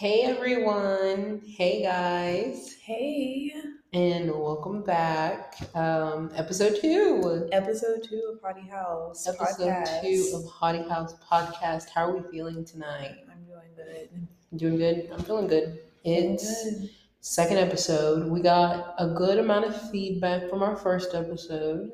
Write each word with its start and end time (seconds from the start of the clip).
Hey 0.00 0.22
everyone. 0.22 1.42
Hey 1.46 1.82
guys. 1.82 2.74
Hey, 2.80 3.52
And 3.92 4.30
welcome 4.30 4.82
back. 4.82 5.56
Um, 5.74 6.30
episode 6.34 6.78
two. 6.80 7.50
episode 7.52 8.06
two 8.08 8.32
of 8.32 8.40
Hottie 8.40 8.66
House 8.70 9.28
Episode 9.28 9.68
podcast. 9.68 10.00
two 10.00 10.32
of 10.36 10.44
Hottie 10.44 10.88
House 10.88 11.12
Podcast. 11.30 11.90
How 11.90 12.06
are 12.06 12.16
we 12.16 12.22
feeling 12.30 12.64
tonight? 12.64 13.14
I'm 13.30 13.44
doing 13.44 13.68
good. 13.76 14.26
Doing 14.56 14.76
good? 14.78 15.10
I'm 15.12 15.22
feeling 15.22 15.48
good. 15.48 15.80
It's 16.02 16.64
good. 16.64 16.88
second 17.20 17.58
episode. 17.58 18.26
We 18.32 18.40
got 18.40 18.94
a 18.96 19.08
good 19.08 19.36
amount 19.36 19.66
of 19.66 19.90
feedback 19.90 20.48
from 20.48 20.62
our 20.62 20.76
first 20.76 21.14
episode. 21.14 21.92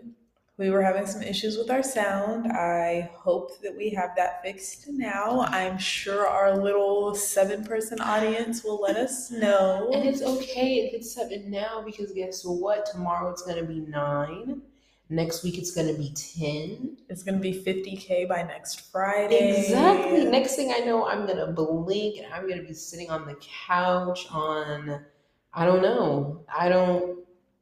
We 0.59 0.71
were 0.71 0.83
having 0.83 1.07
some 1.07 1.23
issues 1.23 1.59
with 1.59 1.71
our 1.71 1.83
sound. 1.83 2.51
I 2.51 3.11
hope 3.15 3.61
that 3.61 3.77
we 3.77 3.91
have 3.91 4.17
that 4.17 4.43
fixed 4.43 4.89
now. 4.89 5.43
I'm 5.49 5.77
sure 5.77 6.27
our 6.27 6.57
little 6.57 7.15
seven 7.15 7.63
person 7.63 8.01
audience 8.01 8.65
will 8.65 8.81
let 8.81 8.97
us 8.97 9.31
know. 9.31 9.91
And 9.93 10.09
it's 10.09 10.23
okay 10.23 10.87
if 10.87 10.95
it's 10.95 11.13
seven 11.13 11.51
now 11.51 11.83
because 11.85 12.11
guess 12.13 12.43
what? 12.43 12.87
Tomorrow 12.87 13.33
it's 13.33 13.43
gonna 13.43 13.65
be 13.65 13.81
nine. 13.81 14.63
Next 15.11 15.45
week 15.45 15.59
it's 15.59 15.73
gonna 15.73 15.93
be 15.93 16.11
ten. 16.15 16.97
It's 17.11 17.23
gonna 17.23 17.39
be 17.39 17.53
50k 17.53 18.27
by 18.27 18.43
next 18.43 18.91
Friday. 18.91 19.61
Exactly. 19.61 20.25
Next 20.25 20.57
thing 20.57 20.73
I 20.73 20.79
know, 20.79 21.07
I'm 21.07 21.27
gonna 21.27 21.53
blink 21.53 22.17
and 22.17 22.33
I'm 22.33 22.49
gonna 22.49 22.63
be 22.63 22.73
sitting 22.73 23.11
on 23.11 23.27
the 23.27 23.37
couch 23.67 24.27
on, 24.31 25.05
I 25.53 25.67
don't 25.67 25.83
know, 25.83 26.47
I 26.53 26.71
don't, 26.71 27.16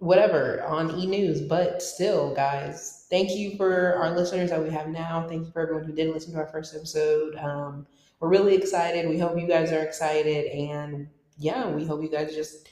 whatever, 0.05 0.63
on 0.65 0.99
E 0.99 1.07
News. 1.07 1.41
But 1.41 1.83
still, 1.83 2.35
guys, 2.35 3.07
thank 3.11 3.31
you 3.31 3.57
for 3.57 3.95
our 3.97 4.15
listeners 4.15 4.51
that 4.51 4.63
we 4.63 4.71
have 4.71 4.89
now. 4.89 5.27
Thank 5.29 5.47
you 5.47 5.53
for 5.53 5.63
everyone 5.63 5.85
who 5.85 5.93
did 5.93 6.13
listen 6.13 6.33
to 6.33 6.39
our 6.39 6.47
first 6.47 6.75
episode. 6.75 7.37
Um, 7.37 7.87
we're 8.21 8.29
really 8.29 8.55
excited. 8.55 9.09
We 9.09 9.19
hope 9.19 9.39
you 9.39 9.49
guys 9.49 9.73
are 9.73 9.83
excited, 9.83 10.47
and 10.47 11.09
yeah, 11.39 11.69
we 11.69 11.85
hope 11.85 12.03
you 12.03 12.11
guys 12.11 12.35
just 12.35 12.69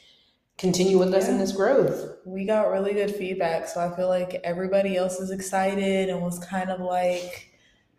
continue 0.59 0.99
with 0.99 1.13
us 1.15 1.29
in 1.29 1.39
this 1.39 1.53
growth. 1.53 2.19
We 2.25 2.45
got 2.45 2.71
really 2.71 2.93
good 2.93 3.15
feedback, 3.15 3.67
so 3.67 3.81
I 3.81 3.97
feel 3.97 4.09
like 4.09 4.41
everybody 4.45 4.97
else 4.97 5.19
is 5.19 5.31
excited 5.31 6.09
and 6.09 6.23
was 6.23 6.39
kind 6.39 6.71
of 6.71 6.81
like, 6.81 7.52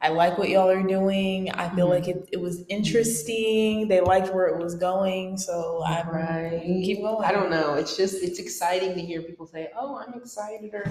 I 0.04 0.10
like 0.10 0.38
what 0.38 0.50
y'all 0.50 0.70
are 0.70 0.84
doing. 0.84 1.50
I 1.52 1.74
feel 1.74 1.88
Mhm. 1.88 1.92
like 1.92 2.08
it, 2.10 2.28
it 2.34 2.42
was 2.42 2.66
interesting. 2.68 3.88
They 3.88 4.02
liked 4.02 4.34
where 4.34 4.48
it 4.48 4.62
was 4.62 4.76
going, 4.76 5.38
so 5.38 5.82
I'm 5.86 6.10
Right. 6.10 6.62
keep 6.62 7.02
going. 7.02 7.24
I 7.24 7.32
don't 7.32 7.50
know. 7.50 7.76
It's 7.76 7.96
just 7.96 8.22
it's 8.22 8.38
exciting 8.38 8.96
to 8.96 9.02
hear 9.02 9.22
people 9.22 9.48
say, 9.48 9.72
"Oh, 9.78 9.96
I'm 9.96 10.14
excited," 10.14 10.74
or 10.74 10.84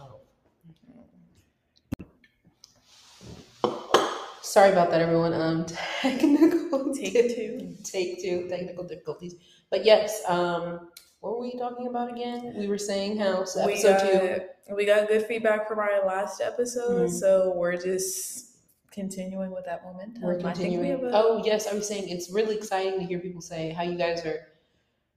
oh. 0.00 0.20
Sorry 4.42 4.70
about 4.70 4.90
that, 4.90 5.00
everyone. 5.02 5.34
Um, 5.34 5.66
technical 6.00 6.94
Take 6.94 7.34
two. 7.34 7.76
take 7.82 8.22
two 8.22 8.48
technical 8.48 8.84
difficulties. 8.84 9.34
But 9.70 9.84
yes, 9.84 10.22
um, 10.28 10.88
what 11.20 11.32
were 11.34 11.40
we 11.40 11.52
talking 11.58 11.88
about 11.88 12.10
again? 12.12 12.54
We 12.56 12.66
were 12.68 12.78
saying 12.78 13.18
how 13.18 13.44
so 13.44 13.66
We 13.66 13.72
episode 13.74 13.98
two. 14.00 14.28
got, 14.68 14.76
we 14.76 14.84
got 14.86 15.08
good 15.08 15.26
feedback 15.26 15.66
from 15.68 15.80
our 15.80 16.06
last 16.06 16.40
episode, 16.40 17.08
Mhm. 17.08 17.12
so 17.12 17.52
we're 17.56 17.76
just 17.76 18.53
continuing 18.94 19.50
with 19.50 19.64
that 19.66 19.84
momentum. 19.84 20.22
We're 20.22 20.38
I 20.38 20.52
think 20.52 20.80
we 20.80 20.88
continuing. 20.88 21.04
a, 21.04 21.10
Oh 21.14 21.42
yes, 21.44 21.66
I 21.66 21.74
was 21.74 21.86
saying 21.86 22.08
it's 22.08 22.30
really 22.30 22.56
exciting 22.56 22.98
to 23.00 23.04
hear 23.04 23.18
people 23.18 23.40
say 23.40 23.70
how 23.70 23.82
you 23.82 23.98
guys 23.98 24.24
are 24.24 24.46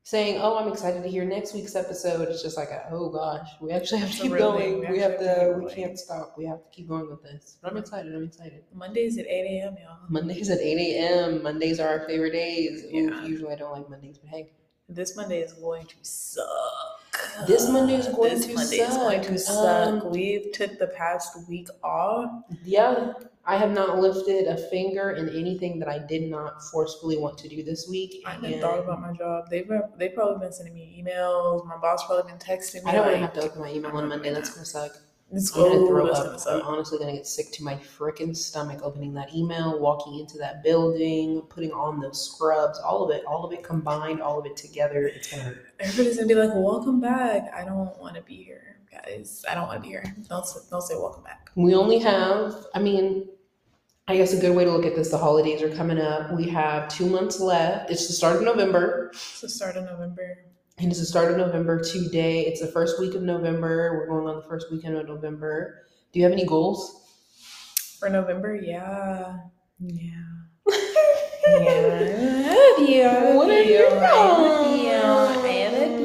saying, 0.04 0.40
"Oh, 0.42 0.58
I'm 0.58 0.72
excited 0.72 1.04
to 1.04 1.10
hear 1.10 1.26
next 1.26 1.54
week's 1.54 1.76
episode." 1.76 2.30
It's 2.30 2.42
just 2.42 2.58
like, 2.58 2.70
a, 2.70 2.88
"Oh 2.92 3.10
gosh, 3.10 3.50
we 3.62 3.72
actually 3.72 4.00
have 4.00 4.12
to 4.12 4.22
keep 4.24 4.38
going. 4.38 4.80
We, 4.80 4.88
We 4.94 5.00
have 5.00 5.20
to. 5.20 5.54
We 5.56 5.62
going." 5.62 5.76
can't 5.76 6.00
stop. 6.00 6.36
We 6.38 6.46
have 6.46 6.64
to 6.64 6.70
keep 6.72 6.88
going 6.88 7.10
with 7.10 7.22
this." 7.24 7.58
But 7.62 7.72
I'm 7.72 7.78
excited. 7.78 8.16
I'm 8.16 8.24
excited. 8.24 8.64
Mondays 8.74 9.18
at 9.18 9.26
8 9.28 9.30
a.m., 9.30 9.76
y'all. 9.84 9.98
Mondays 10.10 10.50
at 10.50 10.60
8 10.60 10.78
a.m. 10.78 11.44
Mondays 11.44 11.80
are 11.80 11.88
our 11.90 12.08
favorite 12.08 12.32
days. 12.32 12.84
Ooh, 12.86 13.28
usually 13.28 13.54
I 13.54 13.56
don't 13.56 13.74
like 13.74 13.90
Mondays, 13.90 14.18
but 14.18 14.30
hey, 14.30 14.52
This 14.90 15.18
Monday 15.18 15.42
is 15.42 15.52
going 15.54 15.86
to 15.88 15.96
suck. 16.02 16.97
This 17.46 17.70
Monday 17.70 17.96
is 17.96 18.08
going 18.08 18.30
This 18.34 18.46
to 18.48 18.54
Monday 18.54 18.78
is 18.78 18.96
going 18.96 19.22
to 19.22 19.38
suck. 19.38 19.56
suck. 19.56 20.04
Um, 20.04 20.12
We've 20.12 20.52
took 20.54 20.78
the 20.80 20.88
past 20.88 21.48
week 21.48 21.68
off. 21.84 22.30
yeah, 22.64 23.14
I 23.46 23.56
have 23.58 23.72
not 23.72 24.00
lifted 24.00 24.48
a 24.48 24.58
finger 24.70 25.12
in 25.12 25.30
anything 25.30 25.80
that 25.80 25.88
I 25.88 26.00
did 26.00 26.30
not 26.30 26.62
forcefully 26.64 27.18
want 27.18 27.38
to 27.40 27.48
do 27.48 27.64
this 27.64 27.88
week. 27.90 28.22
I 28.26 28.32
haven't 28.34 28.60
thought 28.60 28.80
about 28.80 29.02
my 29.02 29.14
job. 29.14 29.46
They've 29.50 29.70
they've 29.98 30.14
probably 30.14 30.40
been 30.46 30.52
sending 30.54 30.74
me 30.74 31.02
emails. 31.02 31.66
My 31.66 31.78
boss 31.78 32.06
probably 32.06 32.30
been 32.32 32.40
texting 32.40 32.84
me. 32.84 32.92
I 32.92 32.94
don't 32.94 33.06
want 33.06 33.16
to 33.16 33.22
have 33.22 33.34
to 33.34 33.42
open 33.44 33.62
my 33.62 33.72
email 33.72 33.92
on 33.92 34.10
Monday. 34.10 34.34
That's 34.34 34.50
gonna 34.50 34.66
suck. 34.66 34.92
I'm 35.30 35.40
gonna 35.54 35.88
throw 35.88 36.08
up. 36.08 36.40
I'm 36.48 36.62
honestly 36.62 36.98
gonna 37.00 37.14
get 37.14 37.28
sick 37.28 37.52
to 37.54 37.64
my 37.64 37.76
freaking 37.76 38.36
stomach 38.36 38.80
opening 38.82 39.14
that 39.16 39.34
email, 39.36 39.78
walking 39.80 40.20
into 40.20 40.38
that 40.38 40.64
building, 40.64 41.42
putting 41.50 41.72
on 41.72 42.00
those 42.00 42.32
scrubs, 42.32 42.80
all 42.80 43.04
of 43.04 43.16
it, 43.16 43.26
all 43.26 43.44
of 43.44 43.52
it 43.52 43.62
combined, 43.64 44.22
all 44.22 44.40
of 44.40 44.46
it 44.46 44.56
together. 44.56 45.08
It's 45.08 45.30
gonna 45.30 45.44
hurt. 45.44 45.66
Everybody's 45.80 46.16
gonna 46.16 46.28
be 46.28 46.36
like, 46.36 46.52
"Welcome 46.54 47.02
back." 47.02 47.54
I 47.54 47.66
don't 47.66 47.98
want 48.00 48.16
to 48.16 48.22
be 48.22 48.36
here, 48.36 48.78
guys. 48.90 49.44
I 49.50 49.54
don't 49.54 49.68
want 49.68 49.80
to 49.80 49.82
be 49.82 49.90
here. 49.90 50.16
Don't 50.30 50.46
don't 50.70 50.82
say 50.82 50.96
welcome 50.96 51.24
back. 51.24 51.52
We 51.56 51.76
only 51.76 52.00
have, 52.00 52.66
I 52.74 52.80
mean, 52.80 53.28
I 54.08 54.16
guess 54.16 54.32
a 54.32 54.40
good 54.40 54.56
way 54.56 54.64
to 54.64 54.72
look 54.72 54.86
at 54.86 54.96
this, 54.96 55.12
the 55.12 55.18
holidays 55.18 55.62
are 55.62 55.76
coming 55.76 56.00
up. 56.00 56.32
We 56.32 56.48
have 56.50 56.88
two 56.88 57.08
months 57.08 57.42
left. 57.42 57.92
It's 57.92 58.08
the 58.08 58.14
start 58.14 58.38
of 58.38 58.44
November. 58.44 59.10
It's 59.12 59.42
the 59.42 59.50
start 59.50 59.76
of 59.76 59.84
November. 59.84 60.46
And 60.80 60.92
it's 60.92 61.00
the 61.00 61.08
start 61.08 61.32
of 61.32 61.38
November 61.38 61.84
today. 61.84 62.42
It's 62.46 62.62
the 62.62 62.68
first 62.68 63.00
week 63.00 63.16
of 63.16 63.24
November. 63.24 63.98
We're 63.98 64.06
going 64.06 64.28
on 64.28 64.36
the 64.36 64.48
first 64.48 64.72
weekend 64.72 64.96
of 64.96 65.08
November. 65.08 65.88
Do 66.14 66.20
you 66.20 66.24
have 66.24 66.32
any 66.32 66.46
goals? 66.46 67.04
For 68.00 68.10
November, 68.10 68.56
yeah, 68.56 69.40
yeah, 69.80 70.12
yeah. 72.78 73.36
What 73.36 73.50
are 73.50 73.64
your 73.64 73.90
goals? 73.90 74.78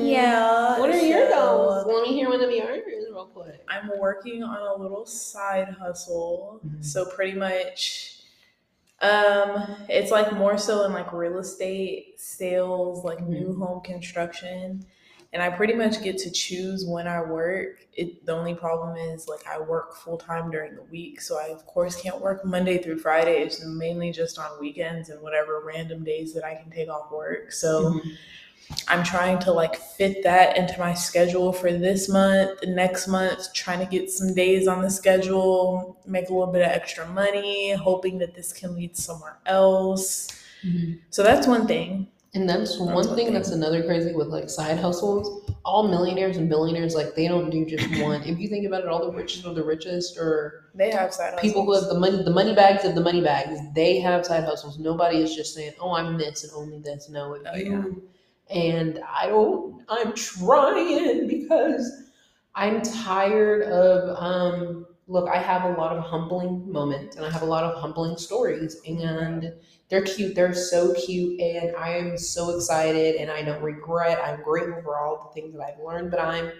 Yeah. 0.07 0.79
What 0.79 0.89
are 0.89 0.97
your 1.03 1.29
goals? 1.29 1.87
Let 1.87 2.03
me 2.09 2.15
hear 2.15 2.31
one 2.31 2.41
of 2.43 2.51
yours 2.51 2.81
real 2.87 3.27
quick. 3.27 3.63
I'm 3.69 3.91
working 3.99 4.43
on 4.43 4.63
a 4.63 4.83
little 4.83 5.05
side 5.05 5.69
hustle. 5.79 6.61
Mhm. 6.67 6.83
So 6.83 7.05
pretty 7.05 7.35
much 7.39 8.22
um 9.03 9.77
it's 9.89 10.11
like 10.11 10.33
more 10.33 10.57
so 10.57 10.85
in 10.85 10.93
like 10.93 11.13
real 11.13 11.39
estate 11.39 12.15
sales, 12.19 13.05
like 13.05 13.21
new 13.27 13.55
home 13.57 13.83
construction. 13.83 14.87
And 15.35 15.43
I 15.43 15.49
pretty 15.49 15.73
much 15.73 16.03
get 16.03 16.19
to 16.19 16.31
choose 16.31 16.85
when 16.87 17.09
I 17.09 17.23
work. 17.23 17.87
It 17.95 18.25
the 18.27 18.33
only 18.33 18.55
problem 18.55 18.97
is 18.97 19.29
like 19.29 19.47
I 19.47 19.59
work 19.59 19.97
full 19.97 20.19
time 20.19 20.51
during 20.51 20.75
the 20.77 20.83
week, 20.83 21.23
so 21.23 21.39
I 21.39 21.47
of 21.49 21.65
course 21.67 22.01
can't 22.01 22.21
work 22.21 22.45
Monday 22.45 22.77
through 22.83 22.99
Friday. 22.99 23.43
It's 23.43 23.65
mainly 23.65 24.13
just 24.13 24.39
on 24.39 24.61
weekends 24.61 25.09
and 25.09 25.23
whatever 25.23 25.63
random 25.65 26.05
days 26.05 26.35
that 26.35 26.45
I 26.45 26.55
can 26.57 26.71
take 26.71 26.91
off 26.91 27.11
work. 27.11 27.51
So 27.53 27.95
Mhm. 27.95 28.01
I'm 28.89 29.03
trying 29.03 29.39
to 29.41 29.53
like 29.53 29.77
fit 29.77 30.23
that 30.23 30.57
into 30.57 30.79
my 30.79 30.95
schedule 30.95 31.53
for 31.53 31.73
this 31.73 32.09
month, 32.09 32.61
the 32.61 32.67
next 32.69 33.09
month, 33.09 33.53
trying 33.55 33.81
to 33.81 33.87
get 33.87 34.11
some 34.11 34.35
days 34.35 34.69
on 34.69 34.83
the 34.83 34.91
schedule, 34.91 35.97
make 36.07 36.29
a 36.29 36.33
little 36.33 36.53
bit 36.53 36.63
of 36.63 36.69
extra 36.71 37.07
money, 37.09 37.73
hoping 37.73 38.19
that 38.19 38.35
this 38.35 38.53
can 38.53 38.75
lead 38.75 38.97
somewhere 38.97 39.39
else. 39.47 40.29
So 41.11 41.23
that's 41.23 41.47
one 41.47 41.67
thing. 41.67 42.07
And 42.35 42.49
that's 42.49 42.79
one 42.79 42.95
one 42.95 43.15
thing 43.15 43.33
that's 43.35 43.51
another 43.51 43.83
crazy 43.85 44.13
with 44.15 44.29
like 44.29 44.49
side 44.49 44.79
hustles. 44.79 45.51
All 45.65 45.87
millionaires 45.87 46.39
and 46.39 46.49
billionaires, 46.49 46.95
like 46.95 47.15
they 47.15 47.29
don't 47.29 47.51
do 47.51 47.67
just 47.67 47.87
one. 48.03 48.23
If 48.23 48.39
you 48.39 48.49
think 48.49 48.67
about 48.67 48.83
it, 48.83 48.89
all 48.89 49.05
the 49.11 49.17
richest 49.17 49.45
of 49.45 49.55
the 49.55 49.63
richest 49.65 50.17
or 50.17 50.65
They 50.75 50.91
have 50.91 51.13
side 51.13 51.35
hustles. 51.35 51.43
people 51.43 51.65
who 51.67 51.75
have 51.75 51.85
the 51.85 51.99
money, 51.99 52.23
the 52.23 52.31
money 52.31 52.55
bags 52.55 52.85
of 52.85 52.95
the 52.95 53.03
money 53.03 53.21
bags, 53.21 53.61
they 53.75 54.01
have 54.01 54.25
side 54.25 54.45
hustles. 54.45 54.79
Nobody 54.79 55.19
is 55.19 55.37
just 55.37 55.55
saying, 55.55 55.75
"Oh, 55.79 55.93
I'm 55.95 56.17
this 56.17 56.43
and 56.45 56.53
only 56.55 56.79
this." 56.79 57.11
No, 57.11 57.37
Oh, 57.47 57.55
you 57.55 58.03
and 58.49 59.01
I 59.09 59.27
don't. 59.27 59.83
I'm 59.89 60.15
trying 60.15 61.27
because 61.29 62.03
I'm 62.55 62.81
tired 62.83 63.63
of. 63.65 64.17
um 64.17 64.82
Look, 65.13 65.29
I 65.29 65.37
have 65.37 65.65
a 65.65 65.79
lot 65.79 65.95
of 65.95 66.03
humbling 66.03 66.73
moments 66.73 67.17
and 67.17 67.27
I 67.27 67.31
have 67.31 67.43
a 67.43 67.45
lot 67.45 67.65
of 67.65 67.79
humbling 67.79 68.17
stories, 68.17 68.81
and 68.87 69.53
they're 69.91 70.03
cute. 70.03 70.35
They're 70.35 70.55
so 70.55 70.95
cute, 70.95 71.39
and 71.39 71.77
I 71.77 71.91
am 71.91 72.17
so 72.17 72.57
excited, 72.57 73.17
and 73.17 73.31
I 73.31 73.43
don't 73.43 73.63
regret. 73.63 74.19
I'm 74.25 74.43
grateful 74.43 74.81
for 74.83 74.99
all 74.99 75.31
the 75.35 75.39
things 75.39 75.55
that 75.55 75.63
I've 75.63 75.85
learned, 75.85 76.11
but 76.11 76.19
I'm 76.19 76.51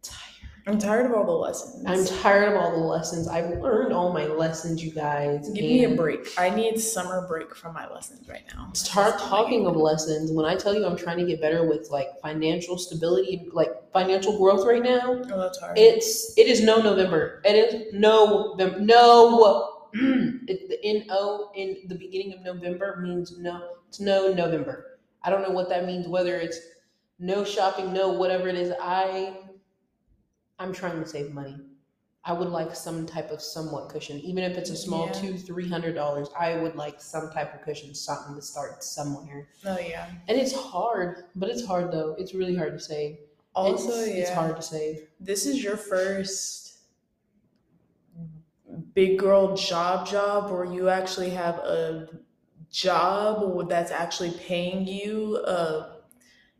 tired. 0.00 0.52
I'm 0.68 0.78
tired 0.78 1.06
of 1.06 1.12
all 1.12 1.24
the 1.24 1.32
lessons. 1.32 1.84
I'm 1.86 2.04
tired 2.20 2.52
of 2.52 2.60
all 2.60 2.70
the 2.70 2.86
lessons. 2.86 3.26
I've 3.26 3.58
learned 3.58 3.92
all 3.92 4.12
my 4.12 4.26
lessons, 4.26 4.84
you 4.84 4.92
guys. 4.92 5.48
Give 5.48 5.64
me 5.64 5.84
a 5.84 5.96
break. 5.96 6.28
I 6.38 6.50
need 6.50 6.78
summer 6.78 7.26
break 7.26 7.56
from 7.56 7.74
my 7.74 7.90
lessons 7.92 8.28
right 8.28 8.44
now. 8.54 8.70
Start 8.74 9.18
talking 9.18 9.66
of 9.66 9.74
lessons. 9.74 10.30
When 10.30 10.46
I 10.46 10.54
tell 10.54 10.72
you 10.72 10.86
I'm 10.86 10.96
trying 10.96 11.18
to 11.18 11.24
get 11.24 11.40
better 11.40 11.66
with 11.68 11.88
like 11.90 12.08
financial 12.22 12.78
stability, 12.78 13.48
like 13.52 13.72
financial 13.92 14.38
growth 14.38 14.66
right 14.66 14.82
now, 14.82 15.22
Oh, 15.32 15.38
that's 15.40 15.58
hard. 15.58 15.76
it's 15.78 16.36
it 16.38 16.46
is 16.46 16.60
no 16.62 16.80
November. 16.80 17.42
It 17.44 17.54
is 17.56 17.92
no. 17.94 18.54
No. 18.78 19.76
it, 19.94 20.68
the 20.68 20.78
N 20.84 21.06
O 21.10 21.50
in 21.56 21.78
the 21.88 21.94
beginning 21.96 22.32
of 22.32 22.42
November 22.42 22.98
means 23.02 23.38
no. 23.38 23.76
It's 23.88 23.98
no 24.00 24.32
November. 24.32 24.98
I 25.24 25.30
don't 25.30 25.42
know 25.42 25.50
what 25.50 25.68
that 25.68 25.84
means. 25.86 26.06
Whether 26.06 26.36
it's 26.36 26.58
no 27.18 27.44
shopping, 27.44 27.92
no 27.92 28.10
whatever 28.12 28.48
it 28.48 28.54
is. 28.56 28.72
I 28.80 29.36
I'm 30.58 30.72
trying 30.72 31.00
to 31.02 31.08
save 31.08 31.32
money. 31.32 31.56
I 32.22 32.34
would 32.34 32.48
like 32.48 32.76
some 32.76 33.06
type 33.06 33.30
of 33.30 33.40
somewhat 33.40 33.88
cushion, 33.88 34.18
even 34.20 34.44
if 34.44 34.56
it's 34.58 34.68
a 34.70 34.76
small 34.76 35.06
Yeah. 35.06 35.12
two, 35.12 35.38
three 35.38 35.68
hundred 35.68 35.94
dollars. 35.94 36.28
I 36.38 36.56
would 36.58 36.76
like 36.76 37.00
some 37.00 37.30
type 37.30 37.54
of 37.54 37.62
cushion, 37.62 37.94
something 37.94 38.34
to 38.36 38.42
start 38.42 38.84
somewhere. 38.84 39.48
Oh 39.66 39.78
yeah. 39.78 40.06
And 40.28 40.38
it's 40.38 40.54
hard, 40.54 41.24
but 41.34 41.48
it's 41.48 41.64
hard 41.66 41.90
though. 41.90 42.14
It's 42.18 42.34
really 42.34 42.54
hard 42.54 42.74
to 42.74 42.78
save. 42.78 43.16
Also, 43.66 43.90
it's, 43.90 44.08
yeah. 44.08 44.14
it's 44.22 44.30
hard 44.30 44.56
to 44.56 44.62
save. 44.62 45.08
This 45.20 45.46
is 45.46 45.62
your 45.62 45.76
first 45.76 46.78
big 48.94 49.18
girl 49.18 49.56
job 49.56 50.06
job 50.06 50.50
where 50.50 50.64
you 50.64 50.88
actually 50.88 51.30
have 51.30 51.56
a 51.58 52.08
job 52.70 53.68
that's 53.68 53.90
actually 53.90 54.30
paying 54.32 54.86
you 54.86 55.38
a 55.38 55.96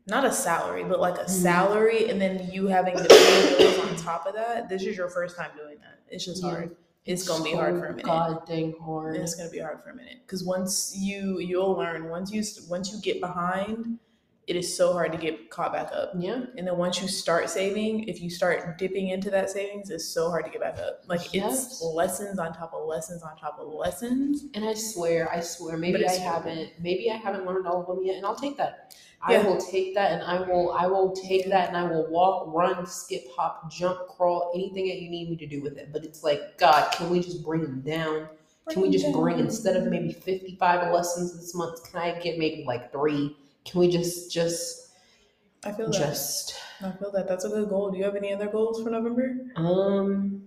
not 0.07 0.25
a 0.25 0.31
salary, 0.31 0.83
but 0.83 0.99
like 0.99 1.17
a 1.19 1.23
Mhm. 1.25 1.29
salary, 1.29 2.09
and 2.09 2.19
then 2.19 2.49
you 2.51 2.67
having 2.67 2.97
to 2.97 3.03
pay 3.05 3.55
bills 3.57 3.77
on 3.79 3.95
top 3.97 4.25
of 4.25 4.33
that. 4.33 4.67
This 4.67 4.81
is 4.83 4.97
your 4.97 5.09
first 5.09 5.37
time 5.37 5.51
doing 5.55 5.77
that. 5.79 5.99
It's 6.09 6.25
just 6.25 6.43
Yeah. 6.43 6.49
hard. 6.49 6.75
It's 7.05 7.27
gonna 7.27 7.43
be 7.43 7.53
hard 7.53 7.77
for 7.79 7.85
a 7.85 7.91
minute. 7.91 8.05
God 8.05 8.45
dang 8.45 8.73
hard. 8.83 9.15
It's 9.15 9.35
gonna 9.35 9.49
be 9.49 9.59
hard 9.59 9.81
for 9.83 9.91
a 9.91 9.95
minute 9.95 10.17
because 10.25 10.43
once 10.43 10.93
you 10.95 11.39
you'll 11.39 11.73
learn 11.73 12.09
once 12.09 12.31
you 12.31 12.43
once 12.67 12.91
you 12.91 12.99
get 12.99 13.21
behind, 13.21 13.99
it 14.47 14.55
is 14.55 14.75
so 14.75 14.91
hard 14.91 15.11
to 15.11 15.17
get 15.17 15.49
caught 15.49 15.71
back 15.71 15.91
up. 15.93 16.11
Yeah. 16.17 16.41
And 16.57 16.67
then 16.67 16.77
once 16.77 17.01
you 17.01 17.07
start 17.07 17.49
saving, 17.49 18.05
if 18.09 18.21
you 18.21 18.29
start 18.29 18.77
dipping 18.77 19.09
into 19.09 19.29
that 19.29 19.49
savings, 19.49 19.89
it's 19.89 20.05
so 20.07 20.29
hard 20.29 20.45
to 20.45 20.51
get 20.51 20.61
back 20.61 20.79
up. 20.79 21.03
Like 21.07 21.33
Yes. 21.33 21.67
it's 21.67 21.81
lessons 21.83 22.39
on 22.39 22.53
top 22.53 22.73
of 22.73 22.85
lessons 22.87 23.21
on 23.23 23.37
top 23.37 23.59
of 23.59 23.67
lessons. 23.67 24.45
And 24.55 24.65
I 24.65 24.73
swear, 24.73 25.31
I 25.31 25.39
swear, 25.41 25.77
maybe 25.77 26.05
I 26.05 26.13
haven't, 26.13 26.71
maybe 26.81 27.09
I 27.11 27.17
haven't 27.17 27.45
learned 27.45 27.67
all 27.67 27.81
of 27.81 27.87
them 27.87 28.05
yet, 28.05 28.17
and 28.17 28.25
I'll 28.25 28.35
take 28.35 28.57
that. 28.57 28.95
I 29.23 29.37
will 29.37 29.61
take 29.61 29.93
that, 29.93 30.13
and 30.13 30.23
I 30.23 30.41
will, 30.41 30.71
I 30.71 30.87
will 30.87 31.11
take 31.11 31.47
that, 31.49 31.67
and 31.67 31.77
I 31.77 31.83
will 31.83 32.09
walk, 32.09 32.51
run, 32.51 32.87
skip, 32.87 33.25
hop, 33.35 33.71
jump, 33.71 34.07
crawl, 34.07 34.51
anything 34.55 34.87
that 34.87 34.99
you 34.99 35.11
need 35.11 35.29
me 35.29 35.35
to 35.35 35.45
do 35.45 35.61
with 35.61 35.77
it. 35.77 35.93
But 35.93 36.03
it's 36.03 36.23
like, 36.23 36.57
God, 36.57 36.91
can 36.91 37.11
we 37.11 37.19
just 37.19 37.43
bring 37.43 37.61
them 37.61 37.81
down? 37.81 38.27
Can 38.71 38.81
we 38.81 38.89
just 38.89 39.11
bring 39.13 39.37
instead 39.37 39.75
of 39.75 39.85
maybe 39.87 40.11
fifty-five 40.11 40.91
lessons 40.91 41.35
this 41.39 41.53
month? 41.53 41.91
Can 41.91 42.01
I 42.01 42.19
get 42.19 42.39
maybe 42.39 42.63
like 42.65 42.91
three? 42.91 43.37
Can 43.65 43.79
we 43.79 43.89
just, 43.89 44.31
just, 44.31 44.89
I 45.63 45.71
feel 45.71 45.87
that. 45.91 45.97
just, 45.97 46.55
I 46.81 46.91
feel 46.91 47.11
that. 47.11 47.27
That's 47.27 47.45
a 47.45 47.49
good 47.49 47.69
goal. 47.69 47.91
Do 47.91 47.97
you 47.97 48.03
have 48.03 48.15
any 48.15 48.33
other 48.33 48.47
goals 48.47 48.81
for 48.81 48.89
November? 48.89 49.37
um, 49.55 50.43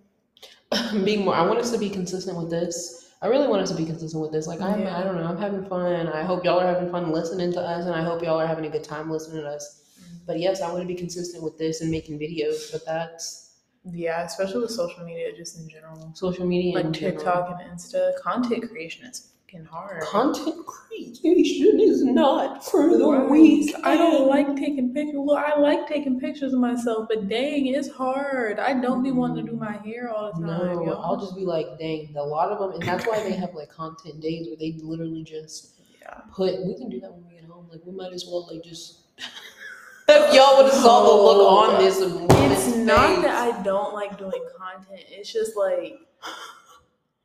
being 1.04 1.24
more? 1.24 1.34
I 1.34 1.46
want 1.46 1.58
us 1.60 1.70
to 1.72 1.78
be 1.78 1.88
consistent 1.90 2.36
with 2.36 2.50
this. 2.50 3.12
I 3.22 3.28
really 3.28 3.46
want 3.48 3.62
us 3.62 3.70
to 3.70 3.76
be 3.76 3.86
consistent 3.86 4.20
with 4.20 4.32
this. 4.32 4.46
Like 4.46 4.60
I'm, 4.60 4.80
Yeah. 4.80 4.98
I 4.98 5.02
don't 5.04 5.16
know. 5.16 5.24
I'm 5.24 5.38
having 5.38 5.64
fun. 5.66 6.08
I 6.08 6.22
hope 6.24 6.44
y'all 6.44 6.60
are 6.60 6.66
having 6.66 6.90
fun 6.90 7.10
listening 7.12 7.52
to 7.54 7.60
us, 7.60 7.86
and 7.86 7.94
I 7.94 8.02
hope 8.02 8.22
y'all 8.22 8.38
are 8.40 8.46
having 8.46 8.66
a 8.66 8.70
good 8.70 8.84
time 8.84 9.10
listening 9.10 9.42
to 9.42 9.48
us. 9.48 9.82
But 10.26 10.40
yes, 10.40 10.60
I 10.60 10.68
want 10.70 10.82
to 10.82 10.86
be 10.88 10.94
consistent 10.94 11.42
with 11.42 11.56
this 11.58 11.80
and 11.80 11.90
making 11.90 12.18
videos. 12.18 12.72
But 12.72 12.84
that's 12.84 13.56
Yeah, 13.84 14.24
especially 14.24 14.60
with 14.62 14.70
social 14.72 15.04
media, 15.04 15.34
just 15.36 15.58
in 15.58 15.68
general. 15.68 16.10
social 16.14 16.46
media, 16.46 16.74
Like 16.74 16.86
in 16.86 16.92
general. 16.92 17.16
TikTok 17.16 17.60
and 17.60 17.70
Insta, 17.78 18.16
content 18.20 18.68
creation 18.70 19.06
is 19.06 19.30
fucking 19.54 19.66
hard. 19.66 20.02
Content 20.02 20.66
creation 20.66 21.80
is 21.80 22.04
not 22.04 22.64
for 22.64 22.96
the 22.96 23.06
Right. 23.06 23.30
weak. 23.30 23.74
I 23.84 23.96
don't 23.96 24.26
like 24.28 24.56
taking 24.56 24.92
pictures. 24.92 25.16
Well, 25.18 25.36
I 25.36 25.58
like 25.58 25.88
taking 25.88 26.18
pictures 26.20 26.52
of 26.52 26.60
myself, 26.60 27.06
but 27.08 27.28
dang, 27.28 27.66
it's 27.66 27.88
hard. 27.88 28.58
I 28.58 28.74
don't 28.80 29.02
be 29.02 29.10
wanting 29.12 29.44
to 29.44 29.52
do 29.52 29.56
my 29.56 29.72
hair 29.78 30.10
all 30.10 30.32
the 30.32 30.46
time. 30.46 30.74
No, 30.76 30.84
yo. 30.84 30.92
I'll 30.92 31.18
just 31.18 31.36
be 31.36 31.44
like, 31.44 31.78
dang, 31.78 32.14
a 32.16 32.22
lot 32.22 32.50
of 32.50 32.58
them, 32.58 32.72
and 32.72 32.82
that's 32.82 33.06
why 33.06 33.22
they 33.22 33.32
have 33.32 33.54
like 33.54 33.70
content 33.70 34.20
days 34.20 34.46
where 34.48 34.56
they 34.56 34.76
literally 34.82 35.22
just 35.22 35.74
yeah. 36.00 36.20
put. 36.32 36.64
We 36.64 36.74
can 36.76 36.88
do 36.90 37.00
that 37.00 37.12
when 37.12 37.24
we 37.28 37.34
get 37.34 37.44
home. 37.44 37.68
Like 37.70 37.80
we 37.84 37.92
might 37.92 38.12
as 38.12 38.24
well 38.26 38.48
like 38.52 38.62
just. 38.62 39.00
if 40.08 40.34
y'all 40.34 40.56
would 40.56 40.66
have 40.66 40.74
saw 40.82 41.02
the 41.02 41.22
look 41.22 41.46
on 41.46 41.82
this 41.82 42.00
It's 42.00 42.76
not 42.76 43.14
face. 43.14 43.24
that 43.24 43.34
I 43.56 43.62
don't 43.62 43.94
like 43.94 44.18
doing 44.18 44.44
content. 44.58 45.00
It's 45.08 45.32
just 45.32 45.56
like 45.56 45.98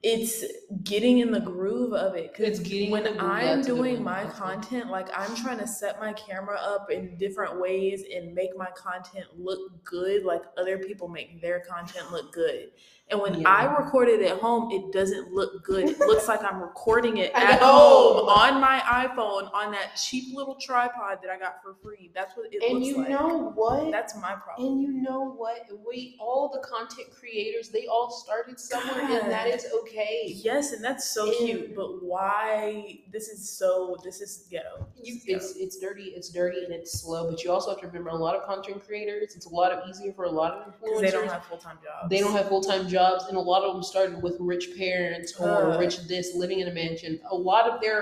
it's 0.01 0.45
getting 0.83 1.17
in 1.17 1.31
the 1.31 1.41
groove 1.41 1.93
of 1.93 2.15
it. 2.15 2.33
Cause 2.33 2.47
It's 2.47 2.59
getting 2.59 2.89
when 2.89 3.05
I'm 3.19 3.45
that's 3.45 3.67
a 3.67 3.69
good 3.69 3.77
doing 3.77 4.03
my 4.03 4.25
content, 4.25 4.89
like 4.89 5.09
I'm 5.17 5.35
trying 5.35 5.59
to 5.59 5.67
set 5.67 5.99
my 5.99 6.13
camera 6.13 6.57
up 6.57 6.89
in 6.89 7.17
different 7.17 7.59
ways 7.59 8.03
and 8.13 8.33
make 8.33 8.55
my 8.55 8.69
content 8.75 9.25
look 9.37 9.83
good, 9.83 10.23
like 10.23 10.43
other 10.57 10.77
people 10.77 11.09
make 11.09 11.41
their 11.41 11.59
content 11.59 12.11
look 12.11 12.31
good. 12.31 12.71
And 13.11 13.19
when 13.19 13.41
Yeah. 13.41 13.49
I 13.49 13.75
record 13.83 14.07
it 14.07 14.21
at 14.21 14.37
home, 14.39 14.71
it 14.71 14.91
doesn't 14.91 15.33
look 15.33 15.63
good. 15.63 15.89
It 15.89 15.99
looks 15.99 16.27
like 16.27 16.43
I'm 16.43 16.61
recording 16.61 17.17
it 17.17 17.31
at 17.35 17.59
home 17.59 18.27
on 18.29 18.61
my 18.61 18.79
iPhone 18.85 19.51
on 19.51 19.71
that 19.71 19.95
cheap 19.95 20.35
little 20.35 20.53
tripod 20.55 21.17
that 21.23 21.31
I 21.31 21.39
got 21.39 21.55
for 21.63 21.75
free. 21.81 22.11
That's 22.13 22.37
what 22.37 22.53
it 22.53 22.61
And 22.63 22.79
looks 22.83 22.95
like. 22.97 23.07
And 23.09 23.13
you 23.15 23.19
know 23.19 23.49
what? 23.55 23.91
That's 23.91 24.15
my 24.17 24.35
problem. 24.35 24.67
and 24.73 24.81
you 24.81 24.91
know 25.01 25.31
what? 25.31 25.61
We 25.87 26.17
all 26.19 26.49
the 26.53 26.59
content 26.59 27.07
creators, 27.17 27.69
they 27.69 27.87
all 27.87 28.11
started 28.11 28.59
somewhere, 28.59 29.01
and 29.21 29.31
that 29.31 29.47
is 29.47 29.65
okay. 29.81 30.25
Yes, 30.27 30.73
and 30.73 30.83
that's 30.83 31.09
so 31.09 31.25
And- 31.25 31.35
cute. 31.37 31.75
But 31.75 32.03
why? 32.03 32.99
This 33.11 33.27
is 33.29 33.49
so. 33.49 33.97
This 34.03 34.21
is 34.21 34.45
ghetto. 34.51 34.85
You, 35.01 35.19
ghetto. 35.19 35.37
it's 35.37 35.55
it's 35.55 35.79
dirty, 35.79 36.13
it's 36.15 36.29
dirty, 36.29 36.63
and 36.63 36.71
it's 36.73 36.99
slow. 37.01 37.29
But 37.29 37.43
you 37.43 37.51
also 37.51 37.71
have 37.71 37.79
to 37.81 37.87
remember, 37.87 38.09
a 38.09 38.15
lot 38.15 38.35
of 38.35 38.43
content 38.43 38.85
creators, 38.85 39.35
it's 39.35 39.45
a 39.47 39.49
lot 39.49 39.71
of 39.71 39.87
easier 39.89 40.13
for 40.13 40.25
a 40.25 40.29
lot 40.31 40.53
of 40.53 40.67
influencers. 40.67 40.79
because 40.83 41.01
they 41.01 41.11
don't 41.11 41.27
have 41.27 41.45
full 41.45 41.57
time 41.57 41.77
jobs. 41.83 42.09
They 42.09 42.19
don't 42.19 42.33
have 42.33 42.47
full 42.49 42.61
time 42.61 42.87
jobs, 42.99 43.21
and 43.29 43.35
a 43.37 43.45
lot 43.51 43.61
of 43.63 43.69
them 43.73 43.83
started 43.83 44.21
with 44.25 44.35
rich 44.53 44.65
parents 44.77 45.29
or 45.39 45.49
Uh. 45.49 45.77
rich 45.83 45.95
this, 46.11 46.27
living 46.43 46.59
in 46.63 46.67
a 46.73 46.75
mansion. 46.83 47.11
A 47.31 47.35
lot 47.49 47.63
of 47.71 47.75
their 47.83 47.99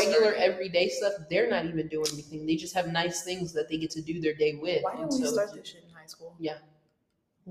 regular 0.00 0.32
everyday 0.48 0.88
stuff, 0.98 1.14
they're 1.30 1.50
not 1.54 1.62
even 1.70 1.84
doing 1.88 2.06
anything. 2.16 2.46
They 2.46 2.56
just 2.64 2.74
have 2.78 2.86
nice 3.02 3.22
things 3.28 3.52
that 3.56 3.66
they 3.68 3.78
get 3.84 3.90
to 3.98 4.02
do 4.10 4.14
their 4.24 4.34
day 4.44 4.52
with. 4.64 4.80
Why 4.82 4.94
didn't 4.96 5.12
we 5.18 5.22
so- 5.24 5.32
start 5.36 5.48
this 5.54 5.66
shit 5.68 5.82
in 5.88 5.92
high 6.00 6.06
school? 6.14 6.34
Yeah. 6.38 6.58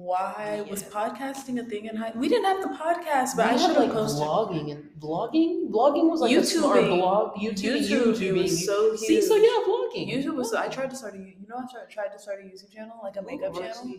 Why 0.09 0.63
was 0.69 0.83
podcasting 0.83 1.55
a 1.59 1.63
thing 1.71 1.85
in 1.89 1.95
high? 1.95 2.11
We 2.15 2.27
didn't 2.29 2.45
have 2.51 2.61
the 2.61 2.73
podcast, 2.85 3.29
but 3.35 3.45
we 3.45 3.49
I 3.49 3.51
had 3.53 3.59
should 3.61 3.69
have 3.77 3.85
like 3.85 3.93
posted. 3.93 4.21
vlogging 4.27 4.67
and 4.73 4.81
vlogging. 5.05 5.69
Vlogging 5.71 6.07
was 6.11 6.21
like 6.21 6.45
smart 6.45 6.77
YouTubing. 6.81 6.99
blog. 6.99 7.33
YouTube, 7.45 7.79
YouTube, 7.81 8.13
YouTube, 8.13 8.37
was 8.43 8.65
so 8.65 8.77
huge. 8.91 8.99
See, 8.99 9.21
so 9.23 9.35
yeah, 9.35 9.57
vlogging. 9.67 10.05
YouTube 10.13 10.35
was. 10.35 10.53
I 10.53 10.67
tried 10.67 10.91
to 10.91 10.95
start 10.95 11.15
a. 11.15 11.17
You 11.17 11.47
know, 11.49 11.57
I 11.63 11.65
started, 11.67 11.89
tried 11.89 12.09
to 12.15 12.19
start 12.19 12.37
a 12.43 12.45
YouTube 12.45 12.71
channel, 12.71 12.95
like 13.01 13.17
a 13.17 13.23
makeup 13.23 13.55
channel. 13.55 13.95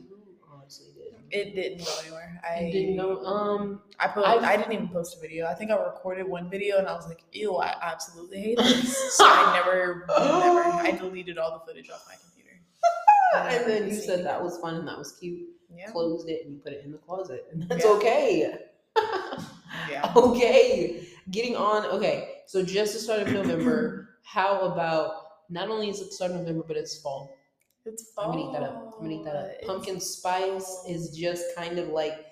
Honestly, 0.68 0.88
did? 0.94 1.14
It 1.30 1.54
didn't 1.54 1.84
go 1.84 1.92
anywhere. 2.02 2.40
I 2.44 2.56
I 2.66 2.70
didn't 2.70 2.96
know. 2.96 3.24
Um, 3.24 3.82
I 3.98 4.08
put. 4.08 4.24
I've- 4.26 4.44
I 4.44 4.56
didn't 4.56 4.72
even 4.72 4.88
post 4.88 5.16
a 5.16 5.20
video. 5.20 5.46
I 5.46 5.54
think 5.54 5.70
I 5.70 5.76
recorded 5.76 6.26
one 6.28 6.48
video 6.50 6.78
and 6.78 6.86
I 6.86 6.94
was 6.94 7.06
like, 7.06 7.22
"Ew, 7.32 7.56
I 7.56 7.74
absolutely 7.82 8.40
hate 8.40 8.58
this." 8.58 8.96
So 9.16 9.24
I 9.26 9.52
never, 9.58 10.04
never. 10.08 10.60
I 10.62 10.90
deleted 10.92 11.38
all 11.38 11.52
the 11.58 11.64
footage 11.66 11.90
off 11.90 12.04
my 12.08 12.14
computer. 12.14 12.60
and 13.36 13.70
then 13.70 13.88
you 13.88 13.94
said 13.94 14.24
that 14.24 14.42
was 14.42 14.58
fun 14.58 14.74
and 14.76 14.88
that 14.88 14.98
was 14.98 15.12
cute. 15.12 15.48
Yeah. 15.74 15.90
Closed 15.90 16.28
it 16.28 16.44
and 16.46 16.54
you 16.54 16.60
put 16.60 16.72
it 16.72 16.82
in 16.84 16.92
the 16.92 16.98
closet, 16.98 17.46
and 17.52 17.62
that's 17.68 17.84
Yeah. 17.84 17.90
okay. 17.92 18.58
Yeah. 19.90 20.12
okay, 20.16 21.06
getting 21.30 21.56
on. 21.56 21.84
Okay, 21.86 22.42
so 22.46 22.62
just 22.64 22.94
the 22.94 22.98
start 23.00 23.20
of 23.20 23.28
November. 23.32 24.08
how 24.22 24.60
about 24.60 25.12
not 25.50 25.68
only 25.68 25.88
is 25.88 26.00
it 26.00 26.06
the 26.06 26.12
start 26.12 26.30
of 26.32 26.38
November, 26.38 26.64
but 26.66 26.76
it's 26.76 27.00
fall. 27.00 27.37
It's 27.88 28.12
I'm 28.18 28.30
gonna 28.32 28.48
eat 28.48 28.52
that 28.52 28.62
up. 28.62 28.94
I'm 28.96 29.04
gonna 29.04 29.20
eat 29.20 29.24
that 29.24 29.36
up. 29.36 29.50
It's 29.58 29.66
Pumpkin 29.66 30.00
spice 30.00 30.64
fall. 30.64 30.84
is 30.88 31.10
just 31.16 31.44
kind 31.56 31.78
of 31.78 31.88
like 31.88 32.26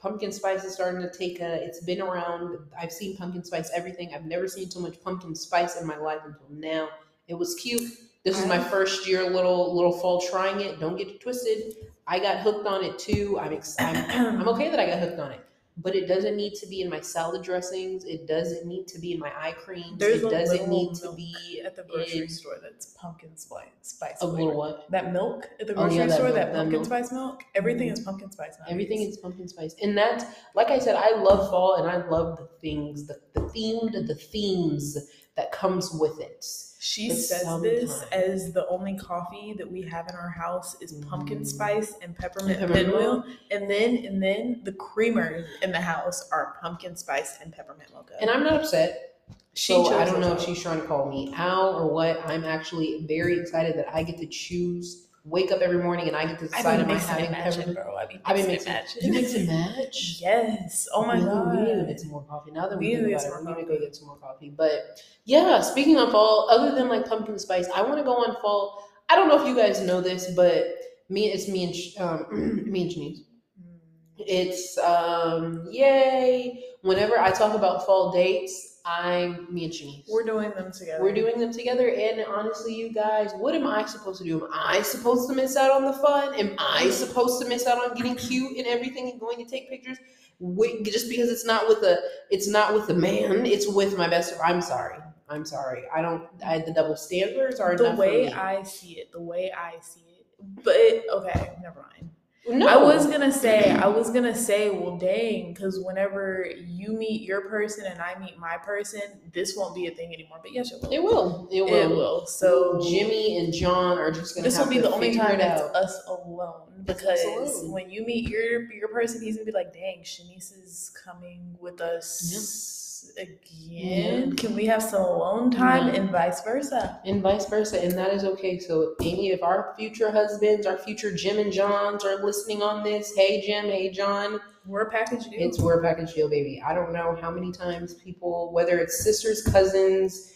pumpkin 0.00 0.32
spice 0.32 0.64
is 0.64 0.74
starting 0.74 1.00
to 1.02 1.10
take 1.16 1.40
a. 1.40 1.62
It's 1.62 1.82
been 1.84 2.00
around. 2.00 2.58
I've 2.78 2.92
seen 2.92 3.16
pumpkin 3.16 3.44
spice 3.44 3.70
everything. 3.74 4.12
I've 4.14 4.24
never 4.24 4.48
seen 4.48 4.70
so 4.70 4.80
much 4.80 5.00
pumpkin 5.02 5.34
spice 5.34 5.80
in 5.80 5.86
my 5.86 5.96
life 5.96 6.20
until 6.24 6.48
now. 6.50 6.88
It 7.28 7.34
was 7.34 7.54
cute. 7.54 7.90
This 8.24 8.38
is 8.38 8.46
my 8.46 8.58
first 8.58 9.06
year, 9.06 9.28
little 9.28 9.74
little 9.74 9.92
fall 9.92 10.20
trying 10.20 10.60
it. 10.60 10.78
Don't 10.80 10.96
get 10.96 11.08
it 11.08 11.20
twisted. 11.20 11.74
I 12.06 12.18
got 12.18 12.38
hooked 12.38 12.66
on 12.66 12.84
it 12.84 12.98
too. 12.98 13.38
I'm 13.40 13.52
ex- 13.52 13.76
I'm, 13.80 13.96
I'm 14.40 14.48
okay 14.48 14.70
that 14.70 14.78
I 14.80 14.86
got 14.86 14.98
hooked 14.98 15.18
on 15.20 15.32
it, 15.32 15.40
but 15.78 15.94
it 15.96 16.06
doesn't 16.06 16.36
need 16.36 16.54
to 16.54 16.66
be 16.66 16.82
in 16.82 16.90
my 16.90 17.00
salad 17.00 17.42
dressings. 17.42 18.04
It 18.04 18.26
doesn't 18.26 18.66
need 18.66 18.86
to 18.88 18.98
be 19.00 19.12
in 19.12 19.18
my 19.18 19.30
eye 19.36 19.52
creams. 19.52 19.98
There's 19.98 20.22
it 20.22 20.30
doesn't 20.30 20.68
need 20.68 20.94
to 20.96 21.12
be 21.12 21.62
at 21.64 21.76
the 21.76 21.82
grocery 21.84 22.28
store 22.28 22.56
that's 22.62 22.86
pumpkin 23.00 23.36
spice 23.36 23.68
spice. 23.80 24.18
a 24.20 24.26
little 24.26 24.54
what. 24.56 24.90
That 24.90 25.12
milk 25.12 25.48
at 25.60 25.66
the 25.66 25.72
Oh, 25.72 25.76
grocery 25.76 25.96
yeah, 25.96 26.06
that 26.06 26.14
store, 26.14 26.24
milk, 26.26 26.36
that 26.36 26.46
that 26.52 26.54
pumpkin 26.56 26.72
milk. 26.72 26.84
spice 26.86 27.12
milk, 27.12 27.42
everything 27.54 27.88
Mhm. 27.88 27.92
is 27.92 28.00
pumpkin 28.00 28.30
spice. 28.30 28.54
nowadays. 28.58 28.72
Everything 28.72 29.02
is 29.02 29.16
pumpkin 29.18 29.48
spice, 29.48 29.74
and 29.82 29.96
that's 29.96 30.24
like 30.54 30.68
I 30.68 30.78
said. 30.78 30.94
I 30.96 31.16
love 31.22 31.48
fall, 31.50 31.76
and 31.76 31.88
I 31.88 32.06
love 32.08 32.36
the 32.38 32.48
things, 32.60 33.06
the, 33.06 33.20
the 33.34 33.40
themed, 33.40 33.92
the 34.06 34.14
themes 34.14 34.98
that 35.36 35.52
comes 35.52 35.90
with 35.94 36.20
it. 36.20 36.44
She 36.84 37.10
the 37.10 37.14
says 37.14 37.62
this 37.62 38.02
as 38.10 38.52
the 38.52 38.66
only 38.66 38.96
coffee 38.98 39.54
that 39.56 39.70
we 39.70 39.82
have 39.82 40.08
in 40.08 40.16
our 40.16 40.28
house 40.30 40.76
is 40.80 40.90
pumpkin 41.08 41.42
Mm. 41.42 41.46
spice 41.46 41.94
and 42.02 42.16
peppermint 42.18 42.58
Peppermint 42.58 42.88
pinwheel, 42.88 43.24
and 43.52 43.70
then 43.70 44.04
and 44.04 44.20
then 44.20 44.62
the 44.64 44.72
creamers 44.72 45.46
in 45.62 45.70
the 45.70 45.80
house 45.80 46.28
are 46.32 46.56
pumpkin 46.60 46.96
spice 46.96 47.38
and 47.40 47.52
peppermint 47.52 47.88
mocha. 47.94 48.14
And 48.20 48.28
I'm 48.28 48.42
not 48.42 48.54
upset. 48.54 49.14
she 49.54 49.74
so 49.74 49.96
I 49.96 50.04
don't 50.04 50.18
know 50.20 50.32
if 50.32 50.40
she's 50.40 50.60
trying 50.60 50.80
to 50.80 50.86
call 50.88 51.08
me 51.08 51.32
out 51.36 51.74
or 51.74 51.86
what. 51.86 52.20
I'm 52.26 52.42
actually 52.44 53.06
very 53.06 53.38
excited 53.38 53.76
that 53.76 53.94
I 53.94 54.02
get 54.02 54.18
to 54.18 54.26
choose. 54.26 55.06
Wake 55.24 55.52
up 55.52 55.60
every 55.60 55.78
morning 55.78 56.08
and 56.08 56.16
I 56.16 56.26
get 56.26 56.38
to 56.40 56.46
I've 56.46 56.50
decide 56.50 56.76
been 56.78 56.80
am 56.80 56.90
I 56.90 56.94
mixing 56.94 57.08
having 57.10 57.24
and 57.26 57.32
matching, 57.32 57.74
bro. 57.74 57.96
I've 57.96 58.08
been 58.08 58.20
I've 58.24 58.36
been 58.36 58.46
mixing 58.48 58.72
mixing. 58.72 59.02
and 59.04 59.16
You 59.16 59.22
matching. 59.22 59.22
mix 59.22 59.34
and 59.34 59.46
match. 59.46 60.16
Yes. 60.20 60.88
Oh 60.92 61.04
my 61.06 61.18
Ooh, 61.20 61.24
god. 61.24 61.54
We 61.56 61.62
need 61.62 61.80
to 61.80 61.86
get 61.86 62.00
some 62.00 62.10
more 62.10 62.24
coffee. 62.28 62.50
Now 62.50 62.66
that 62.68 62.76
we, 62.78 62.88
We 62.88 62.94
think 62.96 63.02
need 63.04 63.10
to 63.10 63.14
about 63.14 63.22
get 63.22 63.26
it, 63.28 63.32
some 63.32 63.38
we 63.38 63.44
more 63.52 63.56
need 63.56 63.62
to 63.62 63.68
go 63.68 63.80
get 63.80 63.94
some 63.96 64.06
more 64.08 64.16
coffee. 64.16 64.50
But 64.50 65.00
yeah, 65.24 65.60
speaking 65.60 65.96
of 65.98 66.10
fall, 66.10 66.48
other 66.50 66.74
than 66.74 66.88
like 66.88 67.06
pumpkin 67.08 67.38
spice, 67.38 67.68
I 67.74 67.82
want 67.82 67.98
to 67.98 68.02
go 68.04 68.14
on 68.14 68.34
fall. 68.42 68.88
I 69.08 69.14
don't 69.14 69.28
know 69.28 69.40
if 69.40 69.46
you 69.46 69.54
guys 69.54 69.80
know 69.80 70.00
this, 70.00 70.32
but 70.34 70.66
me, 71.08 71.30
it's 71.30 71.46
me 71.46 71.64
and 71.64 71.76
Sh- 71.76 71.96
um, 72.00 72.26
me 72.70 72.82
and 72.82 72.90
Chanice. 72.90 73.18
Mm. 73.60 74.24
It's 74.26 74.76
um 74.78 75.68
yay. 75.70 76.64
Whenever 76.82 77.16
I 77.18 77.30
talk 77.30 77.54
about 77.54 77.86
fall 77.86 78.10
dates, 78.10 78.71
I'm 78.84 79.52
me 79.52 79.64
and 79.64 79.72
Chanice. 79.72 80.04
We're 80.08 80.24
doing 80.24 80.50
them 80.50 80.72
together. 80.72 81.02
We're 81.02 81.14
doing 81.14 81.38
them 81.38 81.52
together, 81.52 81.88
and 81.88 82.24
honestly, 82.26 82.74
you 82.74 82.92
guys, 82.92 83.32
what 83.34 83.54
am 83.54 83.66
I 83.66 83.84
supposed 83.84 84.18
to 84.18 84.24
do? 84.24 84.44
Am 84.44 84.50
I 84.52 84.82
supposed 84.82 85.28
to 85.28 85.34
miss 85.36 85.56
out 85.56 85.70
on 85.70 85.84
the 85.84 85.92
fun? 85.92 86.34
Am 86.34 86.56
I 86.58 86.90
supposed 86.90 87.40
to 87.42 87.48
miss 87.48 87.66
out 87.66 87.78
on 87.78 87.94
getting 87.96 88.16
cute 88.16 88.56
and 88.56 88.66
everything 88.66 89.10
and 89.10 89.20
going 89.20 89.38
to 89.38 89.44
take 89.44 89.70
pictures? 89.70 89.98
Wait, 90.40 90.84
just 90.84 91.08
because 91.08 91.30
it's 91.30 91.44
not 91.44 91.68
with 91.68 91.78
a, 91.78 92.00
it's 92.30 92.48
not 92.48 92.74
with 92.74 92.88
the 92.88 92.94
man. 92.94 93.46
It's 93.46 93.68
with 93.68 93.96
my 93.96 94.08
best. 94.08 94.34
Friend. 94.34 94.54
I'm 94.54 94.60
sorry. 94.60 94.96
I'm 95.28 95.44
sorry. 95.44 95.84
I 95.94 96.02
don't. 96.02 96.24
I 96.44 96.54
had 96.54 96.66
the 96.66 96.72
double 96.72 96.96
standards 96.96 97.60
are 97.60 97.76
the 97.76 97.92
way. 97.92 98.32
I 98.32 98.64
see 98.64 98.98
it. 98.98 99.12
The 99.12 99.20
way 99.20 99.52
I 99.56 99.74
see 99.80 100.00
it. 100.00 100.26
But 100.64 101.04
okay, 101.18 101.52
never 101.62 101.80
mind. 101.80 102.10
No, 102.48 102.66
I 102.66 102.76
was 102.76 103.06
gonna 103.06 103.30
say, 103.32 103.70
I 103.70 103.86
was 103.86 104.10
gonna 104.10 104.34
say, 104.34 104.70
well, 104.70 104.96
dang, 104.96 105.52
because 105.52 105.80
whenever 105.80 106.50
you 106.66 106.92
meet 106.92 107.22
your 107.22 107.42
person 107.42 107.84
and 107.86 108.00
I 108.00 108.18
meet 108.18 108.36
my 108.36 108.56
person, 108.56 109.00
this 109.32 109.54
won't 109.56 109.76
be 109.76 109.86
a 109.86 109.92
thing 109.92 110.12
anymore. 110.12 110.38
But 110.42 110.52
yes, 110.52 110.72
it 110.72 110.82
will. 110.82 110.92
It 110.92 111.02
will. 111.02 111.48
It 111.52 111.62
will. 111.62 111.92
It 111.92 111.96
will. 111.96 112.26
So 112.26 112.80
Jimmy 112.82 113.38
and 113.38 113.52
John 113.52 113.96
are 113.96 114.10
just 114.10 114.34
gonna. 114.34 114.44
this 114.44 114.58
will 114.58 114.68
be 114.68 114.78
the 114.78 114.90
only 114.90 115.16
time 115.16 115.38
that's 115.38 115.62
us 115.62 116.02
alone 116.08 116.82
because 116.84 117.22
alone. 117.24 117.70
when 117.70 117.90
you 117.90 118.04
meet 118.04 118.28
your 118.28 118.62
your 118.72 118.88
person, 118.88 119.22
he's 119.22 119.36
gonna 119.36 119.46
be 119.46 119.52
like, 119.52 119.72
"Dang, 119.72 120.00
Chanice 120.02 120.52
is 120.64 120.90
coming 121.04 121.56
with 121.60 121.80
us 121.80 122.91
again. 123.18 124.34
Can 124.36 124.54
we 124.54 124.66
have 124.66 124.82
some 124.82 125.02
alone 125.02 125.50
time?" 125.50 125.88
And 125.94 126.10
vice 126.10 126.42
versa. 126.42 127.00
and 127.04 127.22
vice 127.22 127.46
versa, 127.46 127.82
and 127.82 127.92
that 127.98 128.12
is 128.12 128.24
okay. 128.24 128.58
So, 128.58 128.94
Amy, 129.02 129.30
if 129.30 129.42
our 129.42 129.74
future 129.78 130.10
husbands, 130.10 130.66
our 130.66 130.78
future 130.78 131.14
Jim 131.14 131.38
and 131.38 131.52
Johns 131.52 132.04
are 132.04 132.22
listening 132.24 132.62
on 132.62 132.82
this, 132.82 133.14
hey 133.16 133.40
Jim, 133.46 133.66
hey 133.66 133.90
John, 133.90 134.40
We're 134.66 134.82
a 134.82 134.90
package 134.90 135.24
deal. 135.24 135.34
it's 135.48 135.58
we're 135.60 135.80
a 135.80 135.82
package 135.82 136.14
deal, 136.14 136.28
baby. 136.30 136.62
I 136.64 136.74
don't 136.74 136.92
know 136.92 137.16
how 137.20 137.30
many 137.30 137.50
times 137.52 137.94
people, 137.94 138.52
whether 138.52 138.78
it's 138.78 139.02
sisters, 139.02 139.42
cousins, 139.42 140.32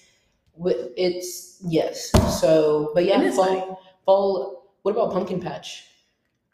with 0.55 0.91
it's 0.97 1.59
yes. 1.67 2.11
So, 2.41 2.91
but 2.95 3.05
yeah, 3.05 3.31
fall, 3.33 3.81
fall. 4.05 4.73
What 4.83 4.93
about 4.93 5.13
pumpkin 5.13 5.41
patch? 5.41 5.85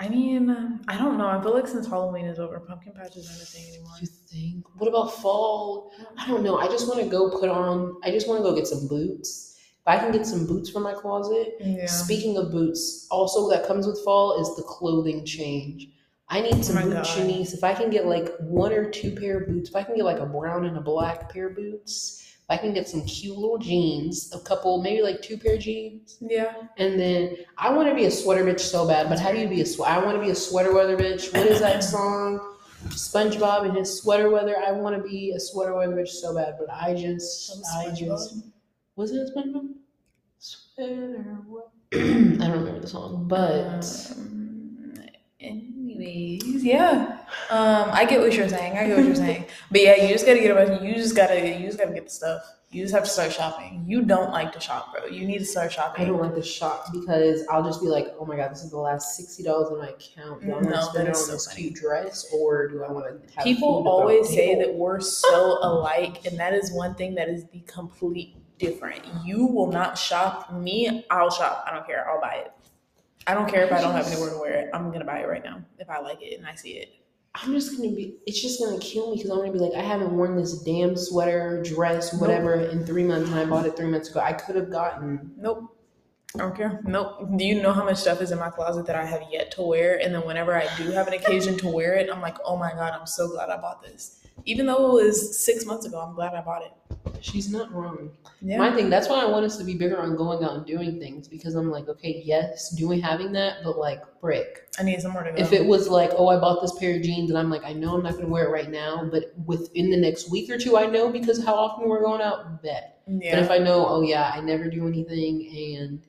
I 0.03 0.09
mean, 0.09 0.81
I 0.89 0.99
don't 0.99 1.17
know. 1.17 1.29
I 1.29 1.41
feel 1.41 1.55
like 1.55 1.69
since 1.69 1.87
Halloween 1.87 2.25
is 2.25 2.41
over, 2.41 2.59
pumpkin 2.59 2.93
patches 2.93 3.29
aren't 3.31 3.41
a 3.41 3.47
thing 3.47 3.69
anymore. 3.69 3.93
You 4.01 4.09
think? 4.09 4.67
What 4.81 4.89
about 4.89 5.13
fall? 5.13 5.93
I 6.19 6.27
don't 6.27 6.43
know. 6.43 6.59
I 6.59 6.67
just 6.67 6.89
want 6.89 7.01
to 7.01 7.09
go 7.09 7.31
put 7.31 7.49
on. 7.49 8.01
I 8.03 8.11
just 8.11 8.27
want 8.27 8.41
to 8.41 8.43
go 8.43 8.53
get 8.53 8.67
some 8.67 8.89
boots. 8.89 9.57
If 9.61 9.87
I 9.87 9.99
can 9.99 10.11
get 10.11 10.27
some 10.27 10.45
boots 10.45 10.69
for 10.69 10.81
my 10.81 10.93
closet. 10.93 11.55
Yeah. 11.61 11.87
Speaking 11.87 12.37
of 12.37 12.51
boots, 12.51 13.07
also 13.13 13.49
that 13.51 13.65
comes 13.65 13.87
with 13.87 14.03
fall 14.05 14.41
is 14.41 14.57
the 14.57 14.63
clothing 14.63 15.25
change. 15.25 15.87
I 16.29 16.41
need 16.41 16.55
oh 16.55 16.63
some 16.63 16.79
Oh 16.79 16.81
my 16.81 16.97
boots, 16.97 17.15
God. 17.15 17.19
Chanice. 17.21 17.55
If 17.55 17.63
I 17.63 17.73
can 17.73 17.89
get 17.89 18.07
like 18.07 18.29
one 18.41 18.73
or 18.73 18.91
two 18.91 19.15
pair 19.15 19.39
of 19.39 19.49
boots, 19.49 19.71
if 19.71 19.77
I 19.77 19.85
can 19.85 19.95
get 19.95 20.05
like 20.05 20.19
a 20.19 20.27
brown 20.27 20.65
and 20.65 20.77
a 20.77 20.81
black 20.81 21.33
pair 21.33 21.47
of 21.47 21.55
boots, 21.55 22.22
I 22.53 22.59
can 22.59 22.75
get 22.75 22.87
some 22.87 23.03
cute 23.07 23.37
little 23.39 23.57
jeans, 23.57 24.31
a 24.35 24.41
couple, 24.41 24.83
maybe 24.83 25.01
like 25.03 25.23
two 25.23 25.39
pair 25.39 25.55
of 25.55 25.61
jeans, 25.61 26.19
Yeah. 26.21 26.53
and 26.77 27.01
then 27.01 27.37
I 27.57 27.73
want 27.73 27.89
to 27.89 27.95
be 27.95 28.05
a 28.05 28.11
sweater 28.11 28.45
bitch 28.45 28.61
so 28.61 28.87
bad. 28.87 29.09
But 29.09 29.19
how 29.19 29.33
do 29.33 29.39
you 29.39 29.49
be 29.49 29.63
a 29.63 29.67
sweat? 29.67 29.91
I 29.91 30.05
want 30.05 30.17
to 30.19 30.23
be 30.23 30.31
a 30.31 30.35
sweater 30.35 30.75
weather 30.75 30.97
bitch. 30.97 31.33
What 31.35 31.47
is 31.47 31.61
that 31.61 31.83
song? 31.95 32.41
SpongeBob 32.89 33.65
and 33.67 33.77
his 33.77 34.01
sweater 34.03 34.29
weather. 34.29 34.57
I 34.59 34.73
want 34.73 34.97
to 34.97 35.03
be 35.03 35.33
a 35.35 35.41
sweater 35.41 35.75
weather 35.75 35.95
bitch 35.97 36.09
so 36.09 36.35
bad, 36.35 36.57
but 36.59 36.69
I 36.71 36.95
just, 36.95 37.65
I 37.75 37.91
just, 37.95 38.35
was 38.97 39.13
it 39.13 39.31
SpongeBob? 39.35 39.69
Sweater 40.39 41.39
weather. 41.49 41.69
I 41.95 42.49
don't 42.49 42.59
remember 42.61 42.81
the 42.81 42.87
song, 42.89 43.27
but 43.29 43.85
Um, 44.17 44.32
anyways, 46.03 46.65
yeah. 46.65 47.19
Um, 47.51 47.89
I 47.93 48.05
get 48.05 48.21
what 48.21 48.35
you're 48.35 48.49
saying. 48.49 48.77
I 48.77 48.87
get 48.87 48.97
what 48.97 49.07
you're 49.07 49.15
saying. 49.15 49.45
But 49.71 49.81
yeah, 49.83 49.97
you 50.03 50.09
just 50.09 50.27
gotta 50.27 50.41
get 50.41 50.51
a 50.51 50.55
bunch. 50.55 50.83
You 50.83 50.95
just 50.95 51.17
gotta. 51.17 51.39
You 51.59 51.67
just 51.67 51.79
gotta 51.79 51.93
get 51.93 52.05
the 52.05 52.11
stuff. 52.11 52.43
You 52.71 52.83
just 52.83 52.95
have 52.95 53.05
to 53.05 53.11
start 53.11 53.33
shopping. 53.33 53.85
You 53.87 54.03
don't 54.03 54.31
like 54.33 54.53
to 54.53 54.61
shop, 54.61 54.93
bro. 54.95 55.05
You 55.07 55.27
need 55.27 55.39
to 55.39 55.45
start 55.45 55.73
shopping. 55.73 56.05
I 56.07 56.09
don't 56.09 56.21
like 56.21 56.35
to 56.35 56.43
shop 56.43 56.87
because 56.93 57.45
I'll 57.51 57.63
just 57.63 57.83
be 57.83 57.87
like, 57.89 58.15
oh 58.19 58.25
my 58.25 58.37
god, 58.37 58.51
this 58.51 58.63
is 58.65 58.71
the 58.71 58.79
last 58.79 59.17
sixty 59.17 59.43
dollars 59.43 59.69
in 59.71 59.79
my 59.79 59.89
account. 59.89 60.43
Do 60.43 60.49
I 60.51 60.55
want 60.55 60.65
No, 60.71 60.77
to 60.77 60.83
spend 60.83 61.09
it 61.09 61.15
on 61.15 61.15
so 61.15 61.33
this 61.33 61.47
funny. 61.49 61.63
cute 61.63 61.75
dress 61.75 62.27
or 62.35 62.69
do 62.69 62.83
I 62.83 62.91
want 62.91 63.07
to 63.07 63.35
have 63.37 63.45
People 63.45 63.87
always 63.87 64.27
throw? 64.29 64.37
say 64.37 64.55
that 64.59 64.73
we're 64.75 65.01
so 65.01 65.59
alike, 65.63 66.25
and 66.27 66.39
that 66.39 66.55
is 66.55 66.73
one 66.73 66.95
thing 66.95 67.15
that 67.17 67.29
is 67.29 67.45
the 67.53 67.61
complete 67.67 68.37
different. 68.59 69.03
You 69.25 69.47
will 69.47 69.71
not 69.71 69.99
shop. 69.99 70.53
Me, 70.55 71.05
I'll 71.11 71.31
shop. 71.31 71.65
I 71.67 71.75
don't 71.75 71.87
care. 71.87 72.09
I'll 72.11 72.21
buy 72.21 72.43
it. 72.47 72.53
I 73.27 73.35
don't 73.35 73.49
care 73.49 73.65
if 73.65 73.73
I 73.73 73.81
don't 73.81 73.93
have 73.93 74.07
anywhere 74.07 74.31
to 74.31 74.39
wear 74.39 74.53
it. 74.53 74.71
I'm 74.75 74.91
gonna 74.91 75.05
buy 75.05 75.21
it 75.21 75.29
right 75.29 75.45
now 75.45 75.63
if 75.79 75.89
I 75.89 76.01
like 76.01 76.23
it 76.23 76.39
and 76.39 76.47
I 76.47 76.55
see 76.55 76.73
it. 76.73 76.95
I'm 77.35 77.53
just 77.53 77.77
gonna 77.77 77.91
be. 77.91 78.17
It's 78.27 78.43
just 78.43 78.61
gonna 78.61 78.79
kill 78.79 79.11
me 79.11 79.17
because 79.17 79.31
I'm 79.31 79.39
gonna 79.39 79.53
be 79.53 79.59
like, 79.59 79.75
I 79.75 79.83
haven't 79.83 80.13
worn 80.13 80.37
this 80.37 80.59
damn 80.63 80.97
sweater, 80.97 81.63
dress, 81.63 82.13
whatever, 82.15 82.55
in 82.55 82.85
three 82.85 83.05
months, 83.05 83.31
and 83.31 83.39
I 83.39 83.45
bought 83.45 83.65
it 83.65 83.77
three 83.77 83.89
months 83.89 84.11
ago. 84.11 84.21
I 84.21 84.33
could 84.33 84.57
have 84.57 84.71
gotten. 84.71 85.33
Nope. 85.39 85.77
I 86.35 86.39
don't 86.39 86.57
care. 86.57 86.81
Nope. 86.85 87.29
Do 87.37 87.45
you 87.45 87.61
know 87.61 87.73
how 87.73 87.85
much 87.85 87.99
stuff 87.99 88.23
is 88.23 88.33
in 88.33 88.39
my 88.39 88.51
closet 88.51 88.87
that 88.87 88.97
I 88.97 89.05
have 89.05 89.23
yet 89.31 89.51
to 89.53 89.63
wear? 89.63 90.01
And 90.03 90.15
then 90.15 90.23
whenever 90.27 90.55
I 90.55 90.67
do 90.77 90.91
have 90.91 91.07
an 91.07 91.15
occasion 91.15 91.59
to 91.59 91.69
wear 91.69 91.95
it, 91.95 92.09
I'm 92.11 92.23
like, 92.23 92.37
oh 92.45 92.57
my 92.57 92.73
God, 92.73 92.93
I'm 92.99 93.07
so 93.07 93.29
glad 93.29 93.51
I 93.51 93.59
bought 93.59 93.83
this. 93.83 94.21
Even 94.45 94.67
though 94.67 94.99
it 94.99 95.05
was 95.05 95.39
six 95.45 95.67
months 95.67 95.85
ago, 95.85 96.01
I'm 96.01 96.15
glad 96.15 96.35
I 96.35 96.41
bought 96.41 96.63
it. 96.63 96.73
She's 97.21 97.51
not 97.51 97.73
wrong. 97.73 98.11
Yeah. 98.41 98.59
My 98.59 98.73
thing. 98.73 98.91
That's 98.91 99.09
why 99.09 99.21
I 99.21 99.27
want 99.27 99.45
us 99.45 99.57
to 99.59 99.65
be 99.65 99.75
bigger 99.75 100.01
on 100.01 100.17
going 100.17 100.45
out 100.45 100.57
and 100.57 100.67
doing 100.67 100.99
things 100.99 101.29
because 101.29 101.55
I'm 101.55 101.71
like, 101.71 101.89
okay, 101.89 102.23
yes, 102.25 102.71
doing 102.71 103.01
having 103.01 103.33
that, 103.33 103.59
but 103.65 103.79
like, 103.79 104.03
brick. 104.21 104.69
I 104.79 104.83
need 104.83 105.01
somewhere 105.01 105.25
to 105.25 105.31
go. 105.31 105.37
If 105.37 105.53
it 105.53 105.65
was 105.65 105.89
like, 105.89 106.11
oh, 106.17 106.29
I 106.29 106.39
bought 106.39 106.61
this 106.63 106.77
pair 106.79 106.97
of 106.97 107.03
jeans 107.03 107.31
and 107.31 107.39
I'm 107.39 107.51
like, 107.51 107.65
I 107.65 107.73
know 107.73 107.95
I'm 107.95 108.03
not 108.03 108.15
gonna 108.15 108.29
wear 108.29 108.47
it 108.47 108.51
right 108.51 108.71
now, 108.71 109.09
but 109.11 109.35
within 109.47 109.91
the 109.91 109.97
next 109.97 110.31
week 110.31 110.51
or 110.51 110.59
two, 110.59 110.77
I 110.77 110.87
know 110.87 111.11
because 111.11 111.45
how 111.45 111.55
often 111.55 111.89
we're 111.89 112.03
going 112.03 112.23
out, 112.23 112.63
bet. 112.63 113.03
yeah. 113.07 113.35
But 113.37 113.45
if 113.45 113.51
I 113.51 113.59
know, 113.59 113.87
oh 113.87 114.03
yeah, 114.03 114.33
I 114.35 114.41
never 114.41 114.69
do 114.69 114.87
anything, 114.89 115.77
and 115.79 116.03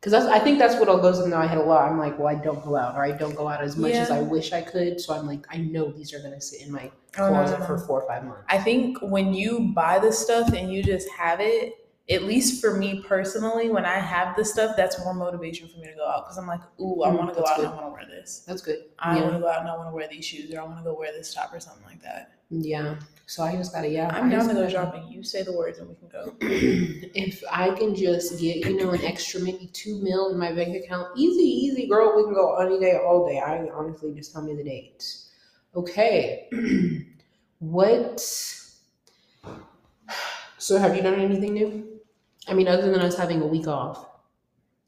because 0.00 0.14
I 0.14 0.38
think 0.38 0.58
that's 0.58 0.76
what 0.76 0.88
all 0.88 0.98
goes 0.98 1.18
in 1.20 1.30
my 1.30 1.46
head 1.46 1.58
a 1.58 1.62
lot. 1.62 1.90
I'm 1.90 1.98
like, 1.98 2.18
well, 2.18 2.28
I 2.28 2.34
don't 2.34 2.64
go 2.64 2.76
out, 2.76 2.96
or 2.96 3.04
I 3.04 3.12
don't 3.12 3.34
go 3.36 3.48
out 3.48 3.62
as 3.62 3.76
much 3.76 3.92
as 3.92 4.10
I 4.10 4.20
wish 4.22 4.52
I 4.52 4.62
could. 4.62 5.00
So 5.00 5.14
I'm 5.14 5.26
like, 5.26 5.46
I 5.50 5.58
know 5.58 5.90
these 5.92 6.14
are 6.14 6.20
gonna 6.20 6.40
sit 6.40 6.62
in 6.66 6.72
my 6.72 6.90
Oh, 7.18 7.26
no, 7.28 7.34
closet 7.34 7.60
no, 7.60 7.66
for 7.66 7.78
four 7.78 8.02
or 8.02 8.08
five 8.08 8.24
months. 8.24 8.44
I 8.48 8.58
think 8.58 8.98
when 9.02 9.34
you 9.34 9.72
buy 9.74 9.98
the 9.98 10.12
stuff 10.12 10.52
and 10.52 10.72
you 10.72 10.82
just 10.82 11.08
have 11.10 11.40
it, 11.40 11.74
at 12.08 12.22
least 12.24 12.60
for 12.60 12.76
me 12.76 13.02
personally, 13.06 13.68
when 13.68 13.84
I 13.84 13.98
have 13.98 14.36
the 14.36 14.44
stuff, 14.44 14.74
that's 14.76 14.98
more 15.04 15.12
motivation 15.14 15.68
for 15.68 15.78
me 15.78 15.88
to 15.88 15.94
go 15.94 16.08
out 16.08 16.24
because 16.24 16.38
I'm 16.38 16.46
like, 16.46 16.60
ooh, 16.80 17.02
I 17.04 17.10
Mm, 17.10 17.18
want 17.18 17.28
to 17.30 17.34
go 17.34 17.40
that's 17.46 17.50
out 17.52 17.58
and. 17.58 17.68
I 17.68 17.74
want 17.74 17.86
to 17.86 17.92
wear 17.92 18.06
this. 18.06 18.42
That's 18.46 18.62
good. 18.62 18.84
I 18.98 19.16
yeah. 19.16 19.22
want 19.22 19.34
to 19.34 19.40
go 19.40 19.48
out 19.48 19.60
and 19.60 19.68
I 19.68 19.76
want 19.76 19.90
to 19.90 19.94
wear 19.94 20.08
these 20.08 20.24
shoes 20.24 20.52
or 20.54 20.60
I 20.60 20.64
want 20.64 20.78
to 20.78 20.84
go 20.84 20.94
wear 20.98 21.12
this 21.12 21.34
top 21.34 21.52
or 21.52 21.60
something 21.60 21.84
like 21.84 22.02
that. 22.02 22.32
Yeah. 22.50 22.96
So 23.30 23.44
I 23.44 23.54
just 23.54 23.72
gotta, 23.72 23.88
yeah. 23.88 24.08
I'm 24.12 24.26
I 24.26 24.30
down 24.30 24.40
just 24.40 24.48
to 24.48 24.54
go 24.54 24.60
gotta- 24.62 24.72
shopping. 24.72 25.06
You 25.08 25.22
say 25.22 25.44
the 25.44 25.52
words 25.52 25.78
and 25.78 25.88
we 25.88 25.94
can 25.94 26.08
go. 26.08 26.34
if 26.40 27.44
I 27.48 27.70
can 27.70 27.94
just 27.94 28.40
get, 28.40 28.56
you 28.56 28.76
know, 28.76 28.90
an 28.90 29.04
extra 29.04 29.40
maybe 29.40 29.70
two 29.72 30.02
mil 30.02 30.32
in 30.32 30.36
my 30.36 30.52
bank 30.52 30.74
account, 30.74 31.16
easy, 31.16 31.44
easy, 31.44 31.86
girl. 31.86 32.16
We 32.16 32.24
can 32.24 32.34
go 32.34 32.56
any 32.56 32.80
day, 32.80 32.96
all 32.96 33.28
day. 33.28 33.38
I 33.38 33.68
honestly 33.72 34.12
just 34.14 34.32
tell 34.32 34.42
me 34.42 34.56
the 34.56 34.64
date. 34.64 35.06
Okay. 35.76 36.48
what? 37.60 38.18
So, 40.58 40.78
have 40.78 40.96
you 40.96 41.02
done 41.02 41.20
anything 41.20 41.54
new? 41.54 42.00
I 42.48 42.54
mean, 42.54 42.66
other 42.66 42.90
than 42.90 43.00
us 43.00 43.16
having 43.16 43.42
a 43.42 43.46
week 43.46 43.68
off. 43.68 44.08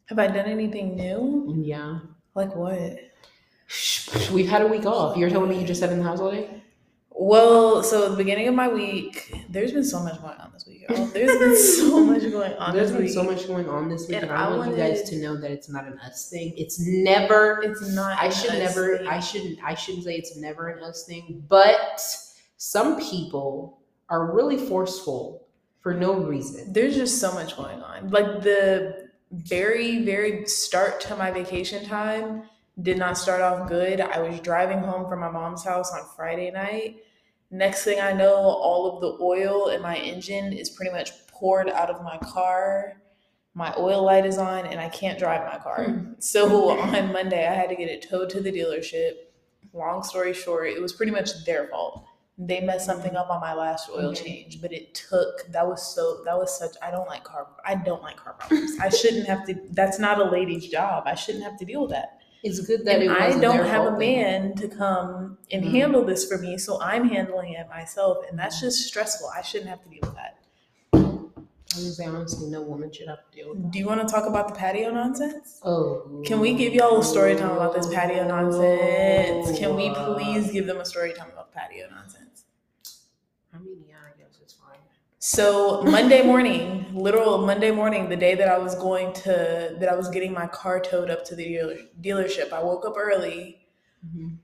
Have 0.07 0.19
I 0.19 0.27
done 0.27 0.47
anything 0.47 0.97
new? 0.97 1.55
Yeah. 1.57 2.01
Like 2.35 2.57
what? 2.57 2.99
We've 4.33 4.49
had 4.49 4.63
a 4.63 4.67
week 4.67 4.85
off. 4.85 5.17
You're 5.17 5.31
telling 5.31 5.49
me 5.49 5.61
you 5.61 5.67
just 5.67 5.79
sat 5.79 5.93
in 5.93 5.99
the 5.99 6.05
house 6.05 6.19
all 6.19 6.33
day? 6.33 6.63
Well, 7.15 7.83
so 7.83 8.05
at 8.07 8.11
the 8.13 8.17
beginning 8.17 8.49
of 8.49 8.55
my 8.55 8.69
week, 8.69 9.33
there's 9.49 9.73
been 9.73 9.85
so 9.85 10.01
much 10.03 10.21
going 10.21 10.37
on 10.39 10.51
this 10.53 10.67
week. 10.67 10.85
y'all. 10.89 11.07
There's 11.07 11.39
been 11.39 11.57
so 11.57 12.05
much 12.05 12.23
going 12.23 12.53
on 12.55 12.75
There's 12.75 12.91
this 12.91 12.97
been 12.97 13.05
week. 13.05 13.13
so 13.15 13.23
much 13.23 13.47
going 13.47 13.69
on 13.69 13.89
this 13.89 14.09
week, 14.09 14.17
And 14.17 14.31
and, 14.31 14.33
I, 14.33 14.47
I 14.47 14.57
want 14.57 14.71
you 14.71 14.77
guys 14.77 15.03
to 15.11 15.17
know 15.19 15.37
that 15.37 15.51
it's 15.51 15.69
not 15.69 15.87
an 15.87 15.99
us 16.01 16.29
thing. 16.31 16.55
It's 16.57 16.81
never 16.81 17.61
It's 17.63 17.95
not. 17.95 18.19
I 18.19 18.27
an 18.27 18.33
should 18.33 18.51
us 18.51 18.59
never 18.59 18.99
thing. 18.99 19.07
I 19.09 19.21
shouldn't 19.21 19.59
I 19.63 19.75
shouldn't 19.75 20.05
say 20.05 20.15
it's 20.17 20.37
never 20.37 20.69
an 20.69 20.83
us 20.83 21.05
thing, 21.05 21.45
but 21.49 22.05
some 22.57 22.99
people 23.01 23.81
are 24.09 24.35
really 24.35 24.57
forceful 24.59 25.47
for 25.81 25.95
no 25.95 26.15
reason. 26.15 26.73
there's 26.73 26.95
just 26.95 27.19
so 27.21 27.33
much 27.33 27.57
going 27.57 27.81
on. 27.83 28.11
Like 28.11 28.43
the 28.43 29.09
very, 29.33 30.05
very 30.05 30.47
start 30.47 31.01
to 31.03 31.17
my 31.17 31.31
vacation 31.31 31.85
time 31.85 32.45
did 32.81 32.97
not 32.97 33.19
start 33.19 33.43
off 33.43 33.69
good. 33.69 34.01
I 34.01 34.21
was 34.21 34.41
driving 34.41 34.79
home 34.79 35.09
from 35.09 35.21
my 35.21 35.31
mom's 35.31 35.65
house 35.65 35.93
on 35.93 36.07
Friday 36.17 36.51
night. 36.51 36.97
Next 37.51 37.85
thing 37.85 38.01
I 38.01 38.13
know, 38.13 38.35
all 38.35 38.95
of 38.95 39.01
the 39.03 39.23
oil 39.23 39.69
in 39.69 39.83
my 39.83 39.97
engine 39.97 40.55
is 40.55 40.71
pretty 40.71 40.91
much 40.91 41.27
poured 41.29 41.69
out 41.69 41.91
of 41.91 42.03
my 42.03 42.17
car. 42.19 43.03
My 43.55 43.75
oil 43.77 44.03
light 44.03 44.25
is 44.25 44.39
on 44.39 44.65
and 44.65 44.81
I 44.81 44.89
can't 44.89 45.19
drive 45.19 45.45
my 45.45 45.59
car. 45.59 45.85
Hmm. 45.85 46.13
So 46.19 46.71
on 46.71 47.13
Monday, 47.13 47.47
I 47.47 47.53
had 47.53 47.69
to 47.69 47.77
get 47.77 47.91
it 47.91 48.09
towed 48.09 48.31
to 48.31 48.41
the 48.41 48.51
dealership. 48.51 49.13
Long 49.75 50.03
story 50.03 50.33
short, 50.33 50.69
it 50.69 50.81
was 50.81 50.93
pretty 50.93 51.13
much 51.13 51.45
their 51.45 51.67
fault. 51.69 52.05
They 52.39 52.61
messed 52.61 52.87
something 52.87 53.15
up 53.17 53.29
on 53.29 53.41
my 53.41 53.53
last 53.53 53.91
oil 53.91 54.15
change, 54.15 54.63
but 54.63 54.73
it 54.73 54.95
took 54.95 55.47
that 55.51 55.67
was 55.67 55.95
so 55.95 56.23
that 56.25 56.37
was 56.37 56.57
such 56.59 56.77
I 56.83 56.91
don't 56.91 57.07
like 57.07 57.25
car 57.25 57.49
I 57.67 57.75
don't 57.75 58.03
like 58.03 58.17
car 58.17 58.35
problems. 58.35 58.73
I 58.81 58.89
shouldn't 58.89 59.27
have 59.27 59.45
to 59.47 59.55
that's 59.71 59.99
not 59.99 60.21
a 60.21 60.25
lady's 60.25 60.69
job. 60.69 61.05
I 61.07 61.15
shouldn't 61.15 61.45
have 61.45 61.59
to 61.59 61.65
deal 61.65 61.83
with 61.83 61.91
that. 61.91 62.22
It's 62.43 62.59
good 62.61 62.85
that 62.87 62.97
and 62.97 63.05
it 63.05 63.11
I 63.11 63.27
wasn't 63.27 63.43
don't 63.43 63.57
their 63.59 63.67
have 63.67 63.83
a 63.83 63.87
fault 63.91 63.99
then. 64.01 64.43
man 64.45 64.55
to 64.57 64.69
come 64.69 65.39
and 65.53 65.65
Mhm. 65.65 65.71
handle 65.71 66.05
this 66.05 66.25
for 66.27 66.39
me, 66.39 66.59
so 66.59 66.81
I'm 66.81 67.09
handling 67.09 67.53
it 67.53 67.69
myself, 67.69 68.19
and 68.29 68.39
that's 68.39 68.61
just 68.61 68.83
stressful. 68.87 69.29
I 69.29 69.43
shouldn't 69.43 69.71
have 69.71 69.83
to 69.85 69.89
deal 69.89 70.01
with 70.03 70.15
that. 70.17 70.39
I 70.95 71.79
would 71.79 71.95
say 71.95 72.05
honestly, 72.05 72.49
no 72.51 72.61
woman 72.63 72.93
should 72.93 73.09
have 73.09 73.25
to 73.31 73.37
deal 73.37 73.51
with 73.51 73.63
that. 73.63 73.71
Do 73.71 73.79
you 73.79 73.87
want 73.87 74.07
to 74.07 74.13
talk 74.13 74.27
about 74.27 74.49
the 74.49 74.55
patio 74.55 74.91
nonsense? 74.91 75.59
Oh. 75.65 76.21
Can 76.25 76.41
we 76.41 76.53
give 76.55 76.75
y'all 76.75 76.99
a 77.01 77.05
story 77.05 77.35
time 77.37 77.53
about 77.53 77.75
this 77.75 77.87
patio 77.87 78.27
nonsense? 78.27 79.59
Can 79.59 79.75
we 79.77 79.91
please 79.95 80.51
give 80.51 80.67
them 80.67 80.79
a 80.81 80.85
story 80.85 81.13
time 81.15 81.31
about 81.33 81.53
patio 81.53 81.89
nonsense? 81.91 82.45
I 83.55 83.59
mean, 83.59 83.85
yeah, 83.89 83.97
I 84.05 84.19
guess 84.21 84.39
it's 84.43 84.53
fine. 84.55 84.79
So 85.33 85.83
Monday 85.85 86.25
morning, 86.27 86.85
literal 86.93 87.47
Monday 87.47 87.71
morning, 87.71 88.09
the 88.09 88.17
day 88.17 88.35
that 88.35 88.49
I 88.49 88.59
was 88.59 88.75
going 88.75 89.13
to 89.23 89.77
that 89.79 89.89
I 89.89 89.95
was 89.95 90.09
getting 90.09 90.33
my 90.33 90.49
car 90.49 90.81
towed 90.81 91.11
up 91.11 91.25
to 91.27 91.37
the 91.37 91.45
dealer, 91.45 91.77
dealership, 92.01 92.53
I 92.53 92.61
woke 92.61 92.85
up 92.85 92.95
early. 92.99 93.65
Mhm. 94.05 94.39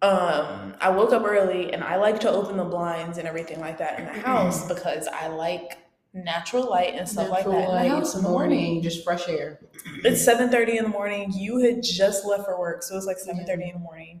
Um, 0.00 0.74
I 0.80 0.90
woke 0.90 1.12
up 1.12 1.24
early 1.24 1.72
and 1.72 1.82
I 1.82 1.96
like 1.96 2.20
to 2.20 2.30
open 2.30 2.56
the 2.56 2.64
blinds 2.64 3.18
and 3.18 3.26
everything 3.26 3.58
like 3.58 3.78
that 3.78 3.98
in 3.98 4.04
the 4.04 4.12
house 4.12 4.68
because 4.68 5.08
I 5.08 5.26
like 5.26 5.76
natural 6.12 6.70
light 6.70 6.94
and 6.94 7.08
stuff 7.08 7.28
like 7.30 7.44
Natural 7.44 7.54
that 7.60 7.68
in 7.68 7.74
light 7.74 7.88
the 7.88 7.94
house 7.96 8.14
in 8.14 8.22
the 8.22 8.28
morning. 8.28 8.80
just 8.80 9.02
fresh 9.02 9.28
air. 9.28 9.58
It's 10.04 10.24
seven 10.24 10.50
thirty 10.50 10.76
in 10.78 10.84
the 10.84 10.90
morning. 10.90 11.32
You 11.34 11.58
had 11.58 11.82
just 11.82 12.24
left 12.24 12.44
for 12.44 12.56
work, 12.60 12.84
so 12.84 12.94
it 12.94 12.98
was 12.98 13.06
like 13.06 13.18
seven 13.18 13.44
thirty 13.44 13.64
in 13.64 13.72
the 13.72 13.80
morning. 13.80 14.20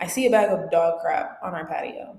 I 0.00 0.08
see 0.08 0.26
a 0.26 0.30
bag 0.30 0.48
of 0.50 0.68
dog 0.72 1.00
crap 1.00 1.38
on 1.44 1.54
our 1.54 1.64
patio. 1.64 2.16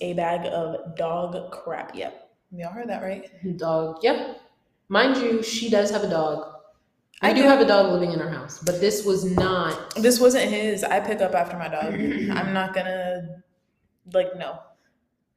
A 0.00 0.12
bag 0.14 0.46
of 0.52 0.96
dog 0.96 1.50
crap. 1.50 1.94
Yep, 1.94 2.30
y'all 2.52 2.72
heard 2.72 2.88
that 2.88 3.02
right? 3.02 3.30
Dog. 3.56 3.98
Yep. 4.02 4.40
Mind 4.88 5.16
you, 5.18 5.42
she 5.42 5.68
does 5.70 5.90
have 5.90 6.02
a 6.04 6.08
dog. 6.10 6.54
I 7.20 7.32
do 7.32 7.42
have 7.42 7.60
a 7.60 7.66
dog 7.66 7.92
living 7.92 8.12
in 8.12 8.20
our 8.20 8.28
house, 8.28 8.60
but 8.64 8.80
this 8.80 9.04
was 9.04 9.24
not. 9.24 9.94
This 9.96 10.20
wasn't 10.20 10.50
his. 10.50 10.84
I 10.84 11.00
pick 11.00 11.20
up 11.20 11.34
after 11.34 11.56
my 11.58 11.68
dog. 11.68 11.94
I'm 11.94 12.52
not 12.54 12.74
gonna 12.74 13.42
like 14.12 14.36
no. 14.36 14.60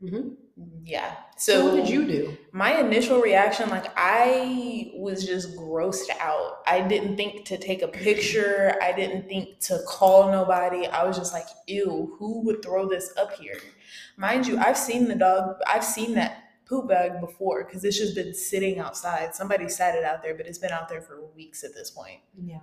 Mhm. 0.03 0.35
Yeah. 0.83 1.15
So, 1.37 1.53
So, 1.53 1.65
what 1.65 1.75
did 1.75 1.89
you 1.89 2.05
do? 2.05 2.37
my 2.51 2.79
initial 2.79 3.19
reaction, 3.19 3.69
like 3.69 3.85
I 3.95 4.91
was 4.95 5.25
just 5.25 5.55
grossed 5.57 6.09
out. 6.19 6.59
I 6.67 6.81
didn't 6.81 7.17
think 7.17 7.45
to 7.45 7.57
take 7.57 7.81
a 7.81 7.87
picture. 7.87 8.75
I 8.81 8.91
didn't 8.91 9.27
think 9.27 9.59
to 9.61 9.79
call 9.87 10.31
nobody. 10.31 10.85
I 10.87 11.03
was 11.03 11.17
just 11.17 11.33
like, 11.33 11.45
ew, 11.67 12.15
who 12.19 12.41
would 12.41 12.61
throw 12.63 12.87
this 12.87 13.11
up 13.17 13.33
here? 13.33 13.57
Mind 14.17 14.47
you, 14.47 14.57
I've 14.57 14.77
seen 14.77 15.07
the 15.07 15.15
dog, 15.15 15.55
I've 15.67 15.83
seen 15.83 16.13
that 16.15 16.43
poop 16.65 16.87
bag 16.87 17.19
before 17.19 17.65
because 17.65 17.83
it's 17.83 17.97
just 17.97 18.15
been 18.15 18.33
sitting 18.33 18.79
outside. 18.79 19.35
Somebody 19.35 19.67
sat 19.67 19.95
it 19.95 20.03
out 20.03 20.23
there, 20.23 20.35
but 20.35 20.45
it's 20.45 20.57
been 20.57 20.71
out 20.71 20.87
there 20.87 21.01
for 21.01 21.25
weeks 21.35 21.63
at 21.63 21.73
this 21.73 21.91
point. 21.91 22.19
Yeah. 22.41 22.59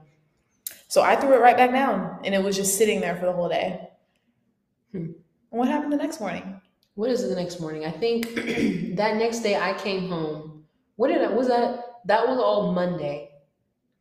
So 0.89 1.03
I 1.03 1.17
threw 1.17 1.35
it 1.35 1.41
right 1.41 1.57
back 1.57 1.73
down 1.73 2.19
and 2.25 2.35
it 2.35 2.43
was 2.43 2.57
just 2.57 2.79
sitting 2.79 3.01
there 3.01 3.17
for 3.17 3.27
the 3.27 3.33
whole 3.33 3.49
day. 3.49 3.89
Hmm. 4.93 5.13
What 5.51 5.69
happened 5.69 5.93
the 5.93 5.99
next 5.99 6.21
morning? 6.21 6.61
What 6.95 7.11
is 7.11 7.23
it 7.23 7.29
the 7.29 7.37
next 7.37 7.61
morning? 7.61 7.85
I 7.85 7.91
think 7.91 8.35
that 8.97 9.17
next 9.17 9.41
day 9.41 9.57
I 9.57 9.75
came 9.75 10.09
home. 10.09 10.65
What 10.97 11.09
did 11.09 11.23
I 11.23 11.29
was 11.29 11.49
that? 11.49 11.85
That 12.07 12.27
was 12.27 12.39
all 12.39 12.73
Monday. 12.73 13.31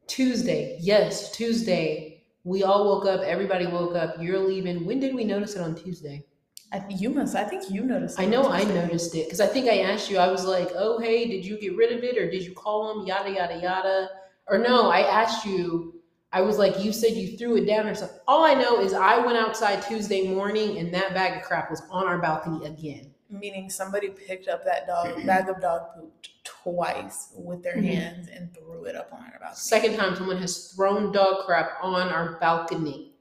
Tuesday. 0.08 0.78
Yes, 0.82 1.32
Tuesday. 1.32 2.24
We 2.46 2.64
all 2.64 2.86
woke 2.86 3.06
up. 3.06 3.22
Everybody 3.22 3.68
woke 3.68 3.96
up. 3.96 4.16
You're 4.22 4.40
leaving. 4.40 4.86
When 4.86 5.02
did 5.02 5.14
we 5.14 5.26
notice 5.26 5.56
it 5.56 5.62
on 5.62 5.76
Tuesday? 5.76 6.26
I, 6.74 6.84
you 6.90 7.10
must, 7.10 7.36
I 7.36 7.44
think 7.46 7.70
you 7.72 7.84
noticed. 7.84 8.20
I 8.20 8.26
know 8.26 8.50
I 8.52 8.62
Tuesday. 8.64 8.82
noticed 8.82 9.16
it 9.16 9.26
because 9.26 9.40
I 9.40 9.48
think 9.48 9.70
I 9.70 9.80
asked 9.80 10.10
you. 10.10 10.18
I 10.18 10.30
was 10.30 10.46
like, 10.46 10.70
"Oh, 10.76 11.00
hey, 11.00 11.26
did 11.28 11.46
you 11.46 11.58
get 11.60 11.76
rid 11.78 11.92
of 11.98 12.04
it 12.04 12.18
or 12.18 12.30
did 12.30 12.44
you 12.44 12.54
call 12.54 12.92
him?" 13.00 13.08
Yada 13.08 13.32
yada 13.32 13.58
yada. 13.62 14.10
Or 14.48 14.58
no, 14.58 14.90
I 14.90 15.02
asked 15.02 15.46
you. 15.46 16.02
I 16.34 16.42
was 16.42 16.58
like, 16.58 16.84
"You 16.84 16.92
said 16.92 17.12
you 17.14 17.38
threw 17.38 17.56
it 17.58 17.66
down 17.66 17.88
or 17.88 17.96
something." 17.96 18.20
All 18.28 18.44
I 18.44 18.54
know 18.54 18.82
is 18.82 18.94
I 18.94 19.18
went 19.26 19.38
outside 19.38 19.82
Tuesday 19.82 20.28
morning 20.28 20.78
and 20.78 20.94
that 20.94 21.14
bag 21.14 21.38
of 21.38 21.44
crap 21.44 21.70
was 21.72 21.82
on 21.90 22.06
our 22.06 22.18
balcony 22.18 22.66
again. 22.66 23.14
Meaning 23.30 23.70
somebody 23.70 24.10
picked 24.10 24.50
up 24.50 24.66
that 24.66 24.88
dog 24.88 25.16
bag 25.26 25.48
of 25.48 25.62
dog 25.62 25.94
poop 25.96 26.14
twice 26.44 27.30
with 27.38 27.64
their 27.64 27.76
Mhm. 27.78 27.86
hands 27.94 28.28
and 28.28 28.54
threw 28.54 28.84
it 28.86 28.96
up 28.98 29.12
on 29.14 29.20
our 29.20 29.40
balcony. 29.40 29.56
Second 29.56 29.96
time 29.96 30.16
someone 30.18 30.38
has 30.38 30.74
thrown 30.74 31.14
dog 31.14 31.46
crap 31.46 31.78
on 31.82 32.10
our 32.10 32.38
balcony. 32.42 33.14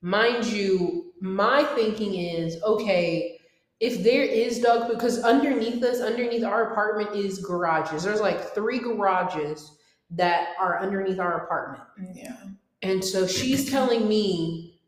Mind 0.00 0.44
you, 0.44 1.11
my 1.22 1.62
thinking 1.76 2.14
is 2.14 2.60
okay, 2.64 3.38
if 3.78 4.02
there 4.02 4.24
is 4.24 4.58
dog 4.58 4.88
because 4.88 5.22
underneath 5.22 5.82
us, 5.84 6.00
underneath 6.00 6.42
our 6.42 6.72
apartment 6.72 7.14
is 7.14 7.38
garages. 7.38 8.02
There's 8.02 8.20
like 8.20 8.54
three 8.54 8.80
garages 8.80 9.78
that 10.10 10.48
are 10.58 10.80
underneath 10.80 11.20
our 11.20 11.44
apartment. 11.44 11.84
Yeah. 12.14 12.36
And 12.82 13.04
so 13.04 13.26
she's 13.26 13.70
telling 13.70 14.08
me, 14.08 14.80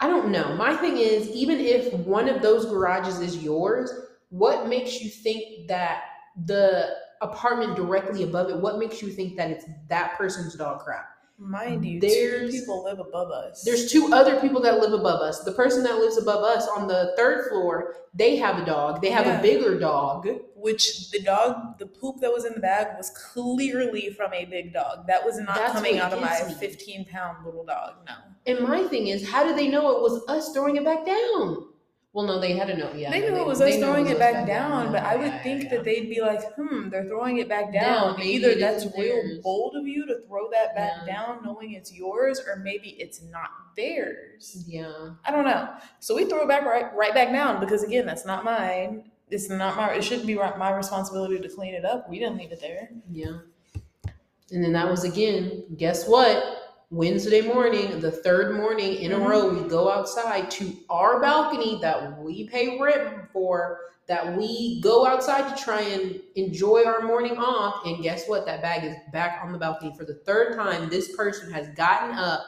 I 0.00 0.08
don't 0.08 0.32
know. 0.32 0.56
My 0.56 0.74
thing 0.74 0.98
is, 0.98 1.28
even 1.28 1.60
if 1.60 1.92
one 1.94 2.28
of 2.28 2.42
those 2.42 2.66
garages 2.66 3.20
is 3.20 3.42
yours, 3.42 3.92
what 4.30 4.68
makes 4.68 5.00
you 5.00 5.08
think 5.08 5.68
that 5.68 6.02
the 6.44 6.90
apartment 7.22 7.76
directly 7.76 8.24
above 8.24 8.50
it, 8.50 8.56
what 8.56 8.78
makes 8.78 9.00
you 9.00 9.10
think 9.10 9.36
that 9.36 9.50
it's 9.50 9.64
that 9.88 10.18
person's 10.18 10.54
dog 10.54 10.80
crap? 10.80 11.17
Mind 11.40 11.84
you, 11.84 12.00
There's- 12.00 12.50
two 12.52 12.60
people 12.60 12.82
live 12.82 12.98
above 12.98 13.30
us. 13.30 13.62
There's 13.62 13.90
two 13.92 14.12
other 14.12 14.40
people 14.40 14.60
that 14.62 14.80
live 14.80 14.92
above 14.92 15.20
us. 15.20 15.44
The 15.44 15.52
person 15.52 15.84
that 15.84 15.98
lives 15.98 16.16
above 16.18 16.42
us 16.42 16.66
on 16.66 16.88
the 16.88 17.14
third 17.16 17.48
floor, 17.48 17.94
they 18.12 18.34
have 18.36 18.60
a 18.60 18.66
dog. 18.66 19.00
They 19.00 19.10
have 19.10 19.26
Yeah. 19.26 19.38
a 19.38 19.42
bigger 19.42 19.78
dog. 19.78 20.28
which 20.60 21.10
the 21.12 21.20
dog, 21.22 21.78
the 21.78 21.86
poop 21.86 22.16
that 22.20 22.32
was 22.32 22.44
in 22.44 22.52
the 22.52 22.58
bag 22.58 22.88
was 22.96 23.10
clearly 23.10 24.10
from 24.10 24.34
a 24.34 24.44
big 24.46 24.72
dog. 24.74 25.06
That 25.06 25.24
was 25.24 25.38
not 25.38 25.54
That's 25.54 25.72
coming 25.72 26.00
out 26.00 26.12
of 26.12 26.20
my 26.20 26.42
me. 26.48 26.52
15 26.54 27.04
pound 27.04 27.46
little 27.46 27.64
dog. 27.64 27.94
No. 28.08 28.14
And 28.44 28.66
my 28.66 28.82
thing 28.82 29.06
is, 29.06 29.28
how 29.30 29.44
did 29.44 29.56
they 29.56 29.68
know 29.68 29.88
it 29.96 30.02
was 30.02 30.20
us 30.26 30.52
throwing 30.52 30.74
it 30.74 30.84
back 30.84 31.06
down? 31.06 31.68
Well, 32.14 32.26
no, 32.26 32.40
they 32.40 32.52
had 32.52 32.70
a 32.70 32.76
note. 32.76 32.96
Yeah, 32.96 33.10
they 33.10 33.20
no, 33.20 33.34
knew 33.34 33.40
it 33.42 33.46
was 33.46 33.60
us 33.60 33.76
throwing 33.76 34.06
it 34.06 34.10
was 34.10 34.18
back 34.18 34.34
us 34.36 34.46
down, 34.46 34.92
but 34.92 35.02
I 35.02 35.16
would 35.16 35.26
Yeah, 35.26 35.42
think 35.42 35.64
yeah, 35.64 35.68
that 35.70 35.84
they'd 35.84 36.08
be 36.08 36.20
like, 36.22 36.40
hmm, 36.54 36.88
they're 36.88 37.04
throwing 37.04 37.36
it 37.38 37.48
back 37.48 37.70
down. 37.72 38.16
Down, 38.16 38.22
Either 38.22 38.54
that's 38.54 38.84
real 38.86 38.94
theirs. 39.22 39.38
bold 39.42 39.76
of 39.76 39.86
you 39.86 40.06
to 40.06 40.20
throw 40.26 40.50
that 40.50 40.74
back 40.74 40.92
Yeah. 41.06 41.12
down 41.14 41.44
knowing 41.44 41.72
it's 41.72 41.92
yours, 41.92 42.40
or 42.40 42.56
maybe 42.56 42.90
it's 42.98 43.22
not 43.22 43.50
theirs. 43.76 44.64
Yeah. 44.66 45.10
I 45.24 45.30
don't 45.30 45.44
know. 45.44 45.68
So 46.00 46.16
we 46.16 46.24
throw 46.24 46.42
it 46.42 46.48
back 46.48 46.64
right 46.64 46.92
right 46.94 47.12
back 47.12 47.30
down 47.30 47.60
because 47.60 47.82
again, 47.84 48.06
that's 48.06 48.24
not 48.24 48.42
mine. 48.42 49.10
It's 49.30 49.50
not 49.50 49.76
my 49.76 49.92
it 49.92 50.02
shouldn't 50.02 50.26
be 50.26 50.34
my 50.34 50.72
responsibility 50.74 51.38
to 51.38 51.48
clean 51.48 51.74
it 51.74 51.84
up. 51.84 52.08
We 52.08 52.18
didn't 52.18 52.38
leave 52.38 52.52
it 52.52 52.60
there. 52.60 52.88
Yeah. 53.10 53.40
And 54.50 54.64
then 54.64 54.72
that 54.72 54.88
was 54.88 55.04
again, 55.04 55.64
guess 55.76 56.08
what? 56.08 56.67
Wednesday 56.90 57.42
morning, 57.42 58.00
the 58.00 58.10
third 58.10 58.56
morning 58.56 58.94
in 58.94 59.12
a 59.12 59.14
mm-hmm. 59.14 59.26
row, 59.26 59.52
we 59.52 59.68
go 59.68 59.90
outside 59.90 60.50
to 60.52 60.72
our 60.88 61.20
balcony 61.20 61.78
that 61.82 62.18
we 62.18 62.48
pay 62.48 62.78
rent 62.78 63.30
for, 63.30 63.80
that 64.06 64.38
we 64.38 64.80
go 64.80 65.06
outside 65.06 65.54
to 65.54 65.62
try 65.62 65.82
and 65.82 66.18
enjoy 66.36 66.84
our 66.86 67.02
morning 67.02 67.36
off. 67.36 67.84
And 67.84 68.02
guess 68.02 68.26
what? 68.26 68.46
That 68.46 68.62
bag 68.62 68.84
is 68.84 68.96
back 69.12 69.40
on 69.42 69.52
the 69.52 69.58
balcony 69.58 69.94
for 69.98 70.06
the 70.06 70.14
third 70.24 70.56
time. 70.56 70.88
This 70.88 71.14
person 71.14 71.52
has 71.52 71.68
gotten 71.76 72.16
up, 72.16 72.40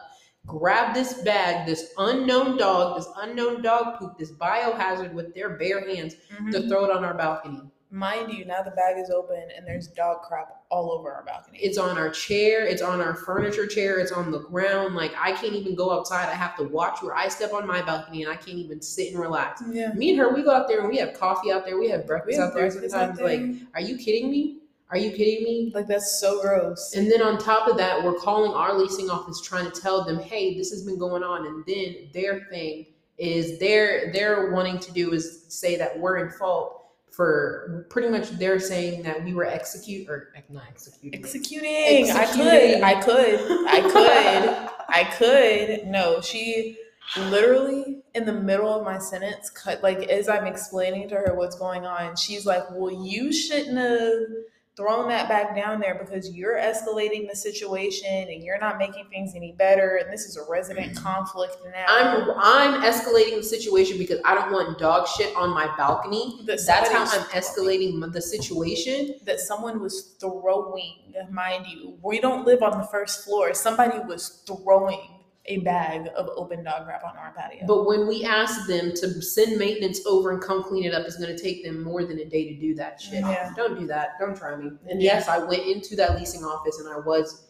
grabbed 0.46 0.96
this 0.96 1.20
bag, 1.22 1.66
this 1.66 1.92
unknown 1.98 2.56
dog, 2.56 2.96
this 2.96 3.08
unknown 3.18 3.60
dog 3.60 3.98
poop, 3.98 4.16
this 4.16 4.32
biohazard 4.32 5.12
with 5.12 5.34
their 5.34 5.58
bare 5.58 5.86
hands 5.86 6.14
to 6.14 6.42
mm-hmm. 6.42 6.68
throw 6.68 6.86
it 6.86 6.90
on 6.90 7.04
our 7.04 7.14
balcony. 7.14 7.60
Mind 7.92 8.32
you, 8.32 8.44
now 8.44 8.62
the 8.62 8.70
bag 8.70 8.98
is 8.98 9.10
open 9.10 9.42
and 9.56 9.66
there's 9.66 9.88
dog 9.88 10.22
crap 10.22 10.62
all 10.70 10.92
over 10.92 11.12
our 11.12 11.24
balcony. 11.24 11.58
It's 11.58 11.76
on 11.76 11.98
our 11.98 12.08
chair, 12.08 12.64
it's 12.64 12.82
on 12.82 13.00
our 13.00 13.14
furniture 13.16 13.66
chair, 13.66 13.98
it's 13.98 14.12
on 14.12 14.30
the 14.30 14.38
ground. 14.38 14.94
Like 14.94 15.12
I 15.18 15.32
can't 15.32 15.54
even 15.54 15.74
go 15.74 15.90
outside. 15.90 16.28
I 16.28 16.34
have 16.34 16.56
to 16.58 16.64
watch 16.64 17.02
where 17.02 17.16
I 17.16 17.26
step 17.26 17.52
on 17.52 17.66
my 17.66 17.82
balcony 17.82 18.22
and 18.22 18.30
I 18.30 18.36
can't 18.36 18.58
even 18.58 18.80
sit 18.80 19.10
and 19.12 19.20
relax. 19.20 19.60
yeah. 19.72 19.92
Me 19.94 20.10
and 20.10 20.18
her, 20.20 20.32
we 20.32 20.44
go 20.44 20.52
out 20.52 20.68
there 20.68 20.80
and 20.80 20.88
we 20.88 20.98
have 20.98 21.18
coffee 21.18 21.50
out 21.50 21.64
there, 21.64 21.78
we 21.78 21.88
have 21.90 22.02
We 22.02 22.06
breakfast 22.06 22.38
have 22.38 22.48
out 22.50 22.54
there 22.54 22.70
breakfast 22.70 22.90
sometimes. 22.92 23.18
out 23.20 23.26
there. 23.26 23.38
Like, 23.38 23.56
are 23.74 23.80
you 23.80 23.96
kidding 23.96 24.30
me? 24.30 24.58
Are 24.90 24.96
you 24.98 25.10
kidding 25.10 25.42
me? 25.44 25.72
like 25.74 25.86
that's 25.88 26.20
so 26.20 26.40
gross. 26.42 26.94
And 26.94 27.10
then 27.10 27.22
on 27.22 27.38
top 27.38 27.68
of 27.68 27.76
that, 27.78 28.04
we're 28.04 28.18
calling 28.18 28.52
our 28.52 28.72
leasing 28.76 29.10
office 29.10 29.40
trying 29.40 29.70
to 29.70 29.80
tell 29.80 30.04
them, 30.04 30.18
hey, 30.20 30.56
this 30.56 30.70
has 30.70 30.84
been 30.84 30.98
going 30.98 31.22
on. 31.24 31.46
And 31.46 31.64
then 31.66 32.08
their 32.14 32.46
thing 32.50 32.86
is 33.18 33.58
they're 33.58 34.12
they're 34.12 34.50
wanting 34.52 34.78
to 34.78 34.92
do 34.92 35.12
is 35.12 35.44
say 35.48 35.76
that 35.76 35.98
we're 35.98 36.18
in 36.18 36.30
fault 36.30 36.79
for 37.12 37.86
pretty 37.90 38.08
much 38.08 38.30
they're 38.30 38.60
saying 38.60 39.02
that 39.02 39.24
we 39.24 39.34
were 39.34 39.44
execute 39.44 40.08
or 40.08 40.32
not 40.48 40.64
executing. 40.68 41.18
Executing. 41.18 42.10
I 42.10 42.24
could. 42.24 42.46
Executing. 42.46 42.84
I 42.84 43.00
could. 43.00 43.40
I 43.68 43.80
could. 43.90 44.70
I 44.88 45.04
could. 45.04 45.86
No, 45.86 46.20
she 46.20 46.76
literally 47.16 48.02
in 48.14 48.24
the 48.24 48.32
middle 48.32 48.72
of 48.72 48.84
my 48.84 48.98
sentence 48.98 49.50
cut 49.50 49.82
like 49.82 49.98
as 50.08 50.28
I'm 50.28 50.46
explaining 50.46 51.08
to 51.08 51.16
her 51.16 51.34
what's 51.34 51.56
going 51.56 51.84
on, 51.84 52.16
she's 52.16 52.46
like, 52.46 52.64
Well, 52.70 53.04
you 53.04 53.32
shouldn't 53.32 53.76
have 53.76 54.44
thrown 54.76 55.08
that 55.08 55.28
back 55.28 55.54
down 55.54 55.80
there 55.80 55.94
because 55.94 56.30
you're 56.30 56.56
escalating 56.56 57.28
the 57.28 57.36
situation 57.36 58.28
and 58.30 58.42
you're 58.42 58.58
not 58.58 58.78
making 58.78 59.04
things 59.10 59.34
any 59.34 59.52
better. 59.58 60.00
And 60.02 60.12
this 60.12 60.24
is 60.24 60.36
a 60.36 60.42
resident 60.48 60.94
mm-hmm. 60.94 61.04
conflict 61.04 61.56
now. 61.64 61.86
I'm 61.88 62.30
I'm 62.36 62.82
escalating 62.82 63.36
the 63.36 63.42
situation 63.42 63.98
because 63.98 64.20
I 64.24 64.34
don't 64.34 64.52
want 64.52 64.78
dog 64.78 65.06
shit 65.08 65.36
on 65.36 65.50
my 65.50 65.66
balcony. 65.76 66.40
That 66.46 66.60
That's 66.64 66.88
how 66.88 67.02
I'm 67.02 67.24
escalating 67.28 68.00
the 68.12 68.22
situation. 68.22 69.16
that 69.24 69.40
someone 69.40 69.80
was 69.80 70.16
throwing, 70.20 71.14
mind 71.30 71.66
you. 71.66 71.98
We 72.02 72.20
don't 72.20 72.46
live 72.46 72.62
on 72.62 72.78
the 72.78 72.86
first 72.86 73.24
floor. 73.24 73.54
Somebody 73.54 73.98
was 73.98 74.42
throwing 74.46 75.19
a 75.46 75.58
bag 75.58 76.08
of 76.16 76.28
open 76.36 76.62
dog 76.62 76.84
crap 76.84 77.02
on 77.02 77.16
our 77.16 77.32
patio. 77.32 77.66
But 77.66 77.86
when 77.86 78.06
we 78.06 78.24
ask 78.24 78.66
them 78.68 78.92
to 78.96 79.22
send 79.22 79.58
maintenance 79.58 80.04
over 80.06 80.30
and 80.32 80.40
come 80.42 80.62
clean 80.62 80.84
it 80.84 80.92
up, 80.94 81.06
it's 81.06 81.16
going 81.16 81.34
to 81.34 81.42
take 81.42 81.64
them 81.64 81.82
more 81.82 82.04
than 82.04 82.18
a 82.18 82.24
day 82.26 82.52
to 82.52 82.60
do 82.60 82.74
that 82.76 83.00
shit. 83.00 83.20
Yeah. 83.20 83.50
Don't 83.56 83.78
do 83.78 83.86
that. 83.86 84.10
Don't 84.20 84.36
try 84.36 84.54
me. 84.56 84.70
And 84.88 85.00
Yeah. 85.02 85.14
yes, 85.14 85.28
I 85.28 85.38
went 85.38 85.66
into 85.66 85.96
that 85.96 86.18
leasing 86.18 86.44
office 86.44 86.78
and 86.78 86.88
I 86.92 86.98
was, 86.98 87.46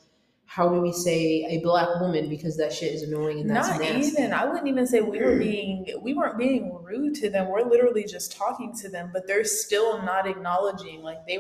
how 0.46 0.68
do 0.68 0.80
we 0.80 0.92
say, 0.92 1.44
a 1.50 1.58
black 1.62 2.00
woman 2.00 2.28
because 2.28 2.56
that 2.58 2.72
shit 2.72 2.92
is 2.94 3.02
annoying 3.02 3.40
and 3.40 3.50
that's 3.50 3.68
Not 3.68 3.80
nasty. 3.80 4.12
even. 4.12 4.32
I 4.32 4.44
wouldn't 4.46 4.68
even 4.68 4.86
say 4.86 5.00
we 5.00 5.20
were 5.20 5.36
being 5.36 5.86
we 6.00 6.14
weren't 6.14 6.38
being 6.38 6.72
rude 6.82 7.14
to 7.16 7.28
them. 7.30 7.48
We're 7.48 7.62
literally 7.68 8.04
just 8.04 8.36
talking 8.36 8.72
to 8.76 8.88
them, 8.88 9.10
but 9.12 9.26
they're 9.26 9.44
still 9.44 10.00
not 10.02 10.26
acknowledging. 10.28 11.02
Like 11.02 11.26
they 11.26 11.38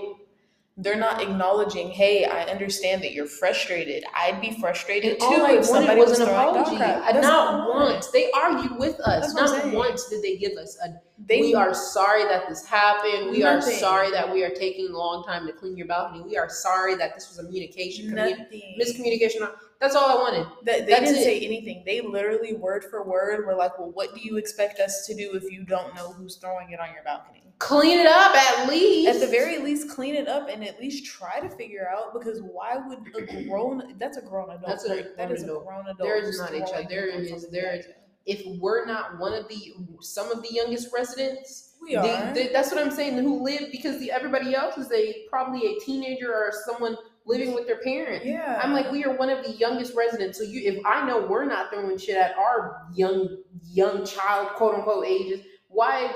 they're 0.82 0.96
not 0.96 1.20
acknowledging, 1.20 1.90
hey, 1.90 2.24
I 2.24 2.44
understand 2.44 3.02
that 3.02 3.12
you're 3.12 3.26
frustrated. 3.26 4.02
I'd 4.14 4.40
be 4.40 4.52
frustrated 4.60 5.12
And 5.12 5.20
too 5.20 5.44
if 5.58 5.64
somebody 5.66 6.00
was 6.00 6.10
was 6.10 6.20
an 6.20 6.28
apology. 6.28 6.76
crap. 6.76 7.14
Not 7.14 7.24
all 7.24 7.48
I 7.48 7.68
wanted. 7.68 7.92
once. 7.94 8.06
They 8.08 8.30
argue 8.32 8.74
with 8.78 8.98
us. 9.00 9.34
That's 9.34 9.52
Not 9.52 9.72
once 9.74 10.08
did 10.08 10.22
they 10.22 10.36
give 10.36 10.56
us 10.56 10.78
a 10.84 10.88
They 11.26 11.40
we 11.40 11.54
are 11.54 11.74
sorry 11.74 12.24
that 12.24 12.48
this 12.48 12.64
happened. 12.66 13.30
We 13.30 13.42
are 13.42 13.60
sorry 13.60 14.10
that 14.10 14.32
we 14.32 14.42
are 14.42 14.50
taking 14.50 14.88
a 14.88 14.96
long 14.96 15.24
time 15.24 15.46
to 15.46 15.52
clean 15.52 15.76
your 15.76 15.86
balcony. 15.86 16.22
We 16.22 16.36
are 16.38 16.48
sorry 16.48 16.94
that 16.96 17.14
this 17.14 17.28
was 17.28 17.38
a 17.38 17.44
communication 17.44 18.10
commu- 18.10 18.46
miscommunication. 18.80 19.50
That's 19.80 19.94
all 19.94 20.08
I 20.10 20.14
wanted. 20.14 20.46
That 20.64 20.86
they 20.86 20.92
That's 20.92 21.06
didn't 21.10 21.18
it. 21.20 21.24
say 21.24 21.40
anything. 21.40 21.82
They 21.86 22.00
literally 22.00 22.54
word 22.54 22.84
for 22.84 23.02
word 23.02 23.46
were 23.46 23.54
like, 23.54 23.78
"Well, 23.78 23.90
what 23.90 24.14
do 24.14 24.20
you 24.20 24.36
expect 24.38 24.78
us 24.80 25.06
to 25.06 25.14
do 25.14 25.34
if 25.34 25.50
you 25.50 25.64
don't 25.64 25.94
know 25.94 26.12
who's 26.12 26.36
throwing 26.36 26.70
it 26.72 26.80
on 26.80 26.88
your 26.94 27.02
balcony?" 27.04 27.49
Clean 27.60 27.98
it 28.00 28.06
up 28.06 28.34
at 28.34 28.68
least. 28.68 29.08
At 29.08 29.20
the 29.20 29.26
very 29.26 29.58
least, 29.58 29.90
clean 29.90 30.14
it 30.14 30.26
up 30.28 30.48
and 30.48 30.64
at 30.64 30.80
least 30.80 31.04
try 31.04 31.38
to 31.40 31.48
figure 31.50 31.88
out 31.88 32.12
because 32.14 32.40
why 32.40 32.76
would 32.88 33.00
a 33.30 33.44
grown 33.44 33.94
that's 33.98 34.16
a 34.16 34.22
grown 34.22 34.48
adult 34.50 34.66
That's 34.66 34.84
a 34.86 34.94
right? 34.96 35.16
that 35.18 35.30
adult. 35.30 35.62
a 35.62 35.66
grown 35.66 35.80
adult. 35.82 35.98
There 35.98 36.16
is 36.16 36.38
not 36.38 36.54
a 36.54 36.60
child. 36.60 36.86
There 36.88 37.06
is- 37.06 37.48
there 37.50 37.76
is- 37.76 37.86
if 38.26 38.42
we're 38.58 38.86
not 38.86 39.18
one 39.18 39.32
of 39.34 39.46
the 39.48 39.74
some 40.00 40.30
of 40.32 40.42
the 40.42 40.48
youngest 40.52 40.92
residents, 40.92 41.76
We 41.82 41.96
are. 41.96 42.32
they- 42.34 42.48
that's 42.48 42.70
what 42.72 42.80
I'm 42.80 42.90
saying. 42.90 43.18
Who 43.18 43.42
live 43.42 43.70
because 43.70 43.98
the 43.98 44.10
everybody 44.10 44.54
else 44.54 44.78
is 44.78 44.90
a 44.92 45.26
probably 45.28 45.66
a 45.76 45.80
teenager 45.80 46.32
or 46.32 46.52
someone 46.64 46.96
living 47.26 47.52
with 47.52 47.66
their 47.66 47.80
parents. 47.82 48.24
yeah. 48.24 48.58
I'm 48.62 48.72
like, 48.72 48.90
we 48.90 49.04
are 49.04 49.14
one 49.14 49.28
of 49.28 49.44
the 49.44 49.52
youngest 49.52 49.94
residents. 49.94 50.38
So 50.38 50.44
you, 50.44 50.62
if 50.72 50.84
I 50.86 51.06
know 51.06 51.26
we're 51.26 51.44
not 51.44 51.70
throwing 51.70 51.98
shit 51.98 52.16
at 52.16 52.36
our 52.38 52.86
young, 52.94 53.42
young 53.70 54.04
child, 54.06 54.48
quote 54.56 54.74
unquote, 54.76 55.04
ages, 55.06 55.40
why? 55.68 56.10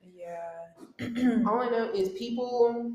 yeah. 0.00 0.55
All 1.00 1.60
I 1.60 1.68
know 1.70 1.90
is 1.94 2.08
people. 2.10 2.92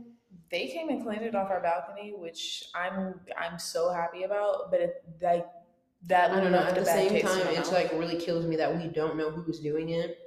they 0.49 0.67
came 0.67 0.89
and 0.89 1.03
cleaned 1.03 1.23
it 1.23 1.35
off 1.35 1.49
our 1.49 1.61
balcony, 1.61 2.13
which 2.17 2.65
I'm 2.75 3.19
I'm 3.37 3.57
so 3.59 3.91
happy 3.91 4.23
about. 4.23 4.71
But 4.71 4.81
it 4.81 5.03
like 5.21 5.47
that 6.07 6.31
I 6.31 6.39
don't 6.41 6.51
know. 6.51 6.59
At 6.59 6.75
the 6.75 6.85
same 6.85 7.21
time, 7.21 7.47
it's 7.49 7.71
like 7.71 7.91
really 7.93 8.17
kills 8.17 8.45
me 8.45 8.55
that 8.57 8.75
we 8.75 8.87
don't 8.87 9.15
know 9.17 9.29
who's 9.31 9.59
doing 9.59 9.89
it. 9.89 10.17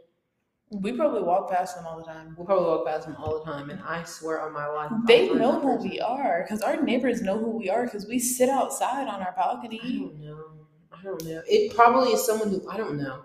we 0.70 0.92
probably 0.92 1.22
walk 1.22 1.50
past 1.50 1.76
them 1.76 1.86
all 1.86 1.98
the 1.98 2.04
time. 2.04 2.34
We'll 2.36 2.46
probably 2.46 2.66
walk 2.66 2.86
past 2.86 3.06
them 3.06 3.16
all 3.18 3.38
the 3.38 3.44
time, 3.44 3.70
and 3.70 3.80
I 3.82 4.02
swear 4.04 4.40
on 4.40 4.52
my 4.52 4.66
life, 4.66 4.90
They 5.06 5.28
know 5.28 5.60
who 5.60 5.74
person. 5.76 5.90
we 5.90 6.00
are 6.00 6.42
because 6.42 6.62
our 6.62 6.80
neighbors 6.80 7.22
know 7.22 7.36
who 7.38 7.50
we 7.50 7.68
are 7.70 7.84
because 7.84 8.06
we 8.06 8.18
sit 8.18 8.48
outside 8.48 9.06
on 9.08 9.20
our 9.20 9.34
I 9.36 9.36
balcony. 9.36 9.78
don't 9.78 10.20
know. 10.20 10.44
I 10.92 11.02
don't 11.02 11.24
know. 11.24 11.42
It 11.46 11.74
probably 11.74 12.12
is 12.12 12.24
someone 12.24 12.48
who 12.50 12.66
I 12.68 12.76
don't 12.76 12.96
know. 12.96 13.22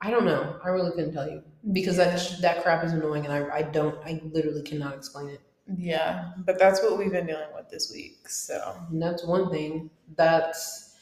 I 0.00 0.10
don't 0.10 0.24
know. 0.24 0.58
I 0.64 0.68
really 0.68 0.90
couldn't 0.90 1.12
tell 1.12 1.28
you 1.30 1.42
because 1.70 1.96
that 1.96 2.36
that 2.40 2.62
crap 2.62 2.84
is 2.84 2.92
annoying, 2.92 3.24
and 3.24 3.32
I 3.32 3.58
I 3.58 3.62
don't. 3.62 3.96
I 4.04 4.20
literally 4.32 4.62
cannot 4.62 4.94
explain 4.94 5.28
it. 5.28 5.40
Yeah, 5.76 6.32
but 6.38 6.58
that's 6.58 6.82
what 6.82 6.98
we've 6.98 7.12
been 7.12 7.26
dealing 7.26 7.48
with 7.54 7.70
this 7.70 7.92
week. 7.92 8.28
So 8.28 8.76
And 8.90 9.00
that's 9.00 9.24
one 9.24 9.50
thing. 9.50 9.90
That's, 10.16 10.96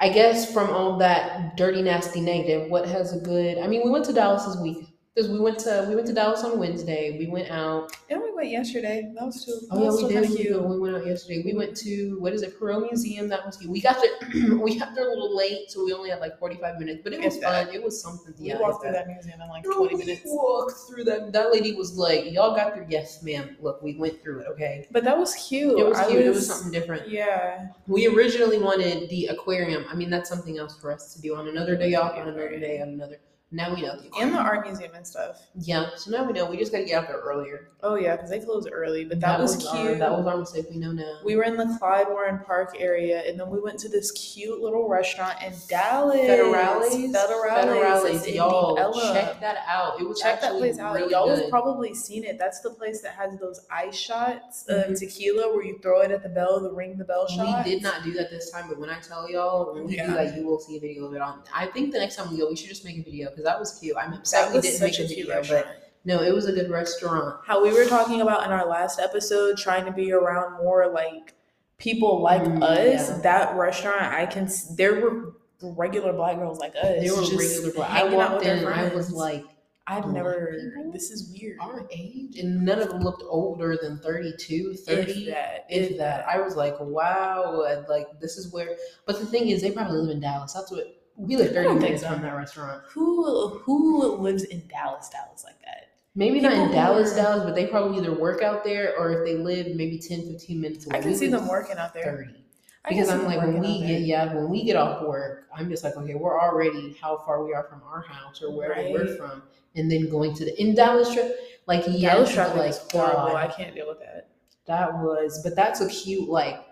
I 0.00 0.08
guess, 0.08 0.52
from 0.52 0.70
all 0.70 0.96
that 0.98 1.56
dirty, 1.56 1.82
nasty, 1.82 2.20
negative. 2.20 2.70
What 2.70 2.86
has 2.86 3.12
a 3.12 3.18
good? 3.18 3.58
I 3.58 3.66
mean, 3.66 3.82
we 3.84 3.90
went 3.90 4.04
to 4.06 4.12
Dallas 4.12 4.44
this 4.46 4.56
week 4.58 4.93
because 5.14 5.30
we 5.30 5.38
went 5.38 5.58
to 5.60 5.86
we 5.88 5.94
went 5.94 6.06
to 6.08 6.12
Dallas 6.12 6.42
on 6.42 6.58
Wednesday. 6.58 7.16
We 7.18 7.26
went 7.26 7.48
out. 7.48 7.92
and 8.10 8.20
we 8.20 8.32
went 8.32 8.50
yesterday. 8.50 9.12
That 9.14 9.24
was 9.24 9.44
too. 9.44 9.60
Oh 9.70 9.82
yeah, 9.84 10.08
we 10.08 10.12
did. 10.12 10.58
We, 10.60 10.66
we 10.66 10.78
went 10.80 10.96
out 10.96 11.06
yesterday. 11.06 11.42
We 11.44 11.54
went 11.54 11.76
to 11.78 12.18
what 12.18 12.32
is 12.32 12.42
it, 12.42 12.58
Perot 12.58 12.82
Museum? 12.82 13.28
That 13.28 13.46
was 13.46 13.56
cute. 13.56 13.70
We 13.70 13.80
got 13.80 14.02
there. 14.02 14.56
we 14.58 14.76
got 14.76 14.94
there 14.96 15.06
a 15.06 15.08
little 15.10 15.36
late, 15.36 15.70
so 15.70 15.84
we 15.84 15.92
only 15.92 16.10
had 16.10 16.18
like 16.18 16.36
forty 16.40 16.56
five 16.56 16.80
minutes, 16.80 17.00
but 17.04 17.12
it 17.12 17.20
was 17.22 17.38
fun. 17.38 17.68
It 17.72 17.82
was 17.82 18.00
something. 18.00 18.34
We 18.40 18.48
Yeah, 18.48 18.58
walked 18.58 18.82
through 18.82 18.92
that. 18.92 19.06
museum 19.06 19.40
in 19.40 19.48
like 19.48 19.62
twenty 19.62 19.94
we 19.94 20.04
minutes. 20.04 20.22
Walked 20.24 20.74
through 20.88 21.04
that. 21.04 21.32
That 21.32 21.52
lady 21.52 21.74
was 21.74 21.96
like, 21.96 22.32
"Y'all 22.32 22.56
got 22.56 22.74
through." 22.74 22.86
Yes, 22.88 23.22
ma'am. 23.22 23.56
Look, 23.60 23.82
we 23.82 23.94
went 23.94 24.20
through 24.20 24.40
it. 24.40 24.46
Okay. 24.48 24.88
But 24.90 25.04
that 25.04 25.16
was 25.16 25.34
cute. 25.36 25.78
It 25.78 25.86
was 25.86 25.96
I 25.96 26.08
cute. 26.08 26.24
It 26.24 26.30
was 26.30 26.48
something 26.48 26.72
different. 26.72 27.08
Yeah. 27.08 27.68
We 27.86 28.08
originally 28.08 28.58
wanted 28.58 29.08
the 29.10 29.26
aquarium. 29.26 29.84
I 29.88 29.94
mean, 29.94 30.10
that's 30.10 30.28
something 30.28 30.58
else 30.58 30.76
for 30.80 30.92
us 30.92 31.14
to 31.14 31.20
do 31.20 31.36
on 31.36 31.46
another 31.46 31.76
day 31.76 31.94
off, 31.94 32.14
on 32.16 32.26
another 32.26 32.58
day, 32.58 32.80
on 32.80 32.88
another. 32.88 33.18
Now 33.54 33.72
we 33.72 33.82
know 33.82 33.96
And 34.20 34.34
the 34.34 34.38
art 34.38 34.66
museum 34.66 34.90
and 34.96 35.06
stuff. 35.06 35.40
yeah, 35.60 35.90
so 35.96 36.10
now 36.10 36.24
we 36.24 36.32
know. 36.32 36.44
We 36.50 36.56
just 36.56 36.72
got 36.72 36.78
to 36.78 36.84
get 36.84 37.00
out 37.00 37.06
there 37.08 37.18
earlier. 37.20 37.68
Oh 37.84 37.94
yeah, 37.94 38.16
because 38.16 38.30
they 38.30 38.40
closed 38.40 38.68
early. 38.72 39.04
But 39.04 39.20
that, 39.20 39.38
was, 39.38 39.64
our- 39.66 39.76
cute. 39.86 39.98
that 40.00 40.10
was 40.10 40.26
our 40.26 40.38
mistake. 40.38 40.66
We 40.70 40.76
know 40.78 40.90
now. 40.90 41.18
we 41.24 41.36
were 41.36 41.44
in 41.44 41.56
the 41.56 41.76
Clyde 41.78 42.08
Warren 42.08 42.40
Park 42.44 42.74
area, 42.78 43.22
and 43.28 43.38
then 43.38 43.48
we 43.50 43.60
went 43.60 43.78
to 43.80 43.88
this 43.88 44.10
cute 44.12 44.60
little 44.60 44.88
restaurant 44.88 45.40
in 45.40 45.52
Dallas. 45.68 46.16
Federales. 46.18 47.12
Federales. 47.12 48.26
In 48.26 48.34
Y'all, 48.34 48.76
Ella. 48.78 49.12
check 49.12 49.40
that 49.40 49.58
out. 49.68 50.00
It 50.00 50.08
was 50.08 50.20
Check 50.20 50.40
that 50.40 50.46
actually 50.46 50.60
place 50.60 50.78
out. 50.78 50.94
really 50.96 51.12
Y'all 51.12 51.26
good. 51.28 51.38
have 51.42 51.50
probably 51.50 51.94
seen 51.94 52.24
it. 52.24 52.38
That's 52.38 52.60
the 52.60 52.70
place 52.70 53.02
that 53.02 53.12
has 53.12 53.38
those 53.38 53.60
ice 53.70 53.94
shots 53.96 54.64
of 54.68 54.86
Mhm. 54.90 54.98
tequila 54.98 55.54
where 55.54 55.64
you 55.64 55.78
throw 55.80 56.00
it 56.00 56.10
at 56.10 56.22
the 56.22 56.28
bell, 56.28 56.60
the 56.60 56.72
ring 56.72 56.96
the 56.98 57.04
bell 57.04 57.28
shot. 57.28 57.64
We 57.64 57.70
did 57.74 57.82
not 57.82 58.02
do 58.02 58.12
that 58.14 58.30
this 58.30 58.50
time, 58.50 58.68
but 58.68 58.78
when 58.78 58.90
I 58.90 58.98
tell 59.00 59.30
y'all, 59.30 59.72
when 59.74 59.84
we 59.86 59.96
Yeah. 59.96 60.06
do 60.08 60.14
that, 60.14 60.36
you 60.36 60.44
will 60.46 60.58
see 60.58 60.76
a 60.76 60.80
video 60.80 61.04
of 61.06 61.14
it 61.14 61.20
on. 61.20 61.42
I 61.54 61.66
think 61.66 61.92
the 61.92 61.98
next 61.98 62.16
time 62.16 62.30
we 62.32 62.38
go, 62.38 62.48
we 62.48 62.56
should 62.56 62.68
just 62.68 62.84
make 62.84 62.98
a 62.98 63.02
video 63.02 63.30
because 63.30 63.43
that 63.44 63.58
was 63.60 63.78
cute. 63.78 63.96
I'm 63.96 64.10
That 64.32 64.52
we 64.52 64.60
didn't 64.60 64.80
make 64.80 64.98
a 64.98 65.06
video, 65.06 65.28
restaurant. 65.36 65.66
but 65.66 65.90
no, 66.04 66.22
it 66.22 66.34
was 66.34 66.46
a 66.46 66.52
good 66.52 66.70
restaurant. 66.70 67.40
How 67.46 67.62
we 67.62 67.72
were 67.72 67.86
talking 67.86 68.20
about 68.20 68.44
in 68.44 68.52
our 68.52 68.66
last 68.66 68.98
episode, 69.00 69.56
trying 69.56 69.84
to 69.86 69.92
be 69.92 70.12
around 70.12 70.62
more 70.62 70.88
like 70.88 71.34
people 71.78 72.20
like 72.20 72.42
Mm, 72.42 72.62
us. 72.62 73.08
yeah. 73.10 73.18
That 73.22 73.56
restaurant, 73.56 74.02
I 74.02 74.26
can. 74.26 74.48
There 74.76 75.00
were 75.00 75.34
regular 75.62 76.12
black 76.12 76.36
girls 76.36 76.58
like 76.58 76.74
us. 76.76 77.00
They 77.02 77.10
were 77.10 77.22
regular. 77.38 77.72
black. 77.72 77.90
I 77.90 78.14
walked 78.14 78.44
in 78.44 78.58
and 78.58 78.68
I 78.68 78.94
was 78.94 79.10
like, 79.12 79.44
I've 79.86 80.06
never. 80.10 80.56
people? 80.74 80.92
This 80.92 81.10
is 81.10 81.30
weird. 81.32 81.58
our 81.60 81.86
age, 81.90 82.38
and 82.38 82.64
none 82.64 82.80
of 82.80 82.88
them 82.88 83.00
looked 83.02 83.22
older 83.26 83.76
than 83.80 83.98
32, 83.98 84.74
30. 84.74 85.00
If 85.12 85.26
that. 85.34 85.66
if 85.68 85.98
that. 85.98 86.26
I 86.28 86.40
was 86.40 86.54
like, 86.56 86.74
wow, 86.80 87.64
like 87.88 88.06
this 88.20 88.36
is 88.36 88.52
where. 88.52 88.76
But 89.06 89.18
the 89.20 89.26
thing 89.26 89.48
is, 89.48 89.60
they 89.62 89.70
probably 89.70 89.98
live 89.98 90.10
in 90.10 90.20
Dallas. 90.20 90.52
That's 90.54 90.70
what 90.70 90.86
we 91.16 91.36
live 91.36 91.52
thirty 91.52 91.74
minutes 91.74 92.02
so. 92.02 92.10
from 92.10 92.22
that 92.22 92.36
restaurant. 92.36 92.82
Who 92.90 93.58
who 93.58 94.16
lives 94.16 94.44
in 94.44 94.66
Dallas, 94.68 95.08
Dallas 95.08 95.44
like 95.44 95.60
that? 95.60 95.90
Maybe 96.14 96.40
not 96.40 96.52
in 96.52 96.70
Dallas, 96.70 97.12
are- 97.12 97.16
Dallas, 97.16 97.44
but 97.44 97.54
they 97.54 97.66
probably 97.66 97.98
either 97.98 98.14
work 98.14 98.42
out 98.42 98.64
there 98.64 98.96
or 98.96 99.12
if 99.12 99.26
they 99.26 99.36
live 99.36 99.74
maybe 99.74 99.98
10, 99.98 100.30
15 100.30 100.60
minutes 100.60 100.86
away. 100.86 100.98
I 100.98 101.02
can 101.02 101.14
see 101.16 101.26
them 101.26 101.48
working 101.48 101.76
out 101.76 101.92
there. 101.92 102.04
Thirty. 102.04 102.44
Because 102.88 103.08
I'm 103.08 103.24
like, 103.24 103.38
when 103.38 103.60
we 103.60 103.80
get 103.80 104.02
yeah, 104.02 104.34
when 104.34 104.50
we 104.50 104.62
get 104.62 104.76
off 104.76 105.02
work, 105.02 105.46
I'm 105.56 105.70
just 105.70 105.82
like, 105.84 105.96
okay, 105.96 106.14
we're 106.14 106.38
already 106.38 106.96
how 107.00 107.22
far 107.24 107.42
we 107.42 107.54
are 107.54 107.64
from 107.64 107.80
our 107.82 108.02
house 108.02 108.42
or 108.42 108.54
wherever 108.54 108.90
we're 108.90 109.16
from, 109.16 109.42
and 109.74 109.90
then 109.90 110.10
going 110.10 110.34
to 110.34 110.44
the 110.44 110.60
in 110.60 110.74
Dallas 110.74 111.12
trip, 111.12 111.34
like 111.66 111.84
yes, 111.88 112.12
Dallas 112.12 112.34
traffic 112.34 112.56
like 112.56 112.70
is 112.70 112.86
horrible. 112.92 113.36
I 113.36 113.46
can't 113.46 113.74
deal 113.74 113.88
with 113.88 114.00
that. 114.00 114.28
that 114.66 114.98
was, 114.98 115.40
but 115.42 115.56
that's 115.56 115.80
a 115.80 115.88
cute 115.88 116.28
like 116.28 116.62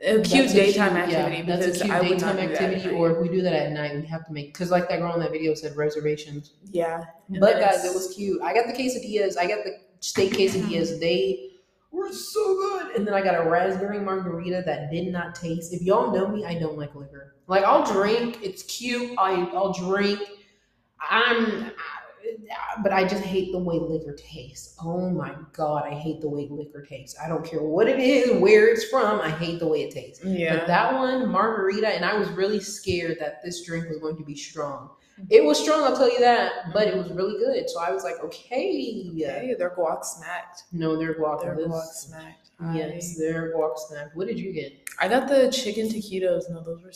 A 0.00 0.20
cute 0.20 0.24
That's 0.48 0.52
a 0.52 0.56
daytime 0.56 0.96
cute- 0.96 1.10
yeah, 1.10 1.18
activity 1.24 1.42
that's 1.42 1.66
a 1.80 1.84
cute 1.84 1.94
I 1.94 2.00
daytime 2.00 2.36
not 2.36 2.42
do 2.42 2.48
that 2.48 2.62
activity. 2.62 2.90
Or 2.94 3.10
if 3.12 3.18
we 3.22 3.28
do 3.28 3.42
that 3.42 3.52
at 3.52 3.72
night, 3.72 3.94
we 3.94 4.06
have 4.06 4.26
to 4.26 4.32
make 4.32 4.52
because 4.52 4.70
like 4.70 4.88
that 4.88 4.98
girl 4.98 5.14
in 5.14 5.20
that 5.20 5.30
video 5.32 5.54
said 5.54 5.76
reservations. 5.76 6.52
yeah. 6.70 7.04
But 7.28 7.60
guys, 7.60 7.84
it 7.84 7.94
was 7.94 8.12
cute. 8.14 8.42
I 8.42 8.52
got 8.52 8.66
the 8.66 8.72
quesadillas. 8.72 9.38
I 9.38 9.46
got 9.46 9.64
the 9.64 9.78
steak 10.00 10.32
quesadillas. 10.32 10.90
Mm-hmm. 10.90 11.00
They 11.00 11.50
were 11.90 12.12
so 12.12 12.42
good. 12.56 12.96
And 12.96 13.06
then 13.06 13.14
I 13.14 13.22
got 13.22 13.46
a 13.46 13.48
raspberry 13.48 14.00
margarita 14.00 14.62
that 14.66 14.90
did 14.90 15.10
not 15.12 15.34
taste. 15.36 15.72
If 15.72 15.80
y'all 15.82 16.12
know 16.12 16.28
me, 16.28 16.44
I 16.44 16.58
don't 16.58 16.76
like 16.76 16.94
liquor. 16.94 17.36
Like 17.46 17.64
I'll 17.64 17.84
drink. 17.90 18.40
It's 18.42 18.64
cute. 18.64 19.12
I 19.18 19.32
I'll 19.54 19.72
drink. 19.72 20.20
I'm. 21.08 21.70
But 22.82 22.92
I 22.92 23.06
just 23.06 23.22
hate 23.22 23.52
the 23.52 23.58
way 23.58 23.78
liquor 23.78 24.14
tastes. 24.14 24.76
Oh 24.82 25.10
my 25.10 25.34
god, 25.52 25.84
I 25.86 25.94
hate 25.94 26.20
the 26.20 26.28
way 26.28 26.48
liquor 26.50 26.82
tastes. 26.82 27.16
I 27.22 27.28
don't 27.28 27.44
care 27.44 27.62
what 27.62 27.88
it 27.88 27.98
is, 27.98 28.40
where 28.40 28.68
it's 28.68 28.84
from. 28.84 29.20
I 29.20 29.30
hate 29.30 29.58
the 29.60 29.68
way 29.68 29.82
it 29.82 29.92
tastes. 29.92 30.24
Yeah. 30.24 30.56
But 30.56 30.66
that 30.66 30.94
one, 30.94 31.30
margarita, 31.30 31.88
and 31.88 32.04
I 32.04 32.18
was 32.18 32.28
really 32.30 32.60
scared 32.60 33.18
that 33.20 33.42
this 33.44 33.64
drink 33.64 33.88
was 33.88 33.98
going 33.98 34.16
to 34.16 34.24
be 34.24 34.36
strong. 34.36 34.90
Mm-hmm. 35.20 35.28
It 35.30 35.44
was 35.44 35.60
strong, 35.60 35.84
I'll 35.84 35.96
tell 35.96 36.12
you 36.12 36.18
that, 36.20 36.72
but 36.72 36.88
it 36.88 36.94
mm-hmm. 36.94 37.02
was 37.02 37.12
really 37.12 37.38
good. 37.38 37.70
So 37.70 37.80
I 37.80 37.92
was 37.92 38.02
like, 38.02 38.16
okay. 38.24 39.12
Hey, 39.14 39.54
their 39.56 39.70
guac 39.70 40.04
smacked. 40.04 40.64
No, 40.72 40.96
they're 40.96 41.14
guac. 41.14 41.42
Their 41.42 41.54
This- 41.54 41.68
guac 41.68 41.92
smacked. 41.92 42.50
Yes, 42.72 43.16
their 43.18 43.52
guac 43.54 43.76
snack. 43.76 44.10
What 44.14 44.26
did 44.28 44.38
you 44.38 44.52
get? 44.52 44.72
I 45.00 45.08
got 45.08 45.28
the 45.28 45.50
chicken 45.50 45.88
taquitos. 45.88 46.48
No, 46.50 46.62
those 46.62 46.82
were. 46.82 46.92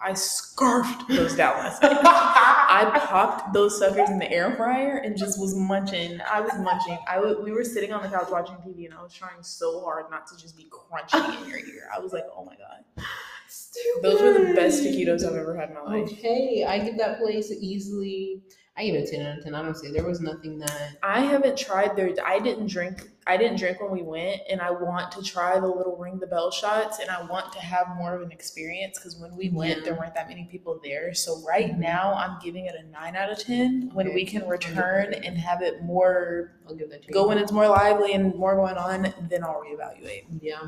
I 0.00 0.12
scarfed 0.14 1.08
those 1.08 1.34
Dallas. 1.36 1.78
I 1.82 2.90
popped 3.08 3.54
those 3.54 3.78
suckers 3.78 4.10
in 4.10 4.18
the 4.18 4.30
air 4.30 4.54
fryer 4.56 4.98
and 4.98 5.16
just 5.16 5.40
was 5.40 5.54
munching. 5.54 6.20
I 6.30 6.40
was 6.40 6.52
munching. 6.58 6.98
I 7.08 7.16
w- 7.16 7.42
we 7.42 7.52
were 7.52 7.64
sitting 7.64 7.92
on 7.92 8.02
the 8.02 8.08
couch 8.08 8.28
watching 8.30 8.56
TV 8.56 8.84
and 8.84 8.94
I 8.94 9.02
was 9.02 9.14
trying 9.14 9.42
so 9.42 9.80
hard 9.80 10.10
not 10.10 10.26
to 10.28 10.36
just 10.36 10.56
be 10.56 10.66
crunching 10.70 11.42
in 11.42 11.48
your 11.48 11.58
ear. 11.58 11.88
I 11.94 11.98
was 11.98 12.12
like, 12.12 12.24
oh 12.36 12.44
my 12.44 12.54
god. 12.56 13.06
Stupid. 13.48 14.02
Those 14.02 14.20
were 14.20 14.32
the 14.32 14.54
best 14.54 14.82
taquitos 14.82 15.24
I've 15.24 15.36
ever 15.36 15.56
had 15.56 15.70
in 15.70 15.76
my 15.76 15.82
life. 15.82 16.12
Okay, 16.12 16.64
I 16.68 16.78
give 16.78 16.98
that 16.98 17.18
place 17.18 17.50
easily. 17.50 18.42
I 18.76 18.84
give 18.84 18.96
it 18.96 19.08
a 19.08 19.10
ten 19.10 19.24
out 19.26 19.38
of 19.38 19.44
ten. 19.44 19.54
I 19.54 19.62
don't 19.62 19.76
say 19.76 19.90
there 19.92 20.04
was 20.04 20.20
nothing 20.20 20.58
that. 20.58 20.96
I 21.02 21.20
haven't 21.20 21.56
tried 21.56 21.96
their. 21.96 22.12
I 22.24 22.38
didn't 22.40 22.66
drink. 22.66 23.08
I 23.28 23.36
didn't 23.36 23.58
drink 23.58 23.80
when 23.80 23.90
we 23.90 24.02
went, 24.02 24.42
and 24.48 24.60
I 24.60 24.70
want 24.70 25.10
to 25.12 25.22
try 25.22 25.58
the 25.58 25.66
little 25.66 25.96
ring 25.96 26.20
the 26.20 26.28
bell 26.28 26.52
shots, 26.52 27.00
and 27.00 27.10
I 27.10 27.24
want 27.24 27.52
to 27.54 27.58
have 27.58 27.88
more 27.96 28.14
of 28.14 28.22
an 28.22 28.30
experience 28.30 28.98
because 28.98 29.16
when 29.16 29.36
we 29.36 29.48
went, 29.48 29.78
Yeah. 29.78 29.84
there 29.84 29.94
weren't 29.94 30.14
that 30.14 30.28
many 30.28 30.44
people 30.44 30.80
there. 30.84 31.12
So 31.12 31.42
right 31.46 31.72
mm-hmm. 31.72 31.80
now, 31.80 32.14
I'm 32.14 32.38
giving 32.40 32.66
it 32.66 32.76
a 32.76 32.88
nine 32.88 33.16
out 33.16 33.30
of 33.30 33.38
ten. 33.38 33.90
When 33.92 34.06
Okay. 34.06 34.14
we 34.14 34.24
can 34.24 34.46
return 34.46 35.12
and 35.12 35.36
have 35.38 35.60
it 35.60 35.82
more 35.82 36.52
I'll 36.68 36.76
give 36.76 36.88
that 36.90 37.02
to 37.02 37.08
you. 37.08 37.14
go 37.14 37.26
when 37.26 37.38
it's 37.38 37.50
more 37.50 37.66
lively 37.66 38.12
and 38.12 38.32
more 38.36 38.54
going 38.54 38.76
on, 38.76 39.12
then 39.28 39.42
I'll 39.42 39.60
reevaluate. 39.60 40.26
Yeah. 40.40 40.60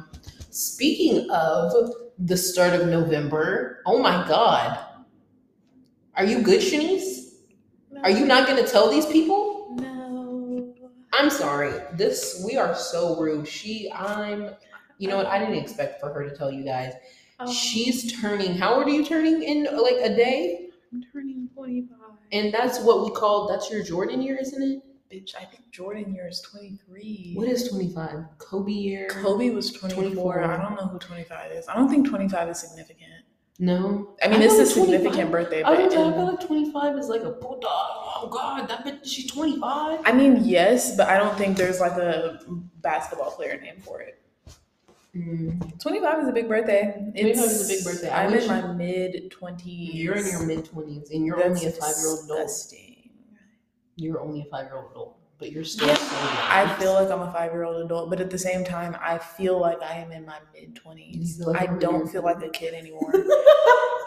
Speaking 0.51 1.31
of 1.31 1.73
the 2.19 2.37
start 2.37 2.75
of 2.75 2.89
November, 2.89 3.83
oh 3.87 4.01
my 4.01 4.27
God. 4.27 4.79
Are 6.15 6.25
you 6.25 6.43
good, 6.43 6.61
Chanice? 6.61 7.35
Are 8.03 8.11
you 8.11 8.27
not 8.27 8.49
going 8.49 8.63
to 8.63 8.69
tell 8.69 8.91
these 8.91 9.07
people? 9.07 9.48
I'm 11.19 11.31
sorry. 11.31 11.73
This, 11.95 12.41
we 12.47 12.57
are 12.57 12.77
so 12.77 13.19
rude. 13.19 13.49
She, 13.49 13.91
I'm, 13.93 14.51
you 14.99 15.09
know 15.09 15.17
what? 15.17 15.27
I 15.27 15.41
didn't 15.41 15.57
expect 15.57 16.01
for 16.01 16.13
her 16.13 16.29
to 16.29 16.37
tell 16.37 16.49
you 16.49 16.63
guys. 16.63 16.93
Um, 17.41 17.51
She's 17.51 18.21
turning, 18.21 18.55
how 18.55 18.75
old 18.75 18.87
are 18.87 18.91
you 18.91 19.05
turning 19.05 19.43
in 19.43 19.65
like 19.65 19.97
a 19.97 20.15
day? 20.15 20.71
I'm 20.93 21.05
turning 21.13 21.49
25. 21.57 21.99
And 22.31 22.55
that's 22.55 22.79
what 22.81 23.05
we 23.05 23.11
call, 23.11 23.49
that's 23.49 23.69
your 23.69 23.83
Jordan 23.83 24.23
year, 24.23 24.39
isn't 24.41 24.63
it? 24.63 24.83
Bitch, 25.13 25.35
I 25.35 25.45
think 25.45 25.69
Jordan 25.73 26.15
year 26.15 26.29
is 26.29 26.41
23. 26.43 27.33
What 27.35 27.49
is 27.49 27.69
25? 27.69 28.25
Kobe 28.39 28.71
year? 28.71 29.09
Kobe 29.09 29.51
was 29.51 29.73
24. 29.73 30.03
24. 30.05 30.45
I 30.45 30.63
don't 30.63 30.77
know 30.77 30.87
who 30.87 31.01
25 31.01 31.51
is. 31.51 31.67
I 31.67 31.75
don't 31.75 31.89
think 31.89 32.07
25 32.07 32.49
is 32.49 32.61
significant. 32.61 33.18
No. 33.59 34.17
I 34.23 34.29
mean, 34.29 34.41
I 34.41 34.45
it's 34.45 34.55
feel 34.55 34.85
a 34.85 34.87
25 34.87 35.01
significant 35.01 35.33
birthday, 35.33 35.63
I, 35.63 35.71
was, 35.71 35.93
I 35.93 35.97
feel 35.97 36.27
like 36.27 36.47
25 36.47 36.99
is 36.99 37.09
like 37.09 37.23
a 37.23 37.33
puta. 37.33 37.67
Oh 37.67 38.29
God, 38.31 38.69
that 38.69 38.87
bitch, 38.87 39.05
she's 39.05 39.31
25. 39.31 40.01
I 40.05 40.13
mean, 40.13 40.45
yes, 40.45 40.97
but 40.97 41.09
I 41.09 41.19
don't 41.19 41.37
think 41.37 41.57
there's 41.57 41.81
like 41.81 41.93
a 41.93 42.41
basketball 42.77 43.33
player 43.33 43.61
name 43.61 43.81
for 43.81 44.01
it. 44.01 44.23
Mm, 45.17 45.81
25 45.81 46.23
is 46.23 46.29
a 46.29 46.33
big 46.33 46.49
birthday. 46.49 46.93
25 47.19 47.45
is 47.45 47.71
a 47.71 47.75
big 47.75 47.85
birthday. 47.85 48.11
I 48.11 48.27
I'm 48.27 48.35
in 48.35 48.47
my 48.47 48.73
mid 48.73 49.33
20s. 49.33 49.63
You're 49.65 50.17
in 50.17 50.27
your 50.27 50.47
mid 50.47 50.65
20s 50.65 51.11
and 51.11 51.27
you're 51.27 51.43
only 51.43 51.67
a 51.67 51.71
five 51.73 51.95
year 51.99 52.09
old 52.11 52.25
adult. 52.27 52.75
You're 53.97 54.21
only 54.21 54.43
a 54.43 54.45
five 54.45 54.67
year 54.67 54.77
old 54.77 54.93
adult, 54.93 55.18
but 55.39 55.53
you're 55.53 55.65
still 55.65 55.87
Yeah, 55.89 55.95
so. 55.97 56.17
I 56.21 56.77
feel 56.79 56.95
like 56.95 57.11
I'm 57.11 57.21
a 57.21 57.33
five 57.33 57.53
year 57.53 57.65
old 57.65 57.85
adult, 57.85 58.11
but 58.11 58.21
at 58.21 58.31
the 58.31 58.39
same 58.39 58.65
time, 58.65 58.97
I 59.01 59.19
feel 59.19 59.61
like 59.61 59.81
I 59.83 59.95
am 59.95 60.11
in 60.13 60.27
my 60.27 60.39
mid 60.53 60.75
twenties. 60.75 61.41
like 61.41 61.69
I 61.71 61.77
don't 61.79 62.09
feel 62.09 62.23
like 62.23 62.43
a 62.43 62.49
kid 62.51 62.75
anymore. 62.75 63.13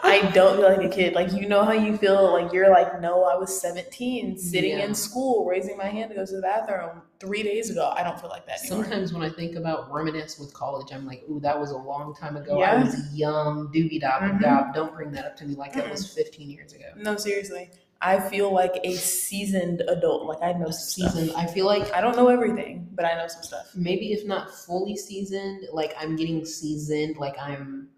I 0.04 0.30
don't 0.34 0.56
feel 0.58 0.68
like 0.68 0.84
a 0.84 0.88
kid. 0.94 1.14
Like 1.14 1.32
you 1.32 1.48
know 1.48 1.64
how 1.64 1.72
you 1.72 1.96
feel 1.96 2.32
like 2.32 2.52
you're 2.52 2.68
like, 2.70 3.00
no, 3.00 3.24
I 3.24 3.36
was 3.36 3.58
17, 3.60 4.36
sitting 4.36 4.70
Yeah. 4.78 4.84
in 4.84 4.94
school, 4.94 5.46
raising 5.46 5.76
my 5.76 5.86
hand 5.86 6.10
to 6.10 6.16
go 6.16 6.26
to 6.26 6.32
the 6.36 6.42
bathroom 6.42 7.02
three 7.20 7.42
days 7.42 7.70
ago. 7.70 7.94
I 7.96 8.02
don't 8.02 8.20
feel 8.20 8.28
like 8.28 8.44
that 8.46 8.58
anymore. 8.60 8.82
Sometimes 8.84 9.12
when 9.14 9.22
I 9.22 9.30
think 9.30 9.56
about 9.56 9.90
reminisce 9.92 10.38
with 10.38 10.52
college, 10.52 10.88
I'm 10.92 11.06
like, 11.06 11.22
ooh, 11.30 11.40
that 11.40 11.58
was 11.58 11.70
a 11.70 11.76
long 11.78 12.14
time 12.14 12.36
ago. 12.36 12.56
I 12.60 12.72
Yeah. 12.72 12.84
was 12.84 13.14
young, 13.14 13.68
doobie 13.68 14.00
dop 14.00 14.40
dob. 14.40 14.74
Don't 14.74 14.92
bring 14.94 15.12
that 15.12 15.24
up 15.24 15.36
to 15.36 15.44
me 15.46 15.54
like 15.54 15.72
that 15.74 15.88
was 15.90 16.12
15 16.12 16.50
years 16.50 16.72
ago. 16.74 16.86
No, 16.96 17.16
seriously. 17.16 17.70
I 18.04 18.18
feel 18.20 18.52
like 18.52 18.80
a 18.84 18.94
seasoned 18.96 19.82
adult. 19.88 20.26
Like 20.26 20.42
I 20.42 20.52
know 20.58 20.70
some 20.70 20.72
season. 21.06 21.28
stuff. 21.28 21.36
I 21.42 21.46
feel 21.46 21.66
like 21.66 21.92
I 21.94 22.00
don't 22.00 22.16
know 22.16 22.28
everything, 22.28 22.88
but 22.92 23.04
I 23.04 23.14
know 23.14 23.28
some 23.28 23.42
stuff. 23.44 23.70
maybe 23.76 24.12
if 24.12 24.26
not 24.26 24.50
fully 24.52 24.96
seasoned, 24.96 25.68
like 25.72 25.94
I'm 25.98 26.16
getting 26.16 26.44
seasoned, 26.44 27.16
like 27.16 27.36
I'm 27.40 27.88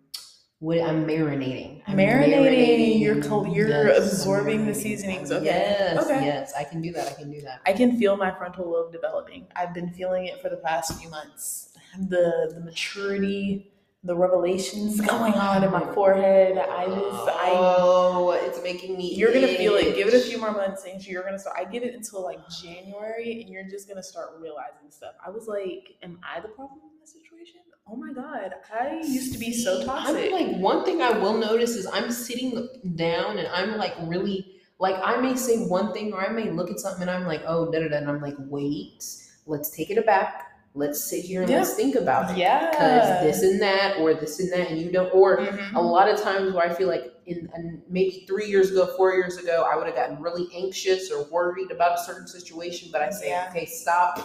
what 0.61 0.81
I'm 0.81 1.07
marinating. 1.07 1.83
I'm 1.87 1.97
Marinating, 1.99 3.01
you're 3.01 3.23
col- 3.23 3.47
you're 3.47 3.69
Yes, 3.89 3.99
absorbing 3.99 4.67
the 4.67 4.75
seasonings, 4.75 5.31
okay. 5.33 5.45
Yes, 5.45 6.05
Okay. 6.05 6.25
yes, 6.25 6.55
I 6.55 6.65
can 6.65 6.81
do 6.81 6.93
that. 6.93 7.09
I 7.09 7.13
can 7.13 7.31
do 7.31 7.41
that. 7.43 7.61
I 7.67 7.73
can 7.73 7.99
feel 7.99 8.17
my 8.17 8.31
frontal 8.31 8.71
lobe 8.71 8.93
developing. 8.93 9.47
I've 9.57 9.75
been 9.75 9.91
feeling 9.93 10.27
it 10.27 10.41
for 10.41 10.49
the 10.49 10.57
past 10.59 10.99
few 11.01 11.11
months. 11.11 11.77
The 12.09 12.53
the 12.55 12.61
maturity, 12.61 13.74
the 14.05 14.15
revelations 14.15 15.01
going 15.09 15.35
on 15.35 15.65
in 15.65 15.71
my 15.71 15.85
forehead. 15.95 16.59
I 16.59 16.87
just 16.87 17.29
I 17.31 17.51
Oh, 17.55 18.33
it's 18.33 18.63
making 18.63 18.97
me. 18.97 19.15
you're 19.15 19.33
gonna 19.33 19.49
feel 19.49 19.75
it. 19.75 19.97
Give 19.97 20.09
it 20.09 20.15
a 20.15 20.21
few 20.21 20.39
more 20.39 20.53
months 20.53 20.85
and 20.85 21.05
you're 21.07 21.23
gonna 21.25 21.39
start 21.39 21.57
I 21.59 21.65
give 21.65 21.83
it 21.83 21.95
until 21.95 22.23
like 22.23 22.41
January 22.63 23.41
and 23.43 23.51
you're 23.51 23.65
just 23.69 23.89
gonna 23.89 24.03
start 24.03 24.31
realizing 24.39 24.91
stuff. 24.91 25.15
I 25.25 25.31
was 25.31 25.47
like, 25.49 25.97
am 26.03 26.19
I 26.23 26.41
the 26.41 26.49
problem 26.49 26.81
in 26.93 27.01
this 27.01 27.13
situation? 27.13 27.61
Oh 27.87 27.97
my 27.97 28.13
god. 28.13 28.53
I 28.79 29.01
used 29.01 29.33
to 29.35 29.39
be 29.39 29.53
so 29.53 29.85
toxic. 29.85 30.17
I'm 30.17 30.33
like 30.33 30.57
one 30.57 30.85
thing 30.85 31.03
I 31.03 31.11
will 31.19 31.37
notice 31.39 31.71
is 31.77 31.87
I'm 31.93 32.11
sitting 32.11 32.69
down 32.97 33.39
and 33.39 33.49
I'm 33.49 33.77
like 33.79 33.95
really 34.03 34.53
like 34.79 34.97
I 35.03 35.21
may 35.21 35.35
say 35.37 35.65
one 35.67 35.93
thing 35.93 36.13
or 36.13 36.21
I 36.25 36.31
may 36.33 36.51
look 36.51 36.71
at 36.71 36.79
something 36.81 37.03
and 37.03 37.11
I'm 37.11 37.27
like 37.27 37.43
oh 37.47 37.71
da 37.71 37.81
da 37.81 37.89
da 37.89 37.97
and 37.99 38.09
I'm 38.11 38.21
like 38.21 38.37
wait 38.39 39.05
let's 39.47 39.71
take 39.71 39.91
it 39.91 39.99
aback 39.99 40.51
let's 40.75 41.03
sit 41.03 41.25
here 41.25 41.41
and 41.43 41.51
Yeah. 41.51 41.59
let's 41.59 41.75
think 41.75 41.95
about 41.95 42.33
it 42.33 42.37
yeah. 42.37 42.69
because 42.71 43.23
this 43.23 43.43
and 43.49 43.63
that 43.63 43.97
or 44.01 44.13
this 44.13 44.41
and 44.41 44.53
that 44.53 44.71
and 44.71 44.81
you 44.81 44.91
don't 44.91 45.13
or 45.15 45.39
Mhm. 45.39 45.75
a 45.75 45.81
lot 45.81 46.09
of 46.09 46.21
times 46.21 46.53
where 46.53 46.69
I 46.69 46.75
feel 46.75 46.89
like 46.89 47.15
in 47.27 47.49
in 47.57 47.83
maybe 47.89 48.25
three 48.27 48.47
years 48.47 48.71
ago, 48.73 48.87
four 48.97 49.15
years 49.15 49.37
ago, 49.39 49.67
I 49.71 49.77
would 49.77 49.87
have 49.87 49.95
gotten 49.95 50.21
really 50.21 50.49
anxious 50.55 51.11
or 51.13 51.25
worried 51.31 51.71
about 51.71 51.99
a 51.99 52.03
certain 52.03 52.27
situation. 52.27 52.89
But 52.93 53.03
I 53.03 53.11
say, 53.11 53.29
Yeah. 53.29 53.47
okay, 53.51 53.65
stop. 53.67 54.19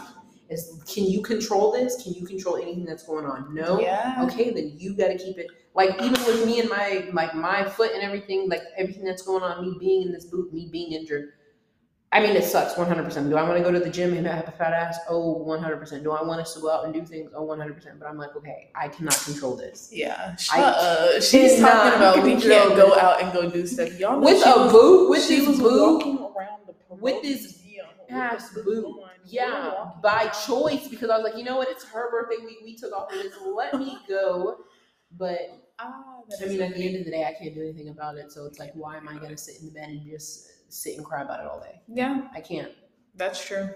Is 0.50 0.82
can 0.92 1.06
you 1.06 1.22
control 1.22 1.72
this? 1.72 2.02
Can 2.04 2.14
you 2.14 2.26
control 2.26 2.56
anything 2.58 2.84
that's 2.84 3.04
going 3.04 3.26
on? 3.26 3.54
No. 3.54 3.80
Yeah. 3.80 4.26
Okay, 4.26 4.50
then 4.50 4.74
you 4.76 4.96
got 4.96 5.10
to 5.10 5.18
keep 5.18 5.38
it. 5.38 5.46
Like 5.76 6.02
even 6.02 6.20
with 6.26 6.44
me 6.48 6.60
and 6.60 6.68
my 6.68 7.08
like 7.14 7.36
my 7.36 7.64
foot 7.70 7.92
and 7.94 8.02
everything, 8.02 8.50
like 8.50 8.64
everything 8.76 9.04
that's 9.06 9.22
going 9.22 9.44
on, 9.44 9.62
me 9.62 9.78
being 9.80 10.02
in 10.02 10.12
this 10.12 10.26
boot, 10.26 10.52
me 10.52 10.68
being 10.72 10.94
injured. 10.94 11.34
I 12.12 12.22
mean, 12.22 12.36
it 12.36 12.44
sucks 12.44 12.74
100%. 12.74 13.30
Do 13.30 13.38
I 13.38 13.44
want 13.44 13.58
to 13.60 13.64
go 13.64 13.72
to 13.72 13.80
the 13.80 13.90
gym 13.90 14.18
and 14.18 14.26
have 14.26 14.48
a 14.48 14.52
fat 14.52 14.74
ass? 14.74 14.98
Oh, 15.08 15.46
100%. 15.46 16.02
Do 16.02 16.12
I 16.12 16.24
want 16.24 16.42
us 16.42 16.56
to 16.56 16.60
go 16.60 16.72
out 16.72 16.86
and 16.86 16.94
do 16.94 17.06
things? 17.06 17.32
Oh, 17.36 17.46
100%. 17.46 18.00
But 18.00 18.08
I'm 18.08 18.18
like, 18.18 18.36
okay, 18.36 18.72
I 18.74 18.88
cannot 18.88 19.22
control 19.24 19.56
this. 19.56 19.90
Yeah, 19.94 20.36
shut 20.36 20.58
I 20.58 20.64
up. 20.64 21.22
She's 21.22 21.60
talking 21.60 21.98
about 21.98 22.24
we 22.24 22.42
can't 22.42 22.76
go 22.76 22.98
out 22.98 23.22
and 23.22 23.32
go 23.32 23.48
do 23.48 23.68
stuff. 23.68 24.00
Y'all 24.00 24.20
With 24.20 24.44
a 24.44 24.70
boot, 24.72 25.12
with 25.12 25.28
this 25.28 25.46
boot, 25.60 26.04
the 26.04 26.96
with 26.96 27.22
this 27.22 27.60
ass 28.10 28.56
with 28.56 28.66
boot. 28.66 29.04
Yeah, 29.26 29.92
by 30.02 30.28
choice 30.30 30.88
because 30.88 31.12
I 31.12 31.18
was 31.18 31.24
like, 31.24 31.38
you 31.38 31.44
know 31.44 31.58
what? 31.58 31.68
It's 31.70 31.84
her 31.86 32.10
birthday 32.10 32.44
week. 32.44 32.58
We 32.64 32.76
took 32.76 32.92
off 32.92 33.14
of 33.14 33.22
this. 33.22 33.34
Let 33.46 33.78
me 33.78 34.00
go. 34.10 34.58
But 35.16 35.40
Ah, 35.82 36.04
I 36.42 36.46
mean, 36.46 36.62
at 36.62 36.76
the 36.76 36.86
end 36.86 36.98
of 36.98 37.06
the 37.06 37.12
day, 37.12 37.24
I 37.24 37.34
can't 37.42 37.56
do 37.56 37.62
anything 37.62 37.88
about 37.88 38.18
it. 38.18 38.32
So 38.34 38.46
it's 38.46 38.60
like, 38.60 38.74
why 38.74 38.98
am 38.98 39.08
I 39.08 39.14
gonna 39.14 39.38
sit 39.38 39.62
in 39.62 39.68
the 39.68 39.72
bed 39.72 39.90
and 39.90 40.02
just 40.04 40.48
sit 40.70 40.98
and 40.98 41.06
cry 41.06 41.22
about 41.24 41.40
it 41.42 41.48
all 41.48 41.60
day? 41.60 41.82
yeah, 41.88 42.28
I 42.34 42.42
can't. 42.42 42.72
that's 43.16 43.44
true. 43.46 43.70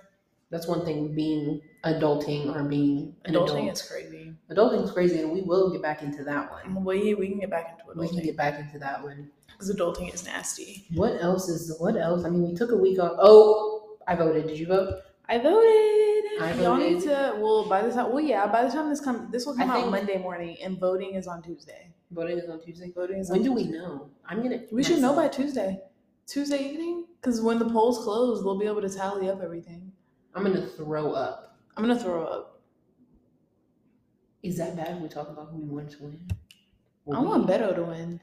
That's 0.49 0.67
one 0.67 0.85
thing. 0.85 1.15
Being 1.15 1.61
adulting 1.83 2.55
or 2.55 2.63
being 2.63 3.15
Adulting 3.27 3.63
adult. 3.63 3.73
is 3.73 3.81
crazy. 3.81 4.33
Adulting 4.51 4.83
is 4.83 4.91
crazy, 4.91 5.19
and 5.21 5.31
we 5.31 5.41
will 5.41 5.71
get 5.71 5.81
back 5.81 6.03
into 6.03 6.23
that 6.25 6.51
one. 6.51 6.83
We 6.85 7.15
we 7.15 7.27
can 7.29 7.39
get 7.39 7.49
back 7.49 7.71
into 7.71 7.89
it. 7.91 7.97
We 7.97 8.07
can 8.07 8.23
get 8.23 8.37
back 8.37 8.59
into 8.59 8.77
that 8.77 9.01
one. 9.03 9.31
because 9.47 9.75
adulting 9.75 10.13
is 10.13 10.25
nasty. 10.25 10.85
What 10.93 11.19
else 11.21 11.49
is? 11.49 11.75
What 11.79 11.95
else? 11.97 12.23
I 12.23 12.29
mean, 12.29 12.47
we 12.47 12.53
took 12.55 12.71
a 12.71 12.77
week 12.77 12.99
off. 12.99 13.13
Oh, 13.17 13.97
I 14.07 14.15
voted. 14.15 14.45
Did 14.45 14.59
you 14.59 14.67
vote? 14.67 14.99
I 15.27 15.39
voted. 15.39 16.41
I 16.41 16.53
Y'all 16.61 16.75
need 16.77 16.95
voted. 17.01 17.09
to. 17.09 17.35
Well, 17.39 17.65
by 17.67 17.81
the 17.81 17.91
time, 17.91 18.11
well, 18.13 18.23
yeah, 18.23 18.45
by 18.45 18.63
the 18.63 18.69
time 18.69 18.89
this 18.91 19.01
come, 19.01 19.29
this 19.31 19.47
will 19.47 19.53
I 19.59 19.63
come 19.65 19.71
out 19.71 19.89
Monday 19.89 20.17
morning, 20.19 20.57
and 20.61 20.77
voting 20.79 21.15
is 21.15 21.25
on 21.27 21.41
Tuesday. 21.41 21.87
Voting 22.11 22.37
is 22.37 22.47
on 22.49 22.61
Tuesday. 22.61 22.91
Voting 22.93 23.17
is 23.19 23.31
When 23.31 23.41
do 23.41 23.51
we 23.53 23.63
know? 23.63 24.11
I'm 24.27 24.43
gonna. 24.43 24.59
We 24.71 24.83
should 24.83 24.99
know 25.01 25.15
by 25.15 25.29
Tuesday. 25.29 25.81
Tuesday 26.27 26.69
evening, 26.69 27.05
because 27.21 27.41
when 27.41 27.59
the 27.59 27.65
polls 27.65 28.03
close, 28.03 28.41
they'll 28.43 28.57
be 28.59 28.65
able 28.65 28.81
to 28.81 28.89
tally 28.89 29.29
up 29.29 29.41
everything. 29.41 29.91
I'm 30.33 30.43
gonna 30.43 30.65
throw 30.65 31.11
up. 31.13 31.57
I'm 31.75 31.83
gonna 31.83 31.99
throw 31.99 32.23
up. 32.25 32.61
Is 34.41 34.57
that 34.57 34.75
bad? 34.75 34.97
if 34.97 35.01
We 35.01 35.09
talk 35.09 35.29
about 35.29 35.49
who 35.49 35.57
we 35.57 35.69
want 35.69 35.91
to 35.91 36.03
win. 36.03 36.27
I 37.13 37.19
want 37.19 37.47
Beto 37.47 37.75
to 37.75 37.83
win. 37.83 38.19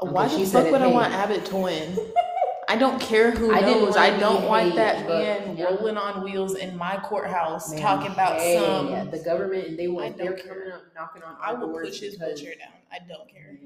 Okay, 0.00 0.10
Why 0.10 0.28
she 0.28 0.38
the 0.40 0.46
said 0.46 0.58
fuck 0.64 0.66
it, 0.68 0.72
would 0.72 0.82
I 0.82 0.88
hey. 0.88 0.92
want 0.92 1.12
Abbott 1.12 1.44
to 1.46 1.56
win? 1.56 1.98
I 2.68 2.76
don't 2.76 3.00
care 3.00 3.30
who 3.32 3.52
I 3.52 3.60
didn't 3.60 3.82
knows. 3.82 3.94
wanna 3.96 4.00
I 4.06 4.18
don't 4.18 4.44
want 4.48 4.74
that 4.76 5.06
but, 5.06 5.18
man 5.18 5.56
yeah. 5.58 5.64
rolling 5.64 5.98
on 5.98 6.22
wheels 6.24 6.54
in 6.54 6.76
my 6.78 6.96
courthouse 6.98 7.70
Man, 7.70 7.80
talking 7.82 8.10
about 8.12 8.38
hey, 8.40 8.58
some. 8.58 8.88
yeah, 8.88 9.04
the 9.04 9.18
government 9.18 9.68
and 9.68 9.78
they 9.78 9.84
I 9.84 9.88
don't 9.88 10.16
They're 10.16 10.32
care. 10.34 10.54
coming 10.54 10.72
up 10.72 10.82
knocking 10.94 11.22
on. 11.22 11.36
I 11.40 11.52
our 11.52 11.56
will 11.60 11.68
doors 11.68 11.88
push 11.90 12.00
his 12.00 12.14
because- 12.14 12.40
wheelchair 12.40 12.54
down. 12.58 12.72
I 12.90 12.98
don't 13.06 13.28
care. 13.28 13.58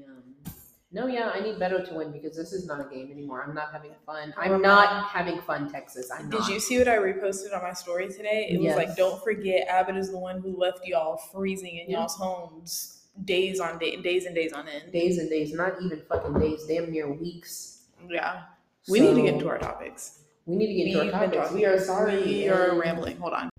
No, 0.89 1.07
yeah, 1.07 1.31
I 1.35 1.41
need 1.41 1.55
Beto 1.57 1.85
to 1.89 1.95
win 1.95 2.11
because 2.13 2.37
this 2.37 2.53
is 2.53 2.65
not 2.65 2.79
a 2.79 2.85
game 2.93 3.11
anymore. 3.11 3.43
I'm 3.45 3.53
not 3.53 3.73
having 3.73 3.91
fun. 4.05 4.33
I'm 4.37 4.61
not 4.61 5.07
having 5.09 5.41
fun, 5.41 5.69
Texas. 5.69 6.09
I'm 6.17 6.29
Did 6.29 6.39
not. 6.39 6.49
you 6.49 6.61
see 6.61 6.77
what 6.77 6.87
I 6.87 6.95
reposted 6.97 7.53
on 7.53 7.61
my 7.61 7.73
story 7.73 8.07
today? 8.07 8.47
It 8.49 8.61
was 8.61 8.75
like, 8.75 8.95
don't 8.95 9.21
forget, 9.21 9.67
Abbott 9.67 9.97
is 9.97 10.11
the 10.11 10.17
one 10.17 10.39
who 10.39 10.55
left 10.57 10.79
y'all 10.85 11.17
freezing 11.17 11.77
in 11.79 11.89
Yeah. 11.89 11.99
y'all's 11.99 12.15
homes 12.15 12.93
days 13.25 13.59
on 13.59 13.79
day, 13.79 13.97
days 13.97 14.25
and 14.25 14.33
days 14.33 14.53
on 14.53 14.67
end. 14.69 14.93
days 14.93 15.17
and 15.17 15.29
days, 15.29 15.51
not 15.51 15.73
even 15.81 16.01
fucking 16.07 16.39
days, 16.39 16.63
damn 16.67 16.89
near 16.91 17.11
weeks. 17.11 17.87
Yeah, 18.09 18.43
we 18.87 19.01
need 19.01 19.15
to 19.15 19.21
get 19.23 19.33
into 19.33 19.49
our 19.49 19.57
topics. 19.57 20.19
We 20.45 20.55
need 20.55 20.67
to 20.67 20.73
get 20.73 20.87
into 20.87 20.99
We've 21.03 21.13
our 21.13 21.19
been 21.27 21.31
topics. 21.31 21.53
We 21.53 21.65
are 21.65 21.79
sorry. 21.79 22.23
We 22.23 22.47
are 22.47 22.69
and- 22.69 22.79
rambling. 22.79 23.17
Hold 23.17 23.33
on. 23.33 23.49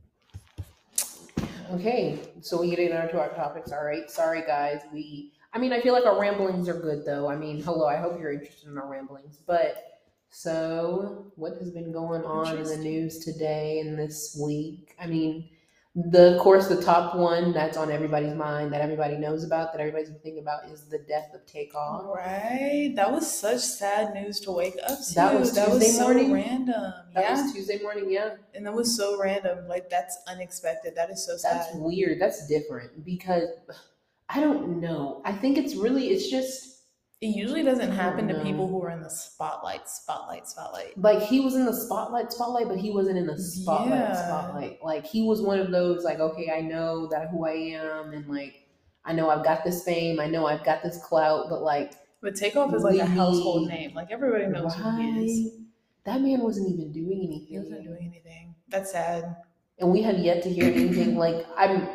Okay, 1.72 2.18
so 2.40 2.60
we 2.62 2.70
get 2.70 2.78
into 2.78 3.20
our 3.20 3.28
topics. 3.34 3.70
All 3.72 3.84
right, 3.84 4.10
sorry 4.10 4.40
guys. 4.46 4.80
We, 4.94 5.32
I 5.58 5.60
mean, 5.60 5.72
I 5.72 5.80
feel 5.80 5.92
like 5.92 6.06
our 6.06 6.20
ramblings 6.20 6.68
are 6.68 6.78
good 6.78 7.04
though. 7.04 7.28
I 7.28 7.34
mean, 7.34 7.60
hello. 7.60 7.84
I 7.84 7.96
hope 7.96 8.20
you're 8.20 8.30
interested 8.30 8.68
in 8.68 8.78
our 8.78 8.88
ramblings. 8.88 9.38
But 9.44 10.02
so, 10.30 11.32
what 11.34 11.54
has 11.58 11.72
been 11.72 11.90
going 11.90 12.22
on 12.22 12.58
in 12.58 12.62
the 12.62 12.76
news 12.76 13.24
today 13.24 13.80
and 13.80 13.98
this 13.98 14.38
week? 14.40 14.94
I 15.00 15.06
mean, 15.08 15.48
the 15.96 16.36
of 16.36 16.40
course 16.40 16.68
the 16.68 16.80
top 16.80 17.16
one 17.16 17.52
that's 17.52 17.76
on 17.76 17.90
everybody's 17.90 18.34
mind 18.34 18.72
that 18.72 18.82
everybody 18.82 19.16
knows 19.16 19.42
about 19.42 19.72
that 19.72 19.80
everybody's 19.80 20.10
been 20.10 20.20
thinking 20.20 20.42
about 20.42 20.64
is 20.66 20.84
the 20.84 21.00
death 21.08 21.34
of 21.34 21.44
Takeoff. 21.44 22.04
Right, 22.06 22.92
that 22.94 23.10
was 23.10 23.28
such 23.28 23.58
sad 23.58 24.14
news 24.14 24.38
to 24.42 24.52
wake 24.52 24.76
up 24.88 24.96
to. 25.08 25.14
That 25.16 25.40
was 25.40 25.48
Tuesday 25.48 25.64
that 25.64 25.74
was 25.74 25.96
so 25.96 26.04
morning? 26.04 26.32
random. 26.34 26.92
That 27.14 27.24
yeah, 27.24 27.42
was 27.42 27.52
Tuesday 27.52 27.80
morning. 27.82 28.12
Yeah, 28.12 28.36
and 28.54 28.64
that 28.64 28.74
was 28.74 28.96
so 28.96 29.20
random. 29.20 29.66
Like 29.66 29.90
that's 29.90 30.18
unexpected. 30.28 30.94
That 30.94 31.10
is 31.10 31.26
so 31.26 31.36
sad. 31.36 31.56
that's 31.56 31.74
weird. 31.74 32.20
That's 32.20 32.46
different 32.46 33.04
because 33.04 33.48
I 34.28 34.40
don't 34.40 34.80
know. 34.80 35.22
I 35.24 35.32
think 35.32 35.56
it's 35.58 35.74
really 35.74 36.08
it's 36.08 36.28
just. 36.30 36.66
It 37.20 37.34
usually 37.34 37.64
doesn't 37.64 37.90
happen 37.90 38.28
to 38.28 38.34
people 38.44 38.68
who 38.68 38.80
are 38.84 38.90
in 38.90 39.02
the 39.02 39.10
spotlight, 39.10 39.88
spotlight, 39.88 40.46
spotlight. 40.46 40.96
like 40.96 41.20
he 41.20 41.40
was 41.40 41.56
in 41.56 41.64
the 41.66 41.72
spotlight 41.74 42.30
spotlight 42.30 42.68
but 42.68 42.78
he 42.78 42.92
wasn't 42.92 43.18
in 43.18 43.26
the 43.26 43.36
spotlight 43.36 43.90
Yeah. 43.98 44.26
spotlight 44.28 44.78
like 44.84 45.04
he 45.04 45.22
was 45.22 45.42
one 45.42 45.58
of 45.58 45.72
those 45.72 46.04
like 46.04 46.20
okay 46.20 46.52
i 46.56 46.60
know 46.60 47.08
that 47.08 47.30
who 47.30 47.44
i 47.44 47.54
am 47.54 48.12
and 48.12 48.28
like 48.28 48.68
i 49.04 49.12
know 49.12 49.30
i've 49.30 49.42
got 49.44 49.64
this 49.64 49.82
fame 49.82 50.20
i 50.20 50.28
know 50.28 50.46
i've 50.46 50.64
got 50.64 50.84
this 50.84 51.02
clout 51.02 51.46
but 51.50 51.62
like 51.62 51.94
But 52.22 52.36
Takeoff 52.36 52.72
is 52.72 52.84
like 52.84 53.00
a 53.00 53.06
household 53.06 53.66
name. 53.66 53.94
Like 53.94 54.12
everybody 54.12 54.46
knows 54.46 54.72
who 54.76 54.96
he 55.02 55.24
is. 55.24 55.52
that 56.04 56.20
man 56.20 56.38
wasn't 56.40 56.68
even 56.72 56.92
doing 56.92 57.18
anything 57.26 57.46
He 57.48 57.58
wasn't 57.58 57.82
doing 57.82 58.04
anything. 58.06 58.54
That's 58.68 58.92
sad. 58.92 59.24
and 59.80 59.90
we 59.90 60.02
have 60.02 60.18
yet 60.18 60.44
to 60.44 60.50
hear 60.50 60.66
anything 60.72 61.16
like 61.16 61.44
i'm 61.56 61.88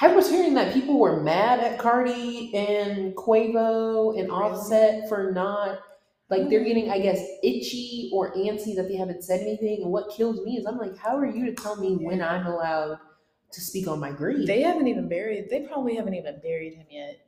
i 0.00 0.08
was 0.08 0.30
hearing 0.30 0.54
that 0.54 0.72
people 0.72 0.98
were 0.98 1.20
mad 1.20 1.60
at 1.60 1.78
cardi 1.78 2.54
and 2.54 3.14
quavo 3.14 4.18
and 4.18 4.28
Really? 4.28 4.30
offset 4.30 5.08
for 5.08 5.32
not 5.32 5.80
like 6.28 6.48
they're 6.48 6.60
hmm. 6.60 6.66
getting 6.66 6.90
i 6.90 6.98
guess 6.98 7.20
itchy 7.42 8.10
or 8.12 8.34
antsy 8.34 8.74
that 8.76 8.88
they 8.88 8.96
haven't 8.96 9.22
said 9.24 9.40
anything 9.40 9.82
and 9.82 9.92
what 9.92 10.10
kills 10.10 10.44
me 10.44 10.56
is 10.56 10.66
i'm 10.66 10.78
like 10.78 10.96
how 10.96 11.16
are 11.16 11.26
you 11.26 11.46
to 11.46 11.54
tell 11.54 11.76
me 11.76 11.96
when 11.96 12.22
i'm 12.22 12.46
allowed 12.46 12.98
to 13.52 13.60
speak 13.60 13.88
on 13.88 14.00
my 14.00 14.12
grief 14.12 14.46
They 14.46 14.62
haven't 14.62 14.88
even 14.88 15.08
buried. 15.08 15.50
They 15.50 15.60
probably 15.60 15.96
haven't 15.96 16.14
even 16.14 16.40
buried 16.40 16.74
him 16.74 16.86
yet. 16.90 17.20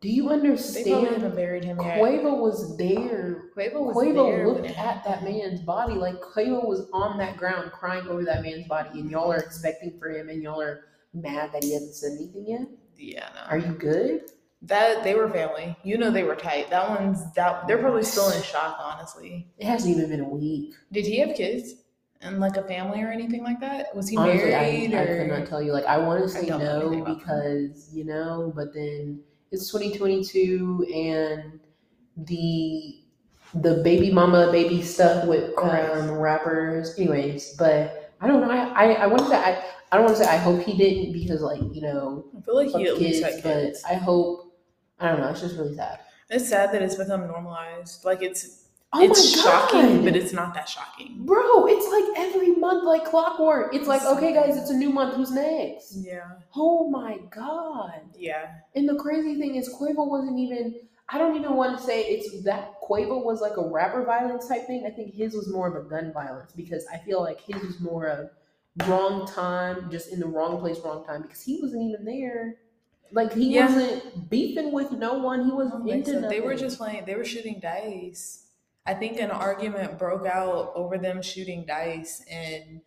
do 0.00 0.08
you 0.08 0.30
understand? 0.30 0.86
They 0.86 0.92
probably 0.92 1.08
haven't 1.14 1.36
buried 1.36 1.64
him 1.64 1.80
yet. 1.80 2.00
quavo 2.00 2.38
was 2.40 2.76
there 2.76 3.44
Quavo 3.56 3.80
was 3.80 3.96
Quavo 3.96 4.30
there 4.30 4.48
looked 4.48 4.66
at 4.66 5.04
that 5.04 5.24
man's 5.24 5.60
body 5.60 5.94
like 5.94 6.20
Quavo 6.20 6.66
was 6.66 6.88
on 6.92 7.18
that 7.18 7.36
ground 7.36 7.72
crying 7.72 8.06
over 8.08 8.24
that 8.24 8.42
man's 8.42 8.66
body, 8.66 9.00
and 9.00 9.10
y'all 9.10 9.32
are 9.32 9.38
expecting 9.38 9.98
for 9.98 10.10
him, 10.10 10.28
and 10.28 10.42
y'all 10.42 10.60
are 10.60 10.84
mad 11.14 11.52
that 11.52 11.64
he 11.64 11.72
hasn't 11.74 11.94
said 11.94 12.12
anything 12.12 12.46
yet. 12.46 12.68
Yeah, 12.96 13.28
no. 13.34 13.42
Are 13.48 13.58
you 13.58 13.72
good? 13.72 14.22
That 14.62 15.04
they 15.04 15.14
were 15.14 15.30
family. 15.30 15.76
You 15.84 15.98
know 15.98 16.10
they 16.10 16.24
were 16.24 16.34
tight. 16.34 16.68
That 16.70 16.88
one's 16.88 17.32
that 17.34 17.68
they're 17.68 17.78
probably 17.78 18.02
still 18.02 18.30
in 18.30 18.42
shock, 18.42 18.76
honestly. 18.80 19.48
It 19.58 19.66
hasn't 19.66 19.96
even 19.96 20.10
been 20.10 20.20
a 20.20 20.28
week. 20.28 20.74
Did 20.90 21.06
he 21.06 21.18
have 21.20 21.36
kids? 21.36 21.74
And 22.20 22.40
like 22.40 22.56
a 22.56 22.64
family 22.64 23.00
or 23.00 23.12
anything 23.12 23.44
like 23.44 23.60
that? 23.60 23.94
Was 23.94 24.08
he 24.08 24.16
Honestly, 24.16 24.52
I, 24.52 24.62
married 24.62 24.94
I 24.94 25.02
or 25.02 25.18
could 25.18 25.38
not 25.38 25.46
tell 25.46 25.62
you. 25.62 25.72
Like, 25.72 25.84
I 25.84 25.98
want 25.98 26.20
to 26.20 26.28
say 26.28 26.46
don't 26.46 26.58
know 26.58 26.88
anything 26.88 27.04
no 27.04 27.14
because 27.14 27.94
you 27.94 28.04
know, 28.04 28.52
but 28.56 28.74
then 28.74 29.20
it's 29.52 29.70
2022 29.70 30.86
and 30.92 31.60
the 32.16 33.04
the 33.54 33.80
baby 33.84 34.12
mama 34.12 34.50
baby 34.50 34.82
stuff 34.82 35.24
with 35.26 35.56
um, 35.58 36.10
rappers. 36.10 36.98
Anyways, 36.98 37.54
but 37.56 38.12
I 38.20 38.26
don't 38.26 38.40
know. 38.40 38.50
I 38.50 38.66
I, 38.66 38.92
I 38.94 39.06
want 39.06 39.28
to 39.28 39.36
I. 39.36 39.62
I 39.90 39.96
don't 39.96 40.04
want 40.06 40.16
to 40.18 40.24
say 40.24 40.30
I 40.30 40.36
hope 40.36 40.62
he 40.62 40.76
didn't 40.76 41.12
because 41.12 41.40
like 41.40 41.60
you 41.72 41.82
know 41.82 42.24
I 42.36 42.40
feel 42.42 42.56
like 42.56 42.68
he 42.68 42.86
at 42.86 42.98
least 42.98 43.22
kids, 43.42 43.82
but. 43.82 43.90
I 43.90 43.94
hope 43.94 44.52
I 45.00 45.08
don't 45.08 45.20
know. 45.20 45.28
It's 45.28 45.40
just 45.40 45.56
really 45.56 45.74
sad. 45.74 46.00
It's 46.30 46.48
sad 46.48 46.72
that 46.72 46.82
it's 46.82 46.96
become 46.96 47.26
normalized. 47.26 48.04
Like 48.04 48.22
it's 48.22 48.64
Oh 48.90 49.02
it's 49.02 49.36
my 49.36 49.42
shocking, 49.42 49.96
God. 49.96 50.04
but 50.04 50.16
it's 50.16 50.32
not 50.32 50.54
that 50.54 50.66
shocking. 50.66 51.16
Bro, 51.26 51.66
it's 51.66 51.86
like 51.88 52.26
every 52.26 52.52
month, 52.52 52.84
like 52.84 53.04
clockwork. 53.04 53.74
It's 53.74 53.86
like, 53.86 54.02
okay, 54.02 54.32
guys, 54.32 54.56
it's 54.56 54.70
a 54.70 54.74
new 54.74 54.88
month. 54.88 55.14
Who's 55.14 55.30
next? 55.30 55.94
Yeah. 55.96 56.24
Oh 56.56 56.88
my 56.88 57.18
god! 57.30 58.00
Yeah. 58.16 58.46
And 58.74 58.88
the 58.88 58.94
crazy 58.94 59.38
thing 59.38 59.56
is, 59.56 59.68
Quavo 59.68 60.08
wasn't 60.08 60.38
even. 60.38 60.74
I 61.10 61.18
don't 61.18 61.36
even 61.36 61.54
want 61.54 61.78
to 61.78 61.84
say 61.84 62.02
it's 62.02 62.42
that 62.44 62.80
Quavo 62.82 63.22
was 63.22 63.42
like 63.42 63.58
a 63.58 63.68
rapper 63.68 64.04
violence 64.04 64.48
type 64.48 64.66
thing. 64.66 64.84
I 64.86 64.90
think 64.90 65.14
his 65.14 65.34
was 65.34 65.48
more 65.52 65.68
of 65.68 65.76
a 65.76 65.86
gun 65.86 66.10
violence 66.12 66.52
because 66.52 66.86
I 66.92 66.96
feel 66.98 67.20
like 67.22 67.40
his 67.42 67.62
was 67.62 67.80
more 67.80 68.06
of 68.06 68.30
wrong 68.86 69.26
time, 69.26 69.90
just 69.90 70.12
in 70.12 70.20
the 70.20 70.26
wrong 70.26 70.60
place, 70.60 70.78
wrong 70.80 71.04
time 71.04 71.22
because 71.22 71.42
he 71.42 71.58
wasn't 71.60 71.82
even 71.82 72.04
there. 72.04 72.56
Like 73.10 73.32
he 73.32 73.54
Yeah. 73.54 73.66
wasn't 73.66 74.28
beefing 74.30 74.72
with 74.72 74.92
no 74.92 75.18
one. 75.18 75.44
He 75.44 75.50
wasn't 75.50 75.88
into 75.88 76.22
so. 76.22 76.28
They 76.28 76.40
were 76.40 76.54
just 76.54 76.78
playing 76.78 77.04
they 77.06 77.14
were 77.14 77.24
shooting 77.24 77.58
dice. 77.60 78.46
I 78.86 78.94
think 78.94 79.18
an 79.20 79.30
argument 79.30 79.98
broke 79.98 80.26
out 80.26 80.72
over 80.74 80.96
them 80.98 81.20
shooting 81.22 81.64
dice 81.66 82.24
and 82.30 82.80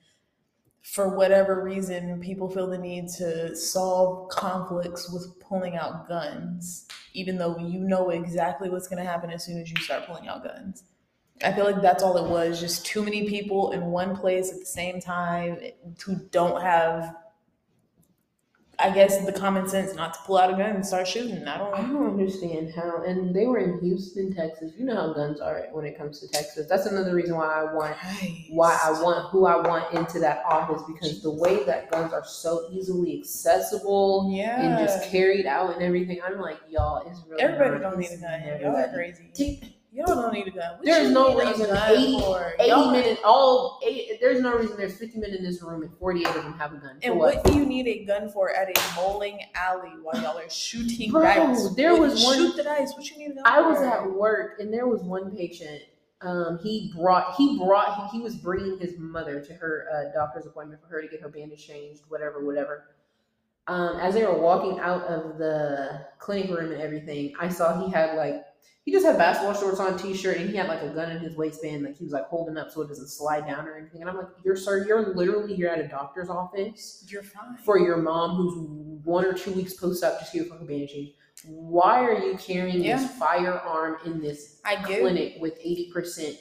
for 0.82 1.16
whatever 1.16 1.64
reason 1.64 2.20
people 2.22 2.50
feel 2.50 2.68
the 2.68 2.78
need 2.78 3.08
to 3.08 3.56
solve 3.56 4.30
conflicts 4.30 5.12
with 5.12 5.40
pulling 5.40 5.76
out 5.76 6.08
guns 6.08 6.88
even 7.14 7.38
though 7.38 7.58
you 7.58 7.80
know 7.80 8.10
exactly 8.10 8.70
what's 8.70 8.88
going 8.88 9.04
to 9.04 9.10
happen 9.10 9.30
as 9.30 9.44
soon 9.44 9.60
as 9.60 9.70
you 9.70 9.78
start 9.78 10.06
pulling 10.06 10.28
out 10.28 10.44
guns. 10.44 10.84
I 11.44 11.52
feel 11.54 11.66
like 11.66 11.82
that's 11.82 12.04
all 12.04 12.18
it 12.18 12.30
was, 12.30 12.60
just 12.60 12.86
too 12.86 13.04
many 13.04 13.28
people 13.28 13.72
in 13.72 13.86
one 13.86 14.16
place 14.16 14.52
at 14.52 14.60
the 14.60 14.66
same 14.66 15.00
time 15.00 15.58
who 16.06 16.16
don't 16.32 16.62
have 16.62 17.16
I 18.84 18.90
guess 18.90 19.24
the 19.26 19.32
common 19.32 19.68
sense 19.68 19.94
not 19.94 20.16
to 20.16 20.20
pull 20.22 20.38
out 20.40 20.50
a 20.50 20.54
gun 20.54 20.72
and 20.72 20.86
start 20.86 21.08
shooting. 21.08 21.48
I 21.48 21.58
don't 21.60 21.74
I 21.74 21.82
don't 21.82 22.08
understand 22.08 22.74
how. 22.76 23.04
And 23.04 23.36
they 23.36 23.46
were 23.46 23.60
in 23.60 23.80
Houston, 23.80 24.34
Texas. 24.34 24.74
You 24.76 24.86
know 24.86 24.96
how 24.96 25.14
guns 25.14 25.40
are 25.40 25.68
when 25.72 25.86
it 25.86 25.96
comes 25.98 26.20
to 26.22 26.28
Texas. 26.28 26.68
That's 26.68 26.88
another 26.88 27.14
reason 27.14 27.36
why 27.36 27.46
I 27.46 27.74
want 27.76 27.96
why 28.50 28.80
I 28.84 28.92
want 29.04 29.30
who 29.30 29.46
I 29.46 29.58
want 29.58 29.94
into 29.94 30.20
that 30.20 30.44
office 30.50 30.82
because 30.88 31.22
the 31.22 31.30
way 31.32 31.64
that 31.66 31.92
guns 31.92 32.12
are 32.12 32.26
so 32.26 32.70
easily 32.72 33.20
accessible 33.20 34.32
Yeah. 34.34 34.60
and 34.62 34.80
just 34.88 35.08
carried 35.12 35.46
out 35.46 35.74
and 35.74 35.84
everything, 35.84 36.20
I'm 36.26 36.40
like, 36.40 36.58
y'all, 36.68 37.08
it's 37.08 37.22
really 37.30 37.44
Everybody 37.44 37.80
don't 37.82 38.00
need 38.00 38.10
a 38.12 38.18
gun. 38.18 38.62
Y'all 38.62 38.76
are 38.76 38.92
crazy. 38.94 39.30
Y'all 39.94 40.06
don't 40.16 40.32
need 40.34 40.48
a 40.48 40.52
gun. 40.52 40.78
What 40.78 40.86
There's 40.86 41.12
no 41.12 41.38
reason 41.38 41.68
gun 41.68 41.92
80 41.92 42.20
for? 42.22 42.54
80 42.60 42.70
Y'all- 42.70 42.92
minutes, 42.92 43.22
all 43.26 43.80
eight, 43.86 44.20
there's 44.22 44.40
no 44.40 44.56
reason 44.58 44.78
there's 44.78 44.98
50 44.98 45.20
men 45.20 45.32
in 45.32 45.44
this 45.44 45.62
room 45.62 45.82
and 45.84 45.92
48 45.98 46.28
of 46.28 46.34
them 46.36 46.54
have 46.54 46.72
a 46.74 46.78
gun. 46.78 46.98
And 47.04 47.18
what? 47.20 47.36
what 47.36 47.44
do 47.46 47.58
you 47.58 47.66
need 47.66 47.88
a 47.88 48.06
gun 48.06 48.30
for 48.30 48.52
at 48.52 48.70
a 48.70 48.96
bowling 48.96 49.40
alley 49.54 49.92
while 50.02 50.16
y'all 50.22 50.38
are 50.38 50.50
shooting 50.50 51.12
Bro, 51.12 51.24
dice? 51.24 51.76
there 51.76 51.92
What- 51.92 52.02
was 52.12 52.24
one- 52.24 52.38
shoot 52.38 52.56
the 52.56 52.64
dice. 52.64 52.94
What 52.96 53.10
you 53.10 53.18
need 53.18 53.38
I 53.44 53.60
was 53.62 53.82
at 53.82 54.10
work 54.10 54.60
and 54.62 54.74
there 54.74 54.88
was 54.88 55.02
one 55.04 55.36
patient. 55.36 55.82
Um, 56.22 56.60
he 56.64 56.94
brought 56.96 57.36
he 57.36 57.58
brought 57.58 58.10
he, 58.12 58.18
he 58.20 58.24
was 58.24 58.36
bringing 58.36 58.78
his 58.80 58.94
mother 58.98 59.42
to 59.44 59.54
her 59.56 59.88
uh, 59.92 60.14
doctor's 60.18 60.46
appointment 60.46 60.80
for 60.82 60.88
her 60.88 61.02
to 61.02 61.08
get 61.08 61.20
her 61.20 61.30
bandage 61.30 61.66
changed, 61.68 62.04
whatever, 62.08 62.46
whatever. 62.46 62.86
Um, 63.68 64.00
as 64.00 64.16
they 64.16 64.26
were 64.26 64.40
walking 64.40 64.80
out 64.80 65.04
of 65.04 65.38
the 65.38 66.06
clinic 66.20 66.50
room 66.50 66.72
and 66.72 66.82
everything, 66.82 67.34
I 67.40 67.50
saw 67.50 67.86
he 67.86 67.92
had 67.92 68.16
like 68.16 68.44
he 68.84 68.92
just 68.92 69.06
had 69.06 69.18
basketball 69.18 69.54
shorts 69.54 69.80
on, 69.80 69.96
t-shirt, 69.98 70.38
and 70.38 70.50
he 70.50 70.56
had 70.56 70.68
like 70.68 70.82
a 70.82 70.90
gun 70.90 71.12
in 71.12 71.20
his 71.20 71.36
waistband, 71.36 71.84
like 71.84 71.96
he 71.98 72.04
was 72.04 72.14
like 72.14 72.26
holding 72.26 72.58
up 72.58 72.72
so 72.72 72.82
it 72.82 72.88
doesn't 72.88 73.10
slide 73.10 73.46
down 73.46 73.68
or 73.68 73.78
anything. 73.78 74.02
And 74.02 74.10
I'm 74.10 74.18
like, 74.18 74.28
"You're 74.44 74.56
sir, 74.56 74.86
you're 74.88 75.14
literally 75.14 75.56
here 75.56 75.68
at 75.68 75.80
a 75.80 75.88
doctor's 75.88 76.30
office." 76.30 77.06
You're 77.08 77.22
fine. 77.24 77.58
for 77.64 77.78
your 77.80 77.98
mom 77.98 78.36
who's 78.38 78.58
one 79.06 79.24
or 79.24 79.34
two 79.34 79.52
weeks 79.52 79.76
post 79.76 80.04
op 80.04 80.20
just 80.20 80.34
a 80.36 80.44
fucking 80.46 80.66
bandage. 80.66 81.14
Why 81.46 82.04
are 82.04 82.14
you 82.18 82.38
carrying 82.38 82.84
Yeah. 82.84 82.98
this 82.98 83.12
firearm 83.18 83.98
in 84.06 84.20
this 84.22 84.60
I 84.66 84.76
clinic 84.78 85.38
with 85.40 85.58
eighty 85.60 85.92
percent 85.94 86.38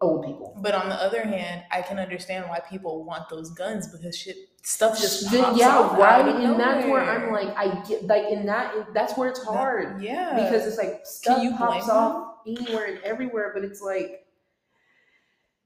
old 0.00 0.24
people? 0.24 0.56
But 0.60 0.74
on 0.74 0.88
the 0.88 0.94
other 0.94 1.22
hand, 1.22 1.62
I 1.70 1.82
can 1.82 1.98
understand 1.98 2.46
why 2.48 2.60
people 2.60 3.04
want 3.04 3.28
those 3.28 3.50
guns 3.50 3.88
because 3.88 4.16
shit 4.16 4.36
stuff 4.62 5.00
just 5.00 5.28
pops 5.28 5.58
yeah, 5.58 5.78
off 5.78 5.98
right. 5.98 6.26
And 6.26 6.58
that's 6.58 6.86
where. 6.86 7.02
I'm 7.02 7.32
like, 7.32 7.56
I 7.56 7.82
get 7.88 8.06
like 8.06 8.24
in 8.30 8.46
that 8.46 8.92
that's 8.94 9.16
where 9.16 9.28
it's 9.28 9.40
That- 9.40 9.46
hard 9.46 10.02
yeah. 10.02 10.34
because 10.34 10.66
it's 10.66 10.78
like 10.78 11.00
stuff 11.04 11.42
you 11.42 11.56
pops 11.56 11.88
off 11.88 12.36
anywhere 12.46 12.86
and 12.86 12.98
everywhere, 13.04 13.52
but 13.54 13.64
it's 13.64 13.80
like 13.80 14.26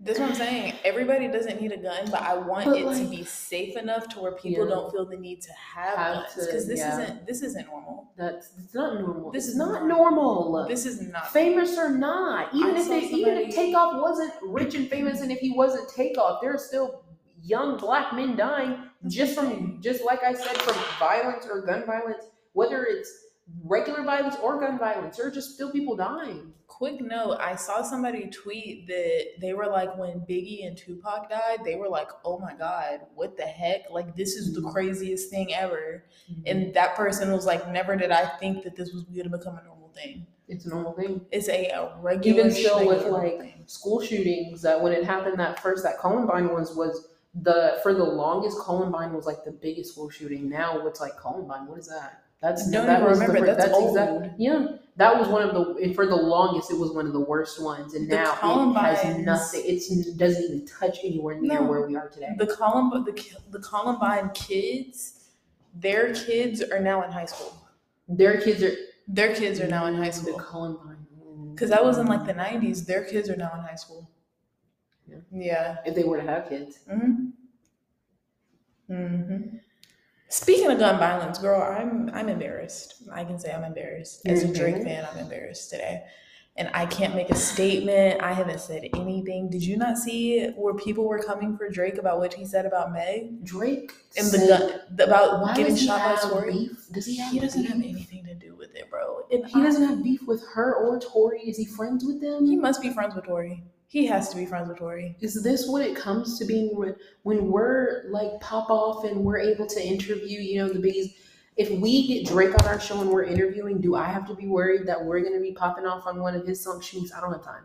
That's 0.00 0.18
what 0.18 0.30
I'm 0.30 0.34
saying. 0.34 0.74
Everybody 0.84 1.28
doesn't 1.28 1.60
need 1.62 1.72
a 1.72 1.76
gun, 1.76 2.10
but 2.10 2.20
I 2.20 2.36
want 2.36 2.66
But, 2.66 2.76
it 2.78 2.94
to 3.04 3.08
be 3.08 3.24
safe 3.24 3.76
enough 3.76 4.08
to 4.10 4.20
where 4.20 4.32
people 4.32 4.64
Yeah. 4.68 4.74
don't 4.74 4.90
feel 4.90 5.06
the 5.06 5.16
need 5.16 5.40
to 5.42 5.52
have, 5.52 5.96
Have 5.96 6.14
guns 6.16 6.34
because 6.46 6.66
this 6.66 6.80
yeah. 6.80 7.00
isn't 7.00 7.26
this 7.26 7.42
isn't 7.42 7.66
normal. 7.66 8.10
That's 8.16 8.50
it's 8.58 8.74
not 8.74 9.00
normal. 9.00 9.30
This 9.30 9.46
is 9.46 9.56
not 9.56 9.86
normal. 9.86 10.66
This 10.68 10.84
is 10.84 11.00
not 11.00 11.32
famous 11.32 11.78
or 11.78 11.90
not, 11.90 12.52
even 12.54 12.74
I 12.74 12.80
if 12.80 12.86
saw 12.86 12.92
it, 12.94 13.02
even 13.04 13.24
somebody- 13.24 13.46
if 13.48 13.54
Takeoff 13.54 14.02
wasn't 14.02 14.32
rich 14.42 14.74
and 14.74 14.90
famous, 14.90 15.20
and 15.20 15.30
if 15.30 15.38
he 15.38 15.52
wasn't 15.52 15.88
Takeoff, 15.88 16.40
there 16.42 16.52
are 16.52 16.58
still 16.58 17.04
young 17.42 17.76
black 17.76 18.12
men 18.14 18.36
dying 18.36 18.82
just 19.06 19.34
from 19.38 19.80
just 19.80 20.04
like 20.04 20.24
I 20.24 20.34
said 20.34 20.56
from 20.58 20.76
violence 20.98 21.46
or 21.46 21.60
gun 21.62 21.86
violence, 21.86 22.24
whether 22.52 22.84
it's 22.84 23.10
regular 23.62 24.02
violence 24.02 24.36
or 24.42 24.58
gun 24.58 24.78
violence. 24.78 25.16
There 25.18 25.26
are 25.26 25.30
just 25.30 25.54
still 25.54 25.70
people 25.70 25.94
dying. 25.94 26.52
Quick 26.76 27.00
note, 27.00 27.36
I 27.40 27.54
saw 27.54 27.82
somebody 27.82 28.26
tweet 28.28 28.88
that 28.88 29.26
they 29.40 29.52
were 29.54 29.66
like 29.68 29.96
when 29.96 30.20
Biggie 30.20 30.66
and 30.66 30.76
Tupac 30.76 31.30
died, 31.30 31.60
they 31.64 31.76
were 31.76 31.88
like, 31.88 32.08
"Oh 32.24 32.38
my 32.40 32.54
god, 32.54 33.02
what 33.14 33.36
the 33.36 33.44
heck? 33.44 33.90
Like 33.90 34.16
this 34.16 34.34
is 34.34 34.52
the 34.54 34.60
Mm-hmm. 34.60 34.70
craziest 34.70 35.30
thing 35.30 35.54
ever." 35.54 36.04
And 36.46 36.74
that 36.74 36.96
person 36.96 37.30
was 37.32 37.46
like, 37.46 37.70
"Never 37.70 37.94
did 37.96 38.10
I 38.10 38.26
think 38.38 38.64
that 38.64 38.74
this 38.74 38.92
was 38.92 39.04
going 39.04 39.22
to 39.30 39.36
become 39.38 39.56
a 39.56 39.62
normal 39.62 39.90
thing. 39.90 40.26
it's 40.48 40.66
a 40.66 40.68
normal 40.68 40.92
thing. 40.94 41.24
It's 41.30 41.48
a, 41.48 41.68
a 41.68 41.96
regular 42.00 42.40
Even 42.40 42.50
still 42.50 42.86
with 42.88 43.06
like 43.06 43.38
thing." 43.38 43.62
school 43.66 44.00
shootings, 44.02 44.60
that 44.62 44.82
when 44.82 44.92
it 44.92 45.04
happened 45.04 45.38
that 45.38 45.60
first 45.60 45.84
that 45.84 45.98
Columbine 46.00 46.48
was 46.52 46.74
was 46.76 47.08
the 47.34 47.78
for 47.84 47.94
the 47.94 48.04
longest 48.04 48.58
Columbine 48.58 49.12
was 49.12 49.26
like 49.26 49.44
the 49.44 49.52
biggest 49.52 49.92
school 49.92 50.10
shooting. 50.10 50.48
Now 50.48 50.82
what's 50.82 51.00
like 51.00 51.16
Columbine? 51.16 51.66
What 51.68 51.78
is 51.78 51.86
that? 51.88 52.24
That's 52.42 52.68
Don't 52.70 52.86
that 52.86 52.98
even 53.00 53.10
was 53.10 53.20
the 53.20 53.26
remember. 53.28 53.54
That's 53.54 53.72
old. 53.72 54.30
yeah. 54.38 54.66
That 54.96 55.18
was 55.18 55.26
one 55.28 55.42
of 55.42 55.54
the 55.54 55.74
and 55.82 55.94
for 55.94 56.06
the 56.06 56.14
longest 56.14 56.70
it 56.70 56.78
was 56.78 56.92
one 56.92 57.06
of 57.06 57.12
the 57.12 57.20
worst 57.20 57.60
ones, 57.60 57.94
and 57.94 58.08
The 58.08 58.14
now 58.16 58.70
it 58.70 58.76
has 58.76 59.18
nothing. 59.18 59.62
It's, 59.64 59.90
it 59.90 60.16
doesn't 60.16 60.42
even 60.44 60.66
touch 60.66 60.98
anywhere 61.02 61.34
near 61.40 61.60
No. 61.60 61.66
where 61.66 61.86
we 61.86 61.96
are 61.96 62.08
today. 62.08 62.34
the 62.38 62.46
Columbine 62.46 63.04
the, 63.04 63.12
the 63.50 63.58
Columbine 63.58 64.30
kids, 64.34 65.30
their 65.74 66.14
kids 66.14 66.62
are 66.62 66.78
now 66.80 67.02
in 67.02 67.10
high 67.10 67.26
school. 67.26 67.52
Their 68.08 68.40
kids 68.40 68.62
are 68.62 68.74
Their 69.08 69.34
kids 69.34 69.60
are 69.60 69.66
now 69.66 69.86
in 69.86 69.94
high 69.94 70.10
school 70.10 70.36
The. 70.38 70.44
Columbine. 70.44 71.06
Because 71.54 71.70
that 71.70 71.84
was 71.84 71.98
in 71.98 72.06
like 72.06 72.24
the 72.26 72.34
'90s. 72.34 72.86
Their 72.86 73.04
kids 73.04 73.28
are 73.28 73.36
now 73.36 73.52
in 73.54 73.60
high 73.60 73.74
school. 73.74 74.08
Yeah. 75.08 75.16
Yeah. 75.32 75.76
If 75.84 75.94
they 75.96 76.04
were 76.04 76.18
to 76.20 76.26
have 76.26 76.48
kids, 76.48 76.78
mm-hmm. 76.90 77.30
hmm 78.88 79.56
Speaking 80.34 80.68
of 80.72 80.80
gun 80.80 80.98
violence, 80.98 81.38
girl, 81.38 81.62
I'm 81.62 82.10
I'm 82.12 82.28
embarrassed. 82.28 82.94
I 83.12 83.22
can 83.24 83.38
say 83.38 83.52
I'm 83.52 83.62
embarrassed. 83.62 84.26
As 84.26 84.42
a 84.42 84.52
Drake 84.52 84.82
fan, 84.82 85.06
I'm 85.12 85.18
embarrassed 85.18 85.70
today. 85.70 86.02
And 86.56 86.70
I 86.74 86.86
can't 86.86 87.14
make 87.14 87.30
a 87.30 87.36
statement. 87.36 88.20
I 88.20 88.32
haven't 88.32 88.58
said 88.60 88.82
anything. 88.94 89.48
Did 89.48 89.64
you 89.64 89.76
not 89.76 89.96
see 89.96 90.48
where 90.56 90.74
people 90.74 91.04
were 91.04 91.20
coming 91.20 91.56
for 91.56 91.68
Drake 91.68 91.98
about 91.98 92.18
what 92.18 92.34
he 92.34 92.44
said 92.46 92.66
about 92.66 92.92
Meg 92.92 93.44
Drake 93.44 93.92
and 94.16 94.26
the 94.26 94.38
gun 94.48 94.80
about 95.08 95.40
Why 95.40 95.54
getting 95.54 95.76
shot 95.76 96.00
by 96.22 96.28
Tory? 96.28 96.68
Does 96.92 97.06
he 97.06 97.16
have 97.18 97.32
He 97.32 97.38
doesn't 97.38 97.62
beef? 97.62 97.70
have 97.70 97.80
anything 97.80 98.24
to 98.26 98.34
do 98.34 98.56
with 98.56 98.74
it, 98.74 98.90
bro. 98.90 99.26
And 99.30 99.46
He 99.46 99.60
I- 99.60 99.64
doesn't 99.64 99.86
have 99.86 100.02
beef 100.02 100.26
with 100.26 100.42
her 100.54 100.74
or 100.74 100.98
Tory. 100.98 101.42
Is 101.42 101.56
he 101.58 101.64
friends 101.64 102.04
with 102.04 102.20
them? 102.20 102.44
He 102.46 102.56
must 102.56 102.82
be 102.82 102.90
friends 102.90 103.14
with 103.14 103.24
Tory. 103.24 103.62
He 103.86 104.06
has 104.06 104.28
to 104.30 104.36
be 104.36 104.46
friends 104.46 104.68
with 104.68 104.78
Tory. 104.78 105.16
Is 105.20 105.42
this 105.42 105.68
what 105.68 105.82
it 105.82 105.96
comes 105.96 106.38
to 106.38 106.44
being 106.44 106.76
when, 106.76 106.96
when 107.22 107.50
we're 107.50 108.04
like 108.08 108.40
pop 108.40 108.70
off 108.70 109.04
and 109.04 109.24
we're 109.24 109.38
able 109.38 109.66
to 109.66 109.80
interview, 109.80 110.40
you 110.40 110.58
know, 110.58 110.68
the 110.68 110.80
biggies? 110.80 111.14
If 111.56 111.70
we 111.70 112.08
get 112.08 112.26
Drake 112.26 112.58
on 112.60 112.66
our 112.66 112.80
show 112.80 113.00
and 113.00 113.10
we're 113.10 113.22
interviewing, 113.22 113.80
do 113.80 113.94
I 113.94 114.06
have 114.06 114.26
to 114.26 114.34
be 114.34 114.48
worried 114.48 114.86
that 114.86 115.04
we're 115.04 115.20
going 115.20 115.34
to 115.34 115.40
be 115.40 115.52
popping 115.52 115.86
off 115.86 116.06
on 116.06 116.20
one 116.20 116.34
of 116.34 116.44
his 116.44 116.60
songs? 116.62 116.84
Chanice, 116.84 117.16
I 117.16 117.20
don't 117.20 117.32
have 117.32 117.44
time. 117.44 117.64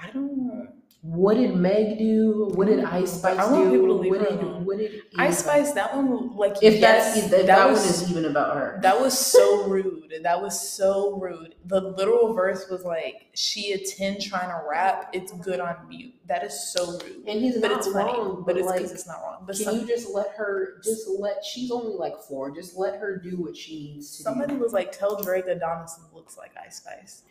I 0.00 0.10
don't. 0.10 0.68
What 1.06 1.34
did 1.34 1.54
Meg 1.54 1.98
do? 1.98 2.50
What 2.54 2.66
did 2.66 2.82
Ice 2.82 3.10
mm-hmm. 3.10 3.18
Spice 3.18 3.38
I 3.38 3.52
want 3.52 3.64
do? 3.70 3.70
people 3.72 3.86
to 3.88 3.92
leave 3.92 4.10
what 4.12 4.20
her 4.22 4.26
did, 4.36 4.42
alone. 4.42 4.64
what 4.64 4.78
did 4.78 5.02
Ice 5.18 5.38
Spice, 5.40 5.72
that 5.72 5.94
one, 5.94 6.34
like, 6.34 6.56
If 6.62 6.80
yes, 6.80 7.14
that's 7.14 7.30
if 7.30 7.46
that, 7.46 7.68
was, 7.68 7.80
one 7.80 7.88
is 7.90 8.10
even 8.10 8.24
about 8.24 8.56
her. 8.56 8.78
That 8.80 8.98
was 8.98 9.18
so 9.18 9.68
rude. 9.68 10.14
That 10.22 10.40
was 10.40 10.58
so 10.58 11.18
rude. 11.20 11.56
The 11.66 11.78
literal 11.82 12.32
verse 12.32 12.70
was 12.70 12.84
like, 12.84 13.26
"She 13.34 13.72
a 13.72 13.78
ten 13.84 14.18
trying 14.18 14.48
to 14.48 14.62
rap. 14.66 15.10
It's 15.12 15.30
good 15.32 15.60
on 15.60 15.76
mute." 15.90 16.14
That 16.26 16.42
is 16.42 16.72
so 16.72 16.92
rude. 16.92 17.28
and 17.28 17.38
he's 17.38 17.58
But 17.60 17.72
not 17.72 17.78
it's 17.80 17.88
funny. 17.92 18.10
wrong. 18.10 18.42
but 18.46 18.56
it's 18.56 18.66
like, 18.66 18.80
it's 18.80 19.06
not 19.06 19.20
wrong. 19.20 19.44
But 19.46 19.56
can 19.56 19.64
some, 19.66 19.80
you 19.80 19.86
just 19.86 20.08
let 20.08 20.30
her? 20.38 20.80
Just 20.82 21.06
let. 21.18 21.44
She's 21.44 21.70
only 21.70 21.96
like 21.96 22.16
four. 22.26 22.50
Just 22.50 22.78
let 22.78 22.96
her 22.98 23.18
do 23.18 23.36
what 23.42 23.54
she 23.54 23.92
needs 23.92 24.16
to 24.16 24.22
somebody 24.22 24.54
do. 24.54 24.58
was 24.60 24.72
like, 24.72 24.90
"Tell 24.90 25.22
Drake 25.22 25.48
Adonis 25.48 26.00
looks 26.14 26.38
like 26.38 26.52
Ice 26.64 26.76
Spice." 26.78 27.24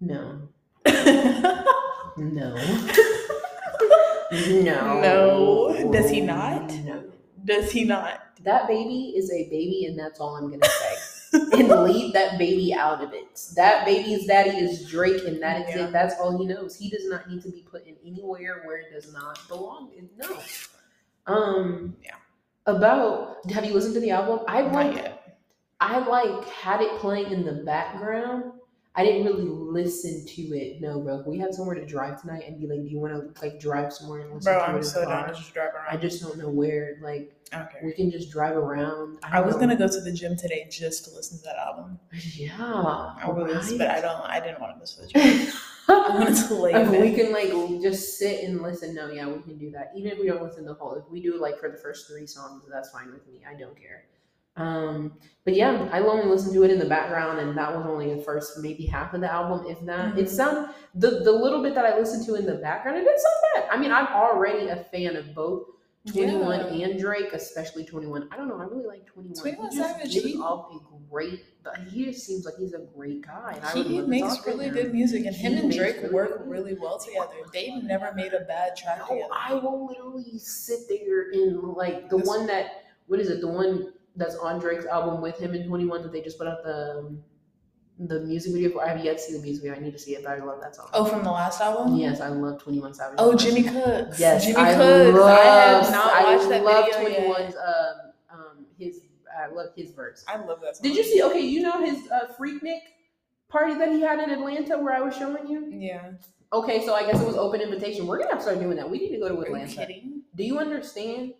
No. 0.00 0.48
No. 2.16 2.56
No. 4.32 5.00
no. 5.02 5.92
Does 5.92 6.08
he 6.10 6.22
not? 6.22 6.72
No. 6.84 7.04
Does 7.44 7.70
he 7.70 7.84
not? 7.84 8.18
That 8.44 8.66
baby 8.66 9.12
is 9.14 9.30
a 9.30 9.44
baby, 9.50 9.84
and 9.86 9.98
that's 9.98 10.20
all 10.20 10.36
I'm 10.36 10.50
gonna 10.50 10.64
say. 10.64 11.38
and 11.60 11.68
leave 11.84 12.14
that 12.14 12.38
baby 12.38 12.72
out 12.72 13.02
of 13.04 13.12
it. 13.12 13.38
That 13.56 13.84
baby's 13.84 14.26
daddy 14.26 14.50
is 14.56 14.88
Drake, 14.88 15.22
and 15.26 15.42
that 15.42 15.68
is 15.68 15.76
Yeah. 15.76 15.84
it. 15.88 15.92
That's 15.92 16.14
all 16.18 16.38
he 16.38 16.46
knows. 16.46 16.74
He 16.76 16.88
does 16.88 17.06
not 17.08 17.28
need 17.30 17.42
to 17.42 17.50
be 17.50 17.62
put 17.70 17.86
in 17.86 17.94
anywhere 18.06 18.62
where 18.64 18.78
it 18.78 18.86
does 18.92 19.12
not 19.12 19.38
belong. 19.48 19.90
No. 20.16 20.38
Um. 21.26 21.96
Yeah. 22.02 22.14
About 22.66 23.50
have 23.50 23.64
you 23.66 23.74
listened 23.74 23.94
to 23.94 24.00
the 24.00 24.10
album? 24.12 24.40
I 24.48 24.62
like. 24.62 25.12
I 25.80 25.98
like 25.98 26.48
had 26.48 26.80
it 26.80 26.98
playing 27.00 27.32
in 27.32 27.44
the 27.44 27.64
background. 27.64 28.52
I 28.94 29.04
didn't 29.04 29.24
really 29.24 29.46
listen 29.48 30.26
to 30.26 30.42
it. 30.54 30.82
No, 30.82 31.00
bro. 31.00 31.22
We 31.26 31.38
had 31.38 31.54
somewhere 31.54 31.74
to 31.76 31.86
drive 31.86 32.20
tonight 32.20 32.44
and 32.46 32.60
be 32.60 32.66
like, 32.66 32.82
"Do 32.82 32.88
you 32.88 32.98
want 32.98 33.14
to 33.14 33.42
like 33.42 33.58
drive 33.58 33.90
somewhere 33.90 34.20
and 34.20 34.34
listen 34.34 34.52
Bro, 34.52 34.58
to 34.58 34.64
it?" 34.64 34.68
I'm 34.68 34.76
in 34.76 34.82
so 34.82 35.00
down 35.00 35.24
car?" 35.24 35.28
to 35.28 35.34
just 35.34 35.54
drive 35.54 35.74
around. 35.74 35.86
I 35.88 35.96
just 35.96 36.22
don't 36.22 36.36
know 36.36 36.50
where. 36.50 36.98
Like, 37.00 37.34
okay. 37.54 37.78
we 37.82 37.92
can 37.92 38.10
just 38.10 38.30
drive 38.30 38.54
around. 38.54 39.18
I 39.22 39.40
was 39.40 39.54
don't 39.54 39.60
gonna 39.60 39.76
go 39.76 39.88
to 39.88 40.00
the 40.00 40.12
gym 40.12 40.36
today 40.36 40.68
just 40.70 41.06
to 41.06 41.14
listen 41.14 41.38
to 41.38 41.44
that 41.44 41.56
album. 41.56 41.98
Yeah, 42.34 42.54
I 42.58 43.30
was, 43.30 43.70
right? 43.70 43.78
but 43.78 43.88
I 43.88 44.00
don't. 44.02 44.20
I 44.22 44.40
didn't 44.40 44.60
want 44.60 44.74
to 44.74 44.80
miss 44.80 44.94
the 44.94 45.06
gym. 45.08 45.52
I 45.88 46.08
wanted 46.10 46.36
to 46.48 46.54
lay 46.54 46.72
if 46.72 46.90
we 46.90 47.14
can 47.14 47.32
like 47.32 47.48
just 47.80 48.18
sit 48.18 48.44
and 48.44 48.60
listen, 48.60 48.94
no, 48.94 49.10
yeah, 49.10 49.26
we 49.26 49.42
can 49.42 49.58
do 49.58 49.70
that. 49.70 49.92
Even 49.96 50.12
if 50.12 50.18
we 50.18 50.26
don't 50.26 50.42
listen 50.42 50.64
to 50.64 50.68
the 50.68 50.74
whole, 50.74 50.94
if 50.94 51.10
we 51.10 51.20
do 51.20 51.40
like 51.40 51.58
for 51.58 51.70
the 51.70 51.78
first 51.78 52.08
three 52.08 52.26
songs, 52.26 52.64
that's 52.70 52.90
fine 52.90 53.10
with 53.10 53.26
me. 53.26 53.42
I 53.48 53.54
don't 53.54 53.76
care. 53.76 54.04
Um, 54.56 55.14
but 55.44 55.54
yeah, 55.54 55.88
I 55.92 56.00
only 56.00 56.26
listened 56.26 56.52
to 56.54 56.62
it 56.62 56.70
in 56.70 56.78
the 56.78 56.84
background, 56.84 57.38
and 57.40 57.56
that 57.56 57.74
was 57.74 57.86
only 57.86 58.14
the 58.14 58.22
first 58.22 58.58
maybe 58.58 58.84
half 58.86 59.14
of 59.14 59.20
the 59.22 59.32
album, 59.32 59.66
if 59.66 59.80
that. 59.86 60.18
It 60.18 60.26
Mhm. 60.26 60.28
sounded 60.28 60.74
the 60.94 61.20
the 61.20 61.32
little 61.32 61.62
bit 61.62 61.74
that 61.74 61.86
I 61.86 61.98
listened 61.98 62.26
to 62.26 62.34
in 62.34 62.44
the 62.46 62.54
background, 62.56 62.98
it 62.98 63.04
didn't 63.04 63.18
sound 63.20 63.34
bad. 63.54 63.68
I 63.70 63.78
mean, 63.80 63.90
I'm 63.90 64.08
already 64.08 64.68
a 64.68 64.76
fan 64.76 65.16
of 65.16 65.34
both. 65.34 65.68
21 66.12 66.58
Yeah. 66.80 66.88
and 66.88 66.98
Drake, 66.98 67.32
especially 67.32 67.84
21. 67.84 68.28
I 68.32 68.36
don't 68.36 68.48
know. 68.48 68.56
I 68.58 68.64
really 68.64 68.86
like 68.86 69.06
21. 69.06 69.34
21 69.36 69.70
he 69.70 69.76
just 69.78 69.90
Savage, 69.92 70.12
gives 70.12 70.26
he- 70.26 70.36
off 70.36 70.74
a 70.74 70.78
great. 71.08 71.44
but 71.62 71.76
He 71.78 72.06
just 72.06 72.26
seems 72.26 72.44
like 72.44 72.56
he's 72.56 72.72
a 72.74 72.80
great 72.80 73.24
guy. 73.24 73.52
And 73.54 73.64
I 73.64 73.74
would 73.76 73.86
He 73.86 74.00
makes 74.00 74.44
really 74.44 74.68
good 74.68 74.92
music, 74.92 75.26
and 75.26 75.34
him 75.36 75.52
and 75.58 75.70
Drake 75.72 75.98
really 76.02 76.12
work 76.12 76.42
really 76.44 76.74
well 76.74 76.98
together. 76.98 77.28
They've 77.52 77.84
never 77.84 78.12
made 78.14 78.34
a 78.34 78.40
bad 78.40 78.74
track 78.76 78.98
No, 78.98 79.06
together. 79.14 79.32
I 79.32 79.54
will 79.54 79.86
literally 79.86 80.38
sit 80.38 80.88
there 80.88 81.30
and 81.32 81.62
like 81.74 82.08
the 82.08 82.16
This- 82.18 82.26
one 82.26 82.46
that 82.48 82.66
what 83.06 83.20
is 83.20 83.30
it? 83.30 83.40
The 83.40 83.46
one 83.48 83.92
that's 84.16 84.36
on 84.36 84.58
Drake's 84.58 84.86
album 84.86 85.20
with 85.20 85.38
him 85.38 85.54
in 85.54 85.66
21 85.66 86.02
that 86.02 86.12
they 86.12 86.20
just 86.20 86.38
put 86.38 86.46
out 86.46 86.62
the 86.62 86.98
um, 86.98 87.22
the 87.98 88.20
music 88.20 88.52
video 88.52 88.70
for. 88.70 88.84
I 88.84 88.88
have 88.88 89.04
yet 89.04 89.18
to 89.18 89.22
see 89.22 89.32
the 89.34 89.42
music 89.42 89.62
video. 89.64 89.76
I 89.76 89.80
need 89.80 89.92
to 89.92 89.98
see 89.98 90.12
it, 90.16 90.24
but 90.24 90.32
I 90.38 90.44
love 90.44 90.60
that 90.60 90.74
song. 90.74 90.88
Oh, 90.92 91.04
from 91.04 91.22
the 91.22 91.30
last 91.30 91.60
album. 91.60 91.96
yes, 91.96 92.20
I 92.20 92.28
love 92.28 92.60
21 92.62 92.94
Savage. 92.94 93.16
Oh, 93.18 93.36
Jimmy 93.36 93.62
Cooks. 93.62 94.18
Yes, 94.18 94.44
Jimmy 94.44 94.56
I 94.56 94.74
Cooks. 94.74 95.18
Love, 95.18 95.30
I 95.30 95.44
have 95.44 95.90
not 95.90 96.12
I 96.12 96.36
watched 96.36 96.48
that 96.48 96.64
love 96.64 96.86
video 96.86 97.08
yet. 97.08 97.36
21's 97.36 97.54
um 97.56 98.38
um 98.38 98.66
his 98.78 99.00
I 99.38 99.46
love 99.54 99.68
his 99.76 99.90
verse. 99.92 100.24
I 100.28 100.36
love 100.36 100.60
that. 100.62 100.76
Song. 100.76 100.82
Did 100.82 100.96
you 100.96 101.04
see? 101.04 101.22
Okay, 101.22 101.40
you 101.40 101.62
know 101.62 101.82
his 101.84 102.10
uh, 102.10 102.32
Freaknik 102.38 102.80
party 103.48 103.74
that 103.74 103.90
he 103.92 104.00
had 104.00 104.18
in 104.20 104.30
Atlanta 104.30 104.78
where 104.78 104.94
I 104.94 105.00
was 105.00 105.16
showing 105.16 105.46
you. 105.46 105.70
Yeah. 105.72 106.12
Okay, 106.52 106.84
so 106.84 106.94
I 106.94 107.04
guess 107.04 107.20
it 107.20 107.26
was 107.26 107.36
open 107.36 107.60
invitation. 107.60 108.06
We're 108.06 108.18
gonna 108.18 108.30
have 108.30 108.38
to 108.38 108.42
start 108.44 108.58
doing 108.60 108.76
that. 108.76 108.88
We 108.90 108.98
need 108.98 109.10
to 109.12 109.18
go 109.18 109.28
to 109.28 109.34
Are 109.34 109.38
you 109.38 109.44
Atlanta. 109.54 109.74
kidding? 109.74 110.22
Do 110.34 110.44
you 110.44 110.58
understand? 110.58 111.34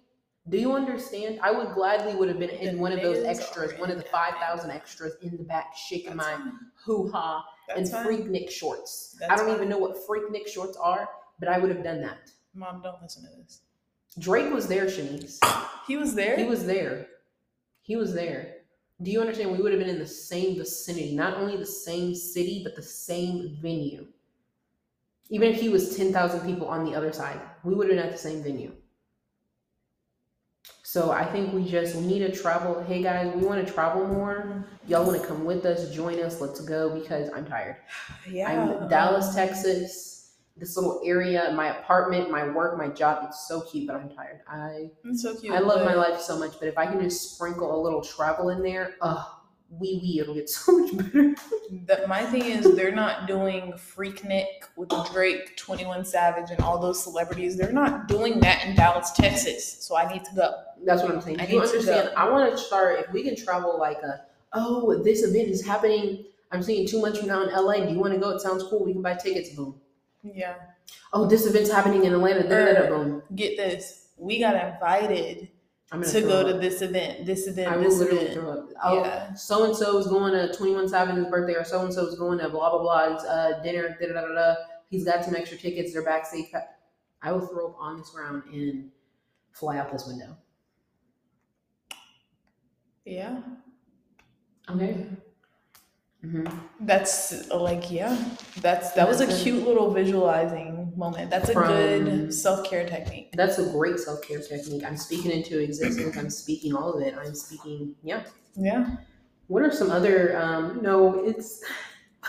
Do 0.49 0.59
you 0.59 0.73
understand? 0.73 1.39
I 1.41 1.53
would 1.53 1.73
gladly 1.75 2.15
would 2.17 2.29
have 2.29 2.39
been 2.39 2.51
in 2.51 2.77
The 2.77 2.83
one 2.83 2.93
of 2.93 3.01
those 3.01 3.25
extras, 3.25 3.79
one 3.79 3.91
of 3.91 3.97
the 3.97 4.05
five 4.05 4.35
thousand 4.41 4.71
extras 4.73 5.15
in 5.23 5.37
the 5.37 5.45
back, 5.45 5.77
shaking 5.77 6.17
That's 6.17 6.39
my 6.39 6.51
hoo 6.85 7.11
ha 7.13 7.45
and 7.69 7.87
That's 7.87 7.93
fine. 7.93 8.07
Freaknik 8.07 8.51
shorts. 8.51 9.17
I 9.29 9.37
don't 9.37 9.47
fine. 9.47 9.55
even 9.57 9.69
know 9.69 9.79
what 9.79 9.97
Freaknik 10.07 10.49
shorts 10.49 10.77
are, 10.77 11.09
but 11.39 11.49
I 11.49 11.59
would 11.59 11.71
have 11.71 11.85
done 11.85 12.01
that. 12.03 12.31
Mom, 12.55 12.83
don't 12.83 13.01
listen 13.01 13.23
to 13.23 13.29
this. 13.37 13.61
Drake 14.19 14.53
was 14.53 14.67
there, 14.67 14.87
Chanice. 14.87 15.39
He 15.87 15.97
was 15.97 16.15
there. 16.15 16.37
He 16.37 16.45
was 16.45 16.67
there. 16.67 17.07
He 17.83 17.97
was 17.97 18.13
there. 18.13 18.57
Do 19.01 19.11
you 19.11 19.21
understand? 19.21 19.53
We 19.53 19.59
would 19.63 19.73
have 19.73 19.81
been 19.81 19.89
in 19.89 19.99
the 19.99 20.07
same 20.07 20.59
vicinity, 20.59 21.15
not 21.15 21.37
only 21.37 21.57
the 21.57 21.67
same 21.67 22.15
city, 22.15 22.63
but 22.63 22.77
the 22.77 22.83
same 22.83 23.57
venue. 23.61 24.07
Even 25.31 25.51
if 25.53 25.61
he 25.61 25.69
was 25.69 25.97
10,000 25.97 26.41
people 26.41 26.67
on 26.67 26.85
the 26.85 26.95
other 26.95 27.13
side, 27.13 27.41
we 27.65 27.75
would 27.75 27.89
have 27.89 27.97
been 27.97 28.05
at 28.05 28.13
the 28.13 28.19
same 28.19 28.43
venue. 28.43 28.73
So 30.93 31.11
I 31.11 31.25
think 31.25 31.55
we 31.55 31.65
just 31.65 31.97
we 31.97 32.03
need 32.03 32.19
to 32.19 32.31
travel. 32.31 32.85
Hey 32.87 33.03
guys, 33.03 33.35
we 33.35 33.47
want 33.47 33.67
to 33.67 33.73
travel 33.73 34.07
more. 34.07 34.67
Y'all 34.87 35.07
want 35.07 35.19
to 35.19 35.27
come 35.27 35.47
with 35.47 35.65
us, 35.65 35.91
join 35.91 36.21
us, 36.21 36.39
let's 36.39 36.61
go 36.61 36.95
because 36.95 37.31
I'm 37.35 37.47
tired. 37.47 37.77
yeah. 38.31 38.51
I'm 38.51 38.89
Dallas, 38.89 39.35
Texas, 39.35 40.35
this 40.57 40.77
little 40.77 41.01
area, 41.03 41.51
my 41.57 41.79
apartment, 41.79 42.31
my 42.31 42.47
work, 42.47 42.77
my 42.77 42.89
job. 42.89 43.25
It's 43.27 43.49
so 43.49 43.63
cute, 43.63 43.87
but 43.87 43.97
I'm 43.97 44.11
tired. 44.11 44.41
I 44.47 44.91
It's 45.05 45.23
so 45.23 45.35
cute. 45.35 45.55
I 45.55 45.61
love 45.61 45.87
my 45.87 45.95
life 45.95 46.21
so 46.21 46.39
much, 46.39 46.59
but 46.59 46.69
if 46.69 46.77
I 46.77 46.85
can 46.85 47.01
just 47.01 47.37
sprinkle 47.37 47.75
a 47.75 47.81
little 47.83 48.03
travel 48.03 48.51
in 48.51 48.63
there, 48.63 48.97
uh, 49.01 49.25
wee 49.79 49.99
wee, 50.03 50.21
it'll 50.21 50.35
get 50.35 50.49
so 50.51 50.79
much 50.79 50.97
better. 50.97 51.35
The, 51.87 52.05
my 52.07 52.23
thing 52.25 52.45
is, 52.45 52.75
they're 52.77 52.95
not 52.95 53.27
doing 53.27 53.73
Freaknik 53.73 54.47
with 54.77 54.91
Drake, 55.13 55.57
21 55.57 56.05
Savage, 56.05 56.51
and 56.51 56.61
all 56.61 56.79
those 56.79 57.03
celebrities. 57.03 57.57
They're 57.57 57.73
not 57.73 58.09
doing 58.09 58.41
that 58.41 58.65
in 58.67 58.75
Dallas, 58.75 59.11
Texas. 59.13 59.85
So 59.85 59.97
I 59.97 60.13
need 60.13 60.25
to 60.25 60.35
go. 60.35 60.55
That's 60.85 61.03
what 61.03 61.13
I'm 61.13 61.21
saying. 61.21 61.41
I 61.41 61.47
you 61.47 61.61
need 61.61 61.67
to 61.67 61.73
understand? 61.73 62.11
I 62.17 62.29
want 62.29 62.53
to 62.53 62.59
start. 62.59 63.01
If 63.01 63.13
we 63.13 63.23
can 63.23 63.37
travel 63.37 63.79
like 63.79 63.99
a, 64.03 64.23
oh, 64.53 65.03
this 65.03 65.23
event 65.23 65.49
is 65.49 65.65
happening. 65.65 66.25
I'm 66.51 66.63
seeing 66.63 66.87
two 66.87 67.01
months 67.01 67.19
from 67.19 67.29
now 67.29 67.43
in 67.43 67.51
LA. 67.51 67.87
Do 67.87 67.93
you 67.93 67.99
want 67.99 68.13
to 68.13 68.21
go? 68.21 68.31
It 68.31 68.41
sounds 68.41 68.63
cool. 68.65 68.85
We 68.85 68.93
can 68.93 69.01
buy 69.01 69.15
tickets. 69.15 69.51
Boom. 69.51 69.81
Yeah. 70.23 70.55
Oh, 71.15 71.27
this 71.27 71.47
event's 71.47 71.71
happening 71.71 72.05
in 72.05 72.13
Atlanta. 72.13 72.45
Er, 72.51 72.89
boom. 72.89 73.23
Get 73.35 73.57
this. 73.57 74.09
We 74.19 74.39
got 74.39 74.55
invited 74.55 75.49
to 76.01 76.21
go 76.23 76.41
up. 76.41 76.47
to 76.47 76.55
this 76.59 76.81
event, 76.83 77.27
this 77.27 77.47
event, 77.47 77.71
I 77.73 77.77
will 77.77 77.85
this 77.85 77.99
literally 77.99 78.21
event. 78.27 78.41
throw 78.41 78.51
up. 78.53 78.69
Oh, 78.83 78.95
Yeah. 79.05 79.35
so 79.35 79.65
and 79.65 79.77
so 79.77 79.99
is 79.99 80.07
going 80.07 80.33
to 80.33 80.53
21 80.55 80.89
Savage's 80.89 81.27
birthday, 81.27 81.55
or 81.55 81.65
so 81.65 81.83
and 81.85 81.93
so 81.93 82.07
is 82.07 82.15
going 82.15 82.39
to 82.39 82.49
blah 82.49 82.71
blah 82.71 82.81
blah's 82.83 83.23
uh, 83.25 83.61
dinner. 83.63 83.97
Da, 84.01 84.07
da, 84.09 84.21
da, 84.23 84.35
da. 84.35 84.55
He's 84.89 85.05
got 85.05 85.25
some 85.25 85.35
extra 85.35 85.59
tickets. 85.59 85.93
They're 85.93 86.03
backstage. 86.05 86.47
I 87.23 87.33
will 87.33 87.47
throw 87.47 87.69
up 87.71 87.77
on 87.79 87.99
this 87.99 88.11
ground 88.11 88.43
and 88.53 88.91
fly 89.53 89.79
out 89.79 89.93
this 89.93 90.07
window. 90.07 90.37
Yeah. 93.05 93.41
Okay. 94.71 95.07
hmm 96.23 96.45
That's 96.81 97.51
uh, 97.51 97.59
like, 97.61 97.91
yeah. 97.91 98.17
That's 98.61 98.93
that 98.93 99.09
was 99.09 99.19
That's 99.19 99.41
a- 99.41 99.43
cute 99.45 99.67
little 99.67 99.91
visualizing 99.93 100.82
moment. 100.97 101.31
That's 101.31 101.49
a 101.49 101.53
From- 101.53 101.67
good 101.69 102.35
self 102.35 102.69
care 102.69 102.87
technique. 102.89 103.31
That's 103.35 103.59
a 103.59 103.65
great 103.71 103.99
self 103.99 104.23
care 104.23 104.41
technique. 104.41 104.85
I'm 104.85 104.97
speaking 104.97 105.31
into 105.31 105.59
existence. 105.59 106.17
I'm 106.17 106.31
speaking 106.31 106.75
all 106.75 106.93
of 106.93 107.03
it. 107.03 107.15
I'm 107.19 107.35
speaking. 107.35 107.95
Yeah. 108.03 108.23
Yeah. 108.57 108.97
What 109.49 109.63
are 109.63 109.73
some 109.73 109.91
other? 109.91 110.37
Um, 110.41 110.81
no, 110.83 111.25
it's 111.25 111.63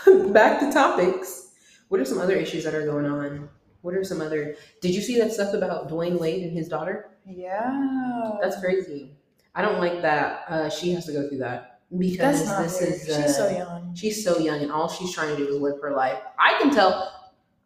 back 0.32 0.60
to 0.60 0.70
topics. 0.72 1.52
What 1.88 2.00
are 2.00 2.04
some 2.04 2.18
other 2.18 2.34
issues 2.34 2.64
that 2.64 2.74
are 2.74 2.84
going 2.84 3.06
on? 3.06 3.48
What 3.82 3.94
are 3.94 4.02
some 4.04 4.20
other? 4.20 4.56
Did 4.80 4.94
you 4.94 5.00
see 5.02 5.18
that 5.18 5.32
stuff 5.32 5.54
about 5.54 5.88
Dwyane 5.90 6.18
Wade 6.18 6.42
and 6.42 6.56
his 6.56 6.68
daughter? 6.68 7.10
Yeah. 7.26 8.32
That's 8.42 8.58
crazy. 8.60 9.12
I 9.54 9.62
don't 9.62 9.78
like 9.78 10.02
that. 10.02 10.44
Uh, 10.48 10.68
she 10.68 10.92
has 10.94 11.06
to 11.06 11.12
go 11.12 11.28
through 11.28 11.38
that 11.38 11.80
because 11.96 12.40
this 12.58 12.78
fair. 12.78 12.88
is. 12.88 13.08
Uh, 13.08 13.22
She's 13.22 13.36
so 13.36 13.50
young. 13.50 13.94
She's 13.94 14.24
so 14.24 14.38
young, 14.38 14.60
and 14.62 14.72
all 14.72 14.88
she's 14.88 15.12
trying 15.14 15.36
to 15.36 15.36
do 15.36 15.48
is 15.48 15.60
live 15.60 15.80
her 15.80 15.92
life. 15.92 16.18
I 16.38 16.58
can 16.60 16.70
tell. 16.74 17.10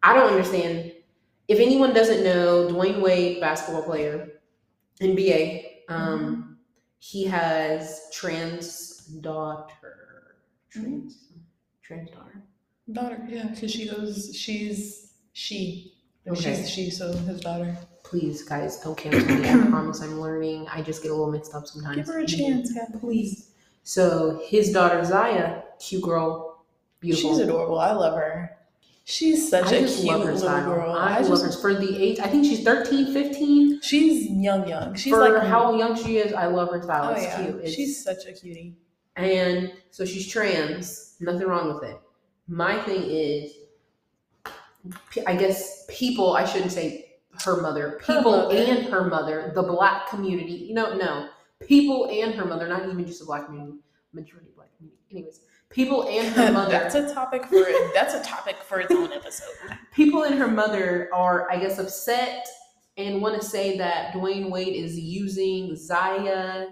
I 0.03 0.13
don't 0.13 0.29
understand. 0.29 0.93
If 1.47 1.59
anyone 1.59 1.93
doesn't 1.93 2.23
know, 2.23 2.67
Dwyane 2.67 3.01
Wade, 3.01 3.41
basketball 3.41 3.83
player, 3.83 4.29
NBA, 5.01 5.65
um, 5.89 6.57
he 6.99 7.23
has 7.25 8.09
trans 8.13 8.97
daughter. 9.21 10.35
Trans, 10.69 11.29
trans 11.81 12.09
daughter. 12.11 12.43
Daughter, 12.91 13.19
yeah, 13.27 13.47
because 13.47 13.71
she 13.71 13.87
goes, 13.89 14.35
she's 14.35 15.13
she. 15.33 15.93
Okay. 16.27 16.55
She's 16.55 16.69
she, 16.69 16.89
so 16.89 17.11
his 17.13 17.41
daughter. 17.41 17.75
Please, 18.03 18.43
guys, 18.43 18.77
don't 18.81 18.97
cancel 18.97 19.35
me. 19.35 19.49
I 19.49 19.57
promise 19.69 20.01
I'm 20.01 20.19
learning. 20.19 20.67
I 20.71 20.81
just 20.81 21.01
get 21.01 21.11
a 21.11 21.13
little 21.13 21.31
mixed 21.31 21.53
up 21.55 21.67
sometimes. 21.67 21.97
Give 21.97 22.07
her 22.07 22.19
a 22.19 22.25
chance, 22.25 22.71
guys. 22.71 22.87
please. 22.99 23.51
So 23.83 24.41
his 24.45 24.71
daughter 24.71 25.03
Zaya, 25.03 25.63
cute 25.79 26.03
girl, 26.03 26.65
beautiful. 26.99 27.31
She's 27.31 27.39
adorable. 27.39 27.79
I 27.79 27.91
love 27.91 28.15
her. 28.15 28.57
She's 29.09 29.49
such 29.49 29.73
I 29.73 29.77
a 29.77 29.81
just 29.81 30.01
cute 30.01 30.07
love 30.07 30.19
her 30.19 30.33
little 30.33 30.47
style. 30.47 30.65
girl. 30.65 30.91
I, 30.91 31.17
I, 31.17 31.21
love 31.21 31.41
her 31.41 31.51
for 31.51 31.73
the 31.73 31.97
age. 31.99 32.19
I 32.19 32.27
think 32.27 32.45
she's 32.45 32.63
13, 32.63 33.11
15. 33.11 33.81
she's 33.81 34.29
young, 34.29 34.67
young. 34.67 34.93
She's 34.93 35.11
for 35.11 35.27
like 35.27 35.47
how 35.47 35.75
young 35.75 35.95
she 35.95 36.17
is, 36.17 36.31
I 36.31 36.45
love 36.45 36.69
her 36.69 36.79
style. 36.83 37.09
Oh 37.09 37.13
it's 37.13 37.23
yeah, 37.23 37.43
cute. 37.43 37.61
It's, 37.63 37.73
she's 37.73 38.03
such 38.03 38.27
a 38.27 38.33
cutie. 38.33 38.75
and 39.15 39.73
so 39.89 40.05
she's 40.05 40.27
trans. 40.27 41.15
Nothing 41.19 41.47
wrong 41.47 41.73
with 41.73 41.83
it. 41.89 41.99
My 42.47 42.77
thing 42.83 43.01
is, 43.03 43.51
I 45.25 45.35
guess 45.35 45.85
people. 45.89 46.33
I 46.35 46.45
shouldn't 46.45 46.71
say 46.71 47.15
her 47.45 47.59
mother. 47.63 47.99
Her 48.05 48.17
People 48.17 48.31
mother. 48.31 48.55
and 48.55 48.85
her 48.89 49.05
mother. 49.05 49.51
The 49.55 49.63
black 49.63 50.07
community. 50.09 50.53
You 50.53 50.75
know, 50.75 50.95
no. 50.95 51.29
People 51.61 52.09
and 52.11 52.35
her 52.35 52.45
mother. 52.45 52.67
Not 52.67 52.87
even 52.87 53.05
just 53.07 53.21
the 53.21 53.25
black 53.25 53.47
community. 53.47 53.79
Majority 54.13 54.51
black 54.55 54.69
community. 54.77 55.01
Anyways, 55.11 55.39
people 55.69 56.07
and 56.07 56.27
her 56.35 56.51
mother. 56.53 56.71
that's 56.71 56.95
a 56.95 57.13
topic 57.13 57.45
for 57.45 57.65
that's 57.93 58.13
a 58.13 58.23
topic 58.23 58.57
for 58.57 58.79
its 58.79 58.91
own 58.91 59.11
episode. 59.13 59.53
people 59.93 60.23
and 60.23 60.35
her 60.35 60.47
mother 60.47 61.09
are, 61.13 61.49
I 61.51 61.59
guess, 61.59 61.79
upset 61.79 62.47
and 62.97 63.21
want 63.21 63.41
to 63.41 63.47
say 63.47 63.77
that 63.77 64.13
Dwyane 64.13 64.51
Wade 64.51 64.75
is 64.75 64.99
using 64.99 65.75
Zaya 65.75 66.67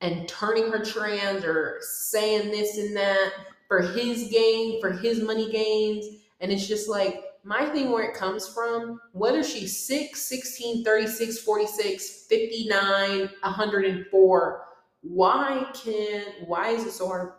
and 0.00 0.28
turning 0.28 0.70
her 0.70 0.84
trans 0.84 1.44
or 1.44 1.78
saying 1.80 2.50
this 2.50 2.78
and 2.78 2.96
that 2.96 3.32
for 3.68 3.82
his 3.82 4.28
gain, 4.28 4.80
for 4.80 4.90
his 4.90 5.22
money 5.22 5.50
gains. 5.50 6.06
And 6.40 6.50
it's 6.50 6.66
just 6.66 6.88
like, 6.88 7.22
my 7.44 7.66
thing 7.66 7.90
where 7.90 8.04
it 8.04 8.14
comes 8.14 8.48
from, 8.48 9.00
whether 9.12 9.42
she's 9.42 9.86
6, 9.86 10.20
16, 10.20 10.84
36, 10.84 11.38
46, 11.38 12.26
59, 12.28 13.20
104, 13.20 14.64
why 15.02 15.66
can, 15.74 16.24
why 16.46 16.70
is 16.70 16.84
it 16.84 16.92
so 16.92 17.06
hard 17.06 17.32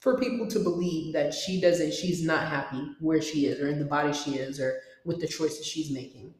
for 0.00 0.18
people 0.18 0.46
to 0.48 0.58
believe 0.60 1.12
that 1.14 1.34
she 1.34 1.60
doesn't, 1.60 1.92
she's 1.94 2.22
not 2.24 2.48
happy 2.48 2.82
where 3.00 3.22
she 3.22 3.46
is 3.46 3.60
or 3.60 3.68
in 3.68 3.78
the 3.78 3.84
body 3.84 4.12
she 4.12 4.32
is 4.36 4.60
or 4.60 4.78
with 5.04 5.20
the 5.20 5.26
choices 5.26 5.66
she's 5.66 5.90
making? 5.90 6.34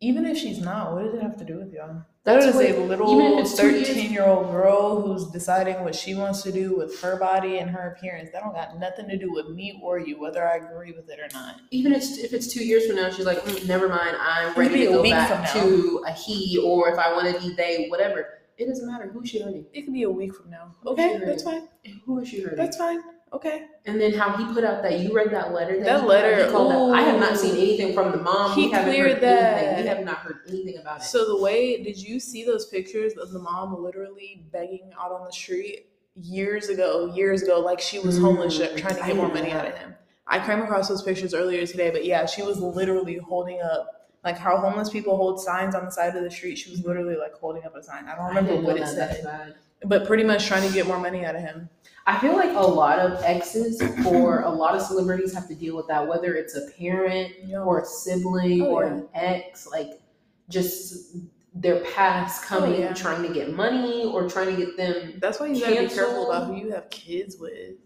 Even 0.00 0.26
if 0.26 0.36
she's 0.36 0.60
not, 0.60 0.92
what 0.92 1.04
does 1.04 1.14
it 1.14 1.22
have 1.22 1.36
to 1.38 1.44
do 1.44 1.56
with 1.58 1.72
y'all? 1.72 2.02
That's 2.22 2.54
what- 2.54 2.68
a 2.68 2.76
little 2.80 3.12
even 3.14 3.38
if 3.38 3.46
it's 3.46 3.58
thirteen-year-old 3.58 4.50
girl 4.50 5.00
who's 5.00 5.26
deciding 5.30 5.82
what 5.84 5.94
she 5.94 6.14
wants 6.14 6.42
to 6.42 6.50
do 6.52 6.76
with 6.76 7.00
her 7.00 7.16
body 7.16 7.58
and 7.58 7.70
her 7.70 7.94
appearance. 7.96 8.30
That 8.32 8.42
don't 8.42 8.52
got 8.52 8.78
nothing 8.78 9.08
to 9.08 9.16
do 9.16 9.32
with 9.32 9.48
me 9.48 9.80
or 9.82 9.98
you, 10.00 10.20
whether 10.20 10.46
I 10.46 10.56
agree 10.56 10.92
with 10.92 11.08
it 11.08 11.18
or 11.20 11.28
not. 11.32 11.60
even 11.70 11.92
if 11.92 11.98
it's, 12.02 12.18
if 12.18 12.32
it's 12.34 12.52
two 12.52 12.64
years 12.64 12.84
from 12.86 12.96
now, 12.96 13.10
she's 13.10 13.24
like, 13.26 13.38
"Mm, 13.44 13.66
never 13.68 13.88
mind, 13.88 14.16
I'm 14.20 14.50
It 14.50 14.56
ready 14.56 14.78
to 14.86 14.92
go 14.92 15.02
back 15.04 15.52
to 15.52 16.02
a 16.06 16.10
he, 16.12 16.58
or 16.62 16.90
if 16.90 16.98
I 16.98 17.12
want 17.12 17.32
to 17.34 17.40
be 17.48 17.54
they, 17.54 17.86
whatever. 17.88 18.35
It 18.58 18.66
doesn't 18.66 18.86
matter 18.86 19.08
who 19.12 19.24
she 19.26 19.40
hurting. 19.40 19.66
It 19.72 19.82
could 19.82 19.92
be 19.92 20.04
a 20.04 20.10
week 20.10 20.34
from 20.34 20.50
now. 20.50 20.74
Okay, 20.86 21.18
that's 21.24 21.42
fine. 21.42 21.68
Who 22.06 22.18
is 22.20 22.28
she 22.28 22.40
hurting? 22.40 22.56
That's 22.58 22.76
fine. 22.76 23.00
Okay. 23.32 23.66
and 23.86 24.00
then 24.00 24.14
how 24.14 24.36
he 24.36 24.44
put 24.54 24.62
out 24.64 24.82
that 24.84 25.00
you 25.00 25.12
read 25.12 25.30
that 25.32 25.52
letter. 25.52 25.76
That, 25.78 25.84
That 25.84 26.00
he 26.00 26.06
put 26.06 26.16
out, 26.16 26.24
letter, 26.24 26.50
called 26.50 26.92
that- 26.94 26.98
I 26.98 27.02
have 27.02 27.18
not 27.20 27.36
seen 27.36 27.56
anything 27.56 27.92
from 27.92 28.12
the 28.12 28.18
mom. 28.18 28.52
He 28.54 28.66
we 28.66 28.68
cleared 28.70 28.86
heard 28.86 28.96
anything. 29.06 29.20
that. 29.20 29.80
We 29.82 29.86
have 29.88 30.04
not 30.04 30.18
heard 30.18 30.36
anything 30.48 30.78
about 30.78 31.00
it. 31.00 31.04
So 31.04 31.26
the 31.36 31.42
way 31.42 31.82
did 31.82 31.98
you 32.00 32.18
see 32.20 32.44
those 32.44 32.66
pictures 32.66 33.14
of 33.14 33.32
the 33.32 33.40
mom 33.40 33.82
literally 33.82 34.46
begging 34.52 34.90
out 34.98 35.10
on 35.12 35.24
the 35.26 35.32
street 35.32 35.86
years 36.14 36.68
ago, 36.68 37.12
years 37.14 37.42
ago, 37.42 37.58
like 37.60 37.80
she 37.80 37.98
was 37.98 38.16
homeless, 38.16 38.58
Mm, 38.58 38.76
trying 38.78 38.94
to 38.94 39.02
get 39.02 39.16
more 39.16 39.28
money 39.28 39.50
out 39.50 39.66
of 39.66 39.74
him. 39.76 39.94
I 40.28 40.38
came 40.44 40.62
across 40.62 40.88
those 40.88 41.02
pictures 41.02 41.34
earlier 41.34 41.66
today, 41.66 41.90
but 41.90 42.04
yeah, 42.04 42.26
she 42.26 42.42
was 42.42 42.58
literally 42.60 43.16
holding 43.18 43.60
up 43.60 43.95
like 44.26 44.36
how 44.36 44.58
homeless 44.58 44.90
people 44.90 45.16
hold 45.16 45.40
signs 45.40 45.74
on 45.76 45.84
the 45.84 45.90
side 45.90 46.16
of 46.16 46.22
the 46.24 46.30
street. 46.30 46.58
She 46.58 46.68
was 46.68 46.84
literally 46.84 47.16
like 47.16 47.32
holding 47.34 47.64
up 47.64 47.76
a 47.76 47.82
sign. 47.82 48.06
I 48.06 48.16
don't 48.16 48.26
remember 48.26 48.50
didn't 48.50 48.64
what 48.64 48.76
it 48.76 48.80
that. 48.80 49.22
Said, 49.22 49.54
but 49.84 50.04
pretty 50.04 50.24
much 50.24 50.46
trying 50.46 50.66
to 50.66 50.74
get 50.74 50.84
more 50.86 50.98
money 50.98 51.24
out 51.24 51.36
of 51.36 51.42
him. 51.42 51.70
I 52.08 52.18
feel 52.18 52.34
like 52.34 52.50
a 52.50 52.60
lot 52.60 52.98
of 52.98 53.22
exes 53.22 53.80
for 54.02 54.40
a 54.40 54.50
lot 54.50 54.74
of 54.74 54.82
celebrities 54.82 55.32
have 55.32 55.46
to 55.46 55.54
deal 55.54 55.76
with 55.76 55.86
that, 55.86 56.06
whether 56.06 56.34
it's 56.34 56.56
a 56.56 56.68
parent 56.76 57.32
or 57.54 57.80
a 57.80 57.84
sibling 57.84 58.62
Oh, 58.62 58.66
or 58.66 58.84
yeah. 58.84 58.92
an 58.94 59.08
ex, 59.14 59.68
like 59.68 60.00
just 60.48 61.16
their 61.54 61.80
past 61.94 62.42
oh, 62.44 62.48
coming, 62.48 62.74
Oh, 62.74 62.78
yeah. 62.86 62.94
trying 62.94 63.22
to 63.26 63.32
get 63.32 63.52
money 63.54 64.06
or 64.06 64.28
trying 64.28 64.54
to 64.54 64.56
get 64.56 64.76
them. 64.76 65.18
That's 65.20 65.38
why 65.38 65.46
you 65.46 65.60
gotta 65.60 65.82
be 65.88 65.94
careful 65.94 66.30
about 66.30 66.48
who 66.48 66.56
you 66.56 66.72
have 66.72 66.90
kids 66.90 67.36
with. 67.38 67.76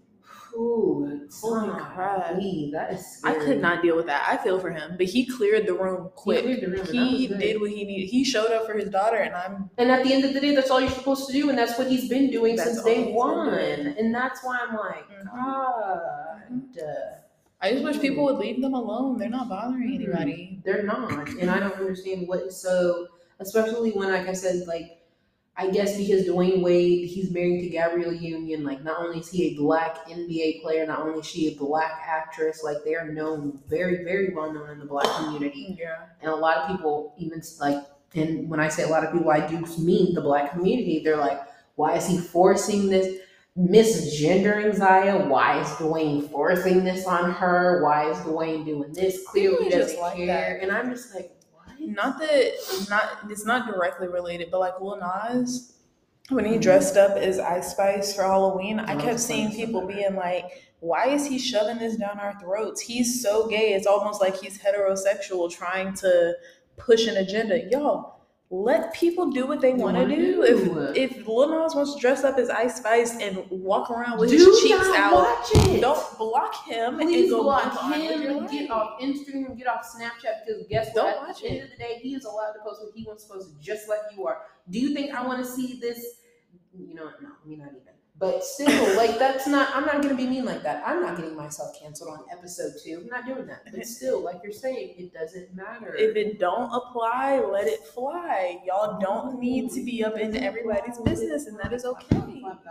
Holy 0.53 1.20
crap. 1.94 2.36
wee, 2.36 2.70
that 2.72 2.92
is 2.92 3.20
I 3.24 3.34
could 3.34 3.61
not 3.61 3.82
deal 3.82 3.96
with 3.96 4.07
that. 4.07 4.26
I 4.28 4.36
feel 4.36 4.59
for 4.59 4.70
him, 4.70 4.94
but 4.96 5.07
he 5.07 5.24
cleared 5.26 5.66
the 5.66 5.74
room 5.74 6.11
quick. 6.14 6.61
the 6.61 6.66
room, 6.68 6.86
He 6.86 7.26
did 7.28 7.61
what 7.61 7.70
he 7.70 7.84
needed. 7.84 8.07
He 8.09 8.24
showed 8.24 8.51
up 8.51 8.66
for 8.66 8.74
his 8.74 8.88
daughter, 8.90 9.16
and 9.18 9.34
I'm 9.34 9.70
And 9.78 9.90
at 9.90 10.05
the 10.05 10.12
end 10.12 10.24
of 10.24 10.34
the 10.34 10.40
day, 10.40 10.55
that's 10.55 10.70
all 10.70 10.80
you're 10.80 10.90
supposed 10.90 11.26
to 11.28 11.32
do, 11.32 11.48
and 11.51 11.59
that's 11.59 11.78
what 11.78 11.88
he's 11.88 12.09
been 12.09 12.30
doing 12.30 12.57
That's 12.57 12.72
since 12.72 12.84
day 12.84 13.12
one. 13.12 13.48
And 13.98 14.14
that's 14.14 14.42
why 14.42 14.59
I'm 14.66 14.74
like, 14.76 15.09
Mhm. 15.09 16.74
God, 16.76 17.12
I 17.62 17.72
just 17.72 17.84
wish 17.84 18.01
people 18.01 18.24
would 18.24 18.36
leave 18.38 18.61
them 18.62 18.74
alone. 18.74 19.18
They're 19.18 19.28
not 19.28 19.48
bothering 19.48 19.88
Mhm. 19.90 19.94
anybody. 19.94 20.61
they're 20.64 20.82
not, 20.82 21.28
and 21.28 21.51
I 21.51 21.61
don't 21.61 21.74
understand 21.74 22.28
what 22.28 22.53
so. 22.53 23.09
Especially 23.38 23.92
when, 23.92 24.11
like 24.12 24.28
I 24.28 24.34
said, 24.34 24.66
like 24.66 24.99
I 25.61 25.68
guess 25.68 25.94
because 25.94 26.26
Dwyane 26.26 26.62
Wade, 26.62 27.06
he's 27.06 27.30
married 27.30 27.61
to 27.61 27.68
Gabrielle 27.68 28.14
Union. 28.14 28.64
Like, 28.64 28.82
not 28.82 28.98
only 28.98 29.18
is 29.18 29.28
he 29.30 29.48
a 29.48 29.54
black 29.56 30.06
NBA 30.08 30.62
player, 30.62 30.86
not 30.86 31.00
only 31.00 31.20
is 31.20 31.26
she 31.26 31.48
a 31.48 31.54
black 31.54 32.00
actress, 32.02 32.64
like 32.64 32.78
they 32.82 32.94
are 32.94 33.12
known 33.12 33.58
very, 33.68 34.02
very 34.02 34.32
well 34.32 34.50
known 34.50 34.70
in 34.70 34.78
the 34.78 34.86
black 34.86 35.06
community. 35.16 35.76
Yeah. 35.78 36.06
And 36.22 36.30
a 36.32 36.34
lot 36.34 36.56
of 36.56 36.74
people, 36.74 37.14
even 37.18 37.42
like, 37.61 37.84
and 38.14 38.48
when 38.48 38.58
I 38.58 38.68
say 38.68 38.84
a 38.84 38.88
lot 38.88 39.04
of 39.04 39.12
people, 39.12 39.30
I 39.30 39.46
do 39.46 39.58
mean 39.78 40.14
the 40.14 40.22
black 40.22 40.52
community. 40.52 41.02
They're 41.04 41.18
like, 41.18 41.42
why 41.74 41.96
is 41.96 42.06
he 42.06 42.16
forcing 42.18 42.88
this? 42.88 43.18
misgendering 43.58 44.74
Zaya. 44.74 45.26
Why 45.26 45.61
is 45.61 45.68
Dwyane 45.70 46.30
forcing 46.30 46.84
this 46.84 47.04
on 47.06 47.32
her? 47.32 47.82
Why 47.82 48.08
is 48.08 48.16
Dwyane 48.18 48.64
doing 48.64 48.92
this? 48.92 49.26
Clearly, 49.26 49.68
doesn't 49.68 50.00
like 50.00 50.16
care. 50.16 50.26
that. 50.26 50.62
And 50.62 50.72
I'm 50.72 50.90
just 50.90 51.14
like? 51.14 51.32
Not 51.81 52.18
that 52.18 52.53
not 52.91 53.31
it's 53.31 53.47
not 53.47 53.66
directly 53.66 54.07
related, 54.07 54.51
but 54.51 54.61
like 54.61 54.81
Lil 54.81 54.99
Nas, 54.99 55.78
when 56.28 56.45
he 56.45 56.59
dressed 56.59 56.97
up 56.97 57.16
as 57.16 57.39
Ice 57.39 57.72
Spice 57.72 58.14
for 58.14 58.22
Halloween, 58.22 58.78
I 58.78 58.97
kept 58.97 59.18
seeing 59.18 59.51
people 59.51 59.87
being 59.87 60.14
like, 60.14 60.45
"Why 60.81 61.09
is 61.09 61.26
he 61.26 61.39
shoving 61.39 61.78
this 61.78 61.97
down 61.97 62.20
our 62.20 62.39
throats? 62.39 62.83
He's 62.83 63.22
so 63.22 63.49
gay. 63.49 63.72
It's 63.72 63.87
almost 63.87 64.20
like 64.20 64.37
he's 64.37 64.59
heterosexual, 64.59 65.51
trying 65.51 65.95
to 65.95 66.35
push 66.76 67.07
an 67.07 67.16
agenda." 67.16 67.64
Y'all, 67.70 68.20
let 68.53 68.92
people 68.92 69.30
do 69.30 69.46
what 69.46 69.61
they 69.61 69.72
want 69.74 69.96
to 69.96 70.07
do. 70.09 70.16
do. 70.16 70.42
If 70.94 70.96
if 71.20 71.26
Lil 71.28 71.48
Nas 71.51 71.74
wants 71.74 71.94
to 71.94 72.01
dress 72.01 72.24
up 72.24 72.36
as 72.36 72.51
Ice 72.51 72.76
Spice 72.78 73.16
and 73.20 73.48
walk 73.48 73.90
around 73.90 74.18
with 74.18 74.30
Do 74.30 74.36
his 74.36 74.61
cheeks 74.61 74.88
out, 74.96 75.12
watch 75.12 75.46
it. 75.55 75.80
don't 75.80 76.18
block 76.18 76.66
him 76.66 76.98
Please 76.98 77.22
and 77.22 77.30
go 77.30 77.42
block 77.44 77.66
move 77.66 77.78
on 77.78 77.90
with 77.90 78.11
him 78.11 78.36
and 78.38 78.51
get 78.51 78.70
off 78.70 79.01
Instagram, 79.01 79.57
get 79.57 79.68
off 79.68 79.86
Snapchat 79.86 80.44
because 80.44 80.66
guess 80.68 80.92
Don't 80.92 81.16
what? 81.18 81.28
watch 81.28 81.36
At 81.36 81.42
the 81.42 81.48
end 81.48 81.62
of 81.62 81.70
the 81.70 81.76
day, 81.76 82.01
he 82.03 82.14
is 82.14 82.24
allowed 82.24 82.53
to 82.55 82.59
post 82.64 82.82
what 82.82 82.92
he 82.94 83.05
wants 83.05 83.24
to 83.24 83.34
post 83.34 83.51
just 83.61 83.88
like 83.88 84.01
you 84.16 84.26
are. 84.26 84.42
Do 84.68 84.80
you 84.80 84.94
think 84.94 85.14
I 85.14 85.24
want 85.24 85.44
to 85.44 85.48
see 85.51 85.78
this? 85.80 86.05
You 86.76 86.94
know, 86.94 87.05
what? 87.05 87.22
no, 87.22 87.28
me 87.46 87.55
not 87.57 87.68
even. 87.68 87.99
But 88.21 88.45
still, 88.45 88.97
like 88.99 89.18
that's 89.18 89.47
not. 89.47 89.75
I'm 89.75 89.87
not 89.87 90.03
gonna 90.03 90.14
be 90.14 90.27
mean 90.27 90.45
like 90.45 90.62
that. 90.62 90.83
I'm 90.87 91.01
not 91.01 91.16
getting 91.16 91.35
myself 91.35 91.71
canceled 91.81 92.11
on 92.11 92.25
episode 92.31 92.75
two. 92.85 93.01
I'm 93.03 93.07
not 93.07 93.25
doing 93.25 93.47
that. 93.47 93.62
But 93.64 93.87
still, 93.87 94.23
like 94.23 94.41
you're 94.43 94.53
saying, 94.53 94.95
it 94.99 95.14
doesn't 95.14 95.57
matter. 95.57 95.95
If 95.95 96.14
it 96.16 96.39
don't 96.39 96.71
apply, 96.71 97.41
let 97.41 97.66
it 97.66 97.81
fly. 97.87 98.61
Y'all 98.66 99.01
don't 99.01 99.41
need 99.41 99.71
to 99.71 99.83
be 99.83 100.05
up 100.05 100.18
in 100.18 100.37
everybody's 100.37 100.99
business, 100.99 101.47
and 101.47 101.59
that 101.61 101.73
is 101.73 101.87
okay. 101.87 102.07
That 102.11 102.27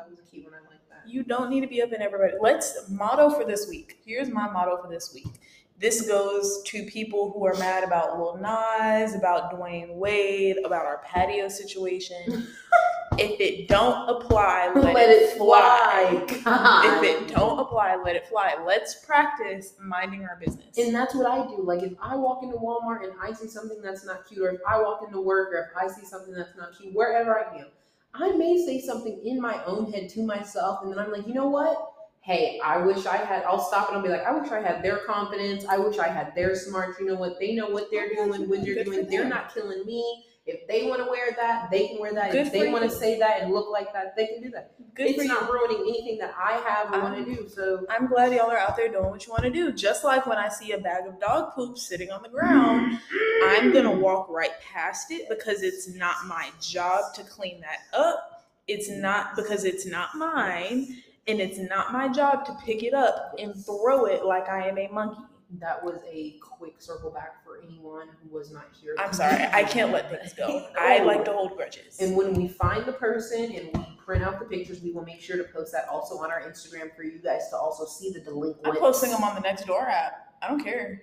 was 0.07 0.19
a 0.19 0.31
key 0.31 0.43
one. 0.43 0.53
I 0.53 0.69
like 0.69 0.87
that. 0.87 1.09
You 1.09 1.23
don't 1.23 1.49
need 1.49 1.61
to 1.61 1.67
be 1.67 1.81
up 1.81 1.93
in 1.93 2.01
everybody. 2.03 2.33
Let's 2.39 2.87
motto 2.87 3.31
for 3.31 3.43
this 3.43 3.67
week. 3.67 3.97
Here's 4.05 4.29
my 4.29 4.47
motto 4.51 4.77
for 4.79 4.87
this 4.87 5.11
week. 5.15 5.41
This 5.79 6.07
goes 6.07 6.61
to 6.65 6.83
people 6.83 7.31
who 7.31 7.43
are 7.47 7.55
mad 7.55 7.83
about 7.83 8.19
Lil 8.19 8.37
Nas, 8.37 9.15
about 9.15 9.51
Dwyane 9.51 9.95
Wade, 9.95 10.57
about 10.63 10.85
our 10.85 11.01
patio 11.05 11.47
situation. 11.47 12.47
if 13.19 13.39
it 13.39 13.67
don't 13.67 14.09
apply, 14.09 14.71
let, 14.75 15.09
it 15.09 15.37
fly. 15.37 16.25
God. 16.43 17.03
If 17.03 17.03
it 17.03 17.27
don't 17.27 17.59
apply, 17.59 17.95
let 18.03 18.15
it 18.15 18.27
fly. 18.27 18.55
Let's 18.65 18.95
practice 19.05 19.73
minding 19.81 20.23
our 20.23 20.37
business. 20.43 20.77
And 20.77 20.93
that's 20.93 21.13
what 21.15 21.25
I 21.25 21.45
do. 21.47 21.61
Like 21.61 21.83
if 21.83 21.93
I 22.01 22.15
walk 22.15 22.43
into 22.43 22.57
Walmart 22.57 23.03
and 23.03 23.13
I 23.21 23.33
see 23.33 23.47
something 23.47 23.81
that's 23.81 24.05
not 24.05 24.27
cute, 24.27 24.41
or 24.41 24.49
if 24.49 24.61
I 24.67 24.79
walk 24.81 25.01
into 25.05 25.21
work, 25.21 25.53
or 25.53 25.69
if 25.71 25.77
I 25.77 25.87
see 25.93 26.05
something 26.05 26.33
that's 26.33 26.55
not 26.57 26.77
cute, 26.77 26.93
wherever 26.93 27.39
I 27.39 27.57
am, 27.59 27.67
I 28.13 28.31
may 28.31 28.63
say 28.65 28.79
something 28.81 29.19
in 29.23 29.39
my 29.39 29.63
own 29.65 29.91
head 29.91 30.09
to 30.09 30.23
myself, 30.25 30.79
and 30.83 30.91
then 30.91 30.99
I'm 30.99 31.11
like, 31.11 31.27
you 31.27 31.33
know 31.33 31.47
what? 31.47 31.93
Hey, 32.21 32.59
I 32.63 32.77
wish 32.77 33.05
I 33.05 33.17
had. 33.17 33.43
I'll 33.43 33.61
stop 33.61 33.87
and 33.87 33.97
I'll 33.97 34.03
be 34.03 34.09
like, 34.09 34.23
I 34.25 34.31
wish 34.37 34.51
I 34.51 34.59
had 34.61 34.83
their 34.83 34.97
confidence. 34.97 35.65
I 35.65 35.77
wish 35.77 35.97
I 35.99 36.07
had 36.07 36.35
their 36.35 36.53
smart. 36.53 36.99
You 36.99 37.07
know 37.07 37.15
what? 37.15 37.39
They 37.39 37.55
know 37.55 37.69
what 37.69 37.87
they're 37.91 38.09
Oh, 38.17 38.25
doing 38.25 38.49
when 38.49 38.63
they're 38.63 38.83
doing. 38.83 39.07
They're 39.07 39.27
not 39.27 39.53
killing 39.53 39.85
me. 39.85 40.25
If 40.49 40.67
they 40.67 40.87
want 40.87 41.03
to 41.03 41.09
wear 41.09 41.31
that, 41.37 41.69
they 41.69 41.87
can 41.87 41.99
wear 41.99 42.13
that. 42.13 42.31
Good 42.31 42.47
if 42.47 42.53
they 42.53 42.71
want 42.71 42.83
to 42.83 42.89
say 42.89 43.19
that 43.19 43.41
and 43.41 43.53
look 43.53 43.69
like 43.69 43.93
that, 43.93 44.15
they 44.15 44.27
can 44.27 44.41
do 44.41 44.49
that. 44.51 44.71
Good 44.95 45.11
it's 45.11 45.23
you. 45.23 45.27
not 45.27 45.49
ruining 45.49 45.81
anything 45.87 46.17
that 46.17 46.33
I 46.37 46.53
have 46.53 46.93
or 46.93 47.01
want 47.01 47.25
to 47.25 47.35
do. 47.35 47.47
So 47.47 47.85
I'm 47.89 48.07
glad 48.07 48.33
y'all 48.33 48.51
are 48.51 48.57
out 48.57 48.75
there 48.75 48.91
doing 48.91 49.09
what 49.09 49.25
you 49.25 49.31
want 49.31 49.43
to 49.43 49.49
do. 49.49 49.71
Just 49.71 50.03
like 50.03 50.25
when 50.25 50.37
I 50.37 50.49
see 50.49 50.71
a 50.71 50.79
bag 50.79 51.07
of 51.07 51.19
dog 51.19 51.53
poop 51.53 51.77
sitting 51.77 52.11
on 52.11 52.21
the 52.23 52.29
ground, 52.29 52.99
I'm 53.43 53.71
gonna 53.71 53.91
walk 53.91 54.27
right 54.29 54.51
past 54.61 55.11
it 55.11 55.29
because 55.29 55.61
it's 55.61 55.87
not 55.87 56.25
my 56.25 56.49
job 56.59 57.13
to 57.15 57.23
clean 57.23 57.61
that 57.61 57.97
up. 57.97 58.45
It's 58.67 58.89
not 58.89 59.35
because 59.35 59.63
it's 59.63 59.85
not 59.85 60.15
mine, 60.15 61.01
and 61.27 61.39
it's 61.39 61.57
not 61.57 61.91
my 61.91 62.07
job 62.07 62.45
to 62.45 62.57
pick 62.65 62.83
it 62.83 62.93
up 62.93 63.35
and 63.39 63.55
throw 63.55 64.05
it 64.05 64.25
like 64.25 64.49
I 64.49 64.67
am 64.67 64.77
a 64.77 64.87
monkey. 64.89 65.21
That 65.57 65.83
was 65.83 65.99
a 66.07 66.37
quick 66.41 66.75
circle 66.79 67.09
back 67.09 67.43
for 67.43 67.59
anyone 67.67 68.07
who 68.21 68.35
was 68.35 68.51
not 68.51 68.65
here. 68.79 68.95
I'm 68.99 69.11
sorry, 69.13 69.45
I 69.51 69.63
can't 69.63 69.91
let 69.91 70.11
things 70.11 70.33
go. 70.33 70.67
I 70.79 70.99
like 70.99 71.25
to 71.25 71.33
hold 71.33 71.55
grudges. 71.57 71.97
And 71.99 72.15
when 72.15 72.33
we 72.33 72.47
find 72.47 72.85
the 72.85 72.93
person 72.93 73.51
and 73.55 73.69
we 73.73 73.97
print 73.97 74.23
out 74.23 74.39
the 74.39 74.45
pictures, 74.45 74.81
we 74.81 74.91
will 74.91 75.05
make 75.05 75.21
sure 75.21 75.37
to 75.37 75.43
post 75.45 75.71
that 75.71 75.87
also 75.89 76.17
on 76.19 76.29
our 76.31 76.41
Instagram 76.41 76.95
for 76.95 77.03
you 77.03 77.17
guys 77.17 77.49
to 77.49 77.57
also 77.57 77.85
see 77.85 78.11
the 78.11 78.19
delinquent. 78.19 78.67
I'm 78.67 78.77
posting 78.77 79.09
them 79.09 79.23
on 79.23 79.35
the 79.35 79.41
Nextdoor 79.41 79.87
app. 79.89 80.35
I 80.41 80.47
don't 80.47 80.63
care. 80.63 81.01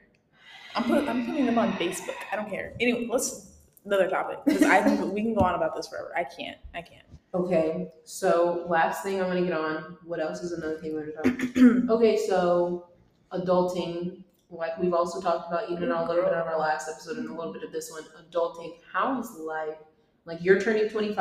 I'm 0.77 0.85
put, 0.85 1.09
I'm 1.09 1.27
putting 1.27 1.47
them 1.47 1.59
on 1.59 1.73
Facebook. 1.73 2.15
I 2.31 2.37
don't 2.37 2.49
care. 2.49 2.75
Anyway, 2.79 3.09
let's 3.11 3.53
another 3.85 4.09
topic 4.09 4.39
because 4.45 4.63
I 4.63 4.83
can, 4.83 5.13
we 5.13 5.23
can 5.23 5.35
go 5.35 5.41
on 5.41 5.55
about 5.55 5.75
this 5.75 5.89
forever. 5.89 6.13
I 6.17 6.25
can't. 6.25 6.59
I 6.75 6.83
can't. 6.83 7.07
Okay, 7.35 7.89
so 8.05 8.65
last 8.69 9.03
thing 9.03 9.21
I'm 9.21 9.29
gonna 9.29 9.43
get 9.43 9.53
on. 9.53 9.99
What 10.05 10.21
else 10.21 10.41
is 10.41 10.53
another 10.53 10.79
thing 10.79 10.95
we're 10.95 11.13
gonna 11.13 11.37
talk? 11.37 11.57
okay, 11.91 12.17
so 12.27 12.89
adulting, 13.33 14.23
like 14.51 14.79
we've 14.79 14.95
also 14.95 15.21
talked 15.21 15.51
about 15.53 15.71
even 15.71 15.91
a 15.91 16.05
little 16.07 16.25
bit 16.25 16.33
on 16.35 16.47
our 16.47 16.59
last 16.59 16.89
episode 16.89 17.19
and 17.19 17.29
a 17.29 17.35
little 17.35 17.53
bit 17.53 17.63
of 17.63 17.73
this 17.73 17.91
one. 17.91 18.05
Adulting, 18.31 18.75
how 18.93 19.19
is 19.21 19.31
life? 19.33 19.77
Like 20.25 20.39
you're 20.43 20.61
turning 20.61 20.89
25. 20.89 21.19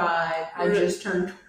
I 0.56 0.64
Really? 0.64 0.80
just 0.80 1.02
turned. 1.02 1.34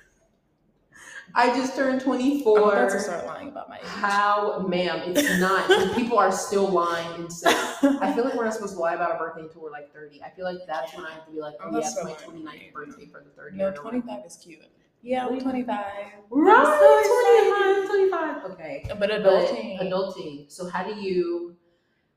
I 1.34 1.48
just 1.54 1.74
turned 1.76 2.00
I'm 2.02 2.08
about 2.08 2.18
24. 2.18 2.88
to 2.88 3.00
start 3.00 3.26
lying 3.26 3.48
about 3.48 3.68
my 3.68 3.76
age. 3.78 3.84
How, 3.84 4.60
ma'am? 4.60 5.02
It's 5.06 5.38
not. 5.38 5.94
people 5.96 6.18
are 6.18 6.32
still 6.32 6.68
lying 6.68 7.14
and 7.20 7.30
saying. 7.32 7.56
I 8.00 8.12
feel 8.14 8.24
like 8.24 8.34
we're 8.34 8.44
not 8.44 8.54
supposed 8.54 8.74
to 8.74 8.80
lie 8.80 8.94
about 8.94 9.10
our 9.10 9.18
birthday 9.18 9.42
until 9.42 9.60
we're 9.62 9.70
like 9.72 9.92
30. 9.92 10.22
I 10.22 10.30
feel 10.30 10.44
like 10.46 10.58
that's 10.66 10.94
when 10.96 11.04
I 11.04 11.10
have 11.10 11.26
to 11.26 11.32
be 11.32 11.40
like, 11.40 11.54
oh, 11.60 11.66
I'm 11.68 11.74
yeah, 11.74 11.80
not 11.80 11.86
it's 11.88 12.04
my 12.04 12.16
so 12.16 12.30
29th 12.30 12.72
birthday 12.72 13.06
for 13.06 13.22
the 13.22 13.30
30. 13.36 13.56
no, 13.56 13.70
25 13.72 14.24
is 14.24 14.36
cute. 14.36 14.60
Yeah, 15.02 15.26
I'm 15.26 15.38
25. 15.38 15.84
Right, 16.30 17.84
25, 17.86 18.10
25. 18.10 18.50
Okay. 18.52 18.84
But 18.88 18.98
But 19.00 19.10
adulting. 19.10 19.78
adulting. 19.80 20.50
So, 20.50 20.68
how 20.68 20.84
do 20.84 20.94
you, 20.98 21.54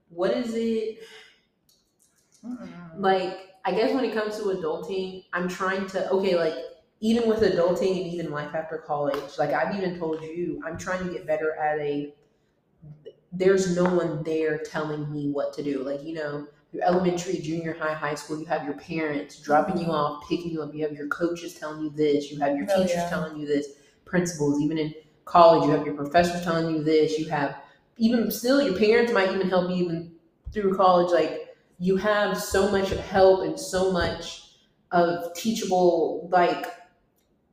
what 0.10 0.32
is 0.32 0.54
it, 0.56 1.00
Mm-mm. 2.46 3.00
like, 3.00 3.38
I 3.66 3.72
guess 3.72 3.94
when 3.94 4.06
it 4.06 4.14
comes 4.14 4.38
to 4.38 4.44
adulting, 4.46 5.26
I'm 5.34 5.48
trying 5.48 5.88
to, 5.88 6.10
okay, 6.12 6.36
like, 6.36 6.54
even 7.02 7.28
with 7.30 7.40
adulting 7.42 7.98
and 8.04 8.14
even 8.14 8.32
life 8.32 8.56
after 8.56 8.78
college, 8.78 9.38
like, 9.38 9.52
I've 9.52 9.76
even 9.76 9.98
told 10.00 10.22
you, 10.22 10.62
I'm 10.66 10.78
trying 10.78 11.06
to 11.06 11.14
get 11.14 11.28
better 11.28 11.56
at 11.56 11.80
a, 11.80 12.14
there's 13.32 13.76
no 13.76 13.84
one 13.84 14.24
there 14.24 14.58
telling 14.58 15.12
me 15.12 15.30
what 15.32 15.54
to 15.54 15.64
do. 15.64 15.84
Like, 15.84 16.04
you 16.04 16.16
know, 16.16 16.48
your 16.72 16.84
elementary, 16.84 17.38
junior 17.40 17.74
high, 17.74 17.94
high 17.94 18.16
school, 18.16 18.40
you 18.40 18.46
have 18.46 18.64
your 18.64 18.74
parents 18.76 19.40
dropping 19.40 19.78
you 19.80 19.88
off, 19.88 20.28
picking 20.28 20.52
you 20.52 20.62
up, 20.62 20.74
you 20.74 20.84
have 20.84 20.94
your 20.94 21.08
coaches 21.08 21.54
telling 21.56 21.84
you 21.84 21.90
this, 21.90 22.32
you 22.32 22.40
have 22.40 22.56
your 22.58 22.68
Oh, 22.70 22.76
teachers 22.78 22.96
yeah. 22.96 23.10
telling 23.10 23.38
you 23.40 23.48
this, 23.48 23.68
principals, 24.06 24.62
even 24.62 24.78
in 24.78 24.94
college, 25.26 25.66
you 25.68 25.72
have 25.76 25.86
your 25.86 25.96
professors 25.96 26.44
telling 26.44 26.76
you 26.76 26.84
this, 26.84 27.18
you 27.20 27.28
have 27.30 27.56
even 28.00 28.32
still 28.32 28.62
your 28.62 28.78
parents 28.78 29.12
might 29.12 29.32
even 29.34 29.48
help 29.48 29.70
you 29.70 29.76
even 29.76 30.12
through 30.52 30.76
college. 30.76 31.12
Like 31.12 31.56
you 31.78 31.98
have 31.98 32.38
so 32.38 32.72
much 32.72 32.92
of 32.92 33.00
help 33.00 33.44
and 33.44 33.60
so 33.60 33.92
much 33.92 34.46
of 34.92 35.34
teachable 35.36 36.28
like 36.32 36.66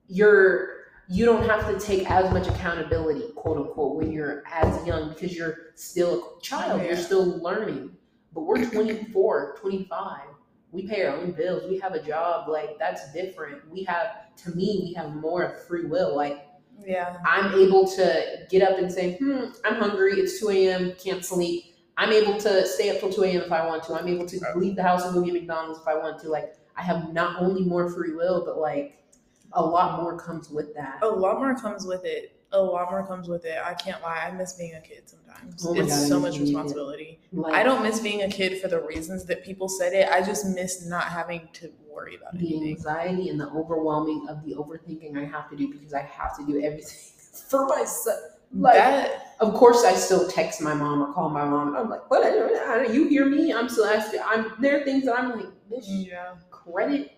you're 0.09 0.77
you 1.09 1.25
don't 1.25 1.45
have 1.49 1.67
to 1.69 1.79
take 1.79 2.11
as 2.11 2.33
much 2.33 2.49
accountability, 2.49 3.33
quote 3.37 3.59
unquote, 3.59 3.97
when 3.97 4.11
you're 4.11 4.43
as 4.51 4.85
young 4.87 5.11
because 5.11 5.37
you're 5.37 5.57
still 5.77 6.39
a 6.39 6.43
child. 6.43 6.83
You're 6.83 6.97
still 6.97 7.41
learning. 7.41 7.97
But 8.35 8.43
we're 8.43 8.69
24, 8.69 9.57
25. 9.61 10.21
We 10.73 10.87
pay 10.89 11.05
our 11.07 11.17
own 11.17 11.31
bills. 11.33 11.71
We 11.71 11.79
have 11.79 11.95
a 11.95 12.03
job. 12.03 12.49
Like 12.49 12.79
that's 12.79 13.13
different. 13.13 13.71
We 13.71 13.85
have 13.85 14.35
to 14.45 14.51
me, 14.51 14.81
we 14.83 14.95
have 14.95 15.15
more 15.15 15.43
of 15.43 15.67
free 15.67 15.87
will. 15.87 16.17
Like 16.17 16.46
Yeah. 16.85 17.17
I'm 17.27 17.55
able 17.55 17.87
to 17.89 18.47
get 18.51 18.63
up 18.63 18.79
and 18.79 18.91
say, 18.93 19.17
hmm, 19.17 19.47
I'm 19.65 19.77
hungry. 19.77 20.15
It's 20.15 20.41
2 20.41 20.51
a.m. 20.51 20.93
Can't 21.03 21.25
sleep. 21.25 21.65
I'm 21.97 22.13
able 22.13 22.39
to 22.39 22.67
stay 22.67 22.91
up 22.91 23.01
till 23.01 23.13
2 23.13 23.25
a.m. 23.25 23.43
if 23.43 23.53
I 23.53 23.67
want 23.67 23.83
to. 23.85 23.95
I'm 23.95 24.09
able 24.09 24.27
to 24.27 24.41
leave 24.55 24.77
the 24.77 24.83
house 24.83 25.05
and 25.05 25.15
go 25.15 25.23
get 25.23 25.33
McDonald's 25.33 25.81
if 25.81 25.89
I 25.89 25.95
want 25.95 26.21
to. 26.21 26.29
Like, 26.29 26.55
I 26.77 26.83
have 26.83 27.13
not 27.13 27.41
only 27.41 27.65
more 27.65 27.91
free 27.91 28.15
will, 28.15 28.45
but 28.45 28.59
like 28.59 28.99
a 29.53 29.63
lot 29.65 30.01
more 30.03 30.19
comes 30.19 30.51
with 30.51 30.75
that. 30.75 30.99
A 31.03 31.07
lot 31.07 31.39
more 31.39 31.55
comes 31.55 31.87
with 31.87 32.05
it. 32.05 32.33
A 32.53 32.61
lot 32.61 32.91
more 32.91 33.05
comes 33.07 33.29
with 33.29 33.45
it. 33.45 33.59
I 33.65 33.75
can't 33.75 34.01
lie. 34.03 34.25
I 34.27 34.31
miss 34.31 34.53
being 34.53 34.75
a 34.75 34.81
kid 34.81 35.09
sometimes. 35.09 35.67
Oh 35.67 35.75
it's 35.75 35.89
God, 35.89 36.09
so 36.09 36.21
much 36.21 36.33
being 36.33 36.43
a 36.43 36.47
kid. 36.47 36.55
responsibility. 36.55 37.21
Like, 37.33 37.55
I 37.55 37.63
don't 37.63 37.83
miss 37.83 38.01
being 38.01 38.23
a 38.23 38.29
kid 38.29 38.61
for 38.61 38.69
the 38.69 38.81
reasons 38.81 39.25
that 39.25 39.45
people 39.45 39.69
said 39.69 39.93
it. 39.95 40.09
I 40.09 40.23
just 40.23 40.47
miss 40.47 40.87
not 40.87 41.05
having 41.05 41.49
to 41.55 41.73
worry 41.97 42.17
about 42.17 42.39
the 42.39 42.47
anything. 42.57 42.69
anxiety 42.71 43.29
and 43.31 43.41
the 43.41 43.49
overwhelming 43.51 44.29
of 44.29 44.45
the 44.45 44.55
overthinking 44.55 45.19
I 45.19 45.25
have 45.25 45.51
to 45.51 45.57
do 45.57 45.73
because 45.73 45.95
I 45.95 46.03
have 46.03 46.37
to 46.39 46.47
do 46.47 46.63
everything 46.63 46.97
for 47.51 47.67
myself. 47.67 48.21
Like, 48.55 48.75
that 48.75 49.35
of 49.41 49.53
course, 49.55 49.85
I 49.85 49.93
still 49.95 50.29
text 50.29 50.63
my 50.63 50.73
mom 50.73 51.03
or 51.03 51.13
call 51.13 51.29
my 51.29 51.45
mom. 51.45 51.69
And 51.69 51.77
I'm 51.77 51.91
like, 51.91 52.09
what? 52.11 52.25
I- 52.25 52.85
I- 52.85 52.93
You 52.93 53.09
hear 53.09 53.27
me? 53.27 53.53
I'm 53.53 53.69
still 53.69 53.87
asking. 53.87 54.21
I'm 54.25 54.53
there 54.61 54.81
are 54.81 54.85
things 54.85 55.05
that 55.07 55.19
I'm 55.19 55.37
like, 55.37 55.47
this 55.69 55.89
yeah. 55.89 56.35
credit 56.51 57.13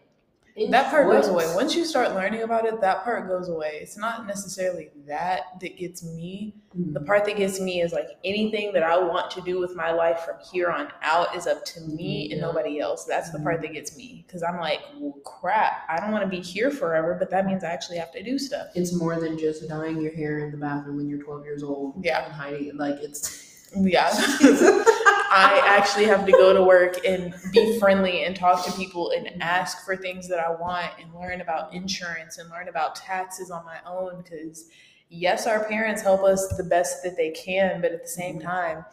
that 0.67 0.91
part 0.91 1.07
goes 1.07 1.29
away. 1.29 1.47
Once 1.55 1.75
you 1.75 1.85
start 1.85 2.15
learning 2.15 2.43
about 2.43 2.67
it, 2.67 2.81
that 2.81 3.05
part 3.05 3.29
goes 3.29 3.49
away. 3.49 3.79
It's 3.81 3.97
not 3.97 4.27
necessarily 4.27 4.91
that 5.07 5.61
that 5.61 5.77
gets 5.77 6.05
me. 6.05 6.55
The 6.75 6.81
mm-hmm. 6.81 7.07
part 7.07 7.25
that 7.25 7.37
gets 7.37 7.61
me 7.61 7.81
is 7.81 7.93
like 7.93 8.09
anything 8.25 8.73
that 8.73 8.83
I 8.83 8.99
want 8.99 9.31
to 9.33 9.41
do 9.41 9.59
with 9.61 9.75
my 9.75 9.91
life 9.91 10.21
from 10.21 10.37
here 10.53 10.71
on 10.71 10.89
out 11.03 11.35
is 11.37 11.47
up 11.47 11.65
to 11.67 11.81
me 11.83 12.31
and 12.33 12.41
nobody 12.41 12.81
else. 12.81 13.05
That's 13.05 13.31
the 13.31 13.39
part 13.41 13.63
that 13.63 13.73
gets 13.73 13.97
me 13.97 14.05
mm-hmm. 14.05 14.27
because 14.27 14.43
I'm 14.43 14.59
like, 14.61 14.81
well, 14.99 15.15
crap, 15.25 15.85
I 15.89 16.01
don't 16.01 16.11
want 16.11 16.25
to 16.25 16.31
be 16.31 16.41
here 16.41 16.71
forever, 16.71 17.17
but 17.19 17.31
that 17.31 17.47
means 17.47 17.65
I 17.65 17.69
actually 17.69 17.99
have 17.99 18.13
to 18.13 18.23
do 18.23 18.39
stuff. 18.39 18.69
It's 18.75 18.93
more 18.93 19.21
than 19.21 19.39
just 19.39 19.69
dyeing 19.69 20.01
your 20.01 20.15
hair 20.15 20.41
in 20.41 20.51
the 20.51 20.59
bathroom 20.59 20.97
when 20.97 21.09
you're 21.09 21.23
12 21.23 21.45
years 21.45 21.63
old. 21.63 22.05
Yeah. 22.05 22.25
And 22.25 22.33
hiding 22.33 22.67
it. 22.69 22.77
Like, 22.77 22.97
it's. 23.01 23.71
Yeah. 23.75 24.09
I 25.31 25.63
actually 25.65 26.07
have 26.07 26.25
to 26.27 26.33
go 26.33 26.53
to 26.53 26.63
work 26.63 27.05
and 27.07 27.35
be 27.53 27.79
friendly 27.79 28.25
and 28.25 28.35
talk 28.35 28.65
to 28.65 28.73
people 28.73 29.11
and 29.11 29.43
ask 29.43 29.85
for 29.85 29.97
things 29.97 30.29
that 30.29 30.39
I 30.39 30.51
want 30.51 30.91
and 31.01 31.13
learn 31.15 31.41
about 31.41 31.73
insurance 31.75 32.39
and 32.39 32.49
learn 32.51 32.69
about 32.69 32.97
taxes 32.97 33.51
on 33.51 33.65
my 33.65 33.79
own. 33.87 34.23
Because, 34.23 34.71
yes, 35.09 35.47
our 35.47 35.65
parents 35.65 36.03
help 36.03 36.23
us 36.23 36.57
the 36.57 36.65
best 36.65 37.03
that 37.03 37.17
they 37.17 37.31
can, 37.31 37.81
but 37.81 37.93
at 37.93 38.03
the 38.03 38.09
same 38.09 38.41
time, 38.41 38.85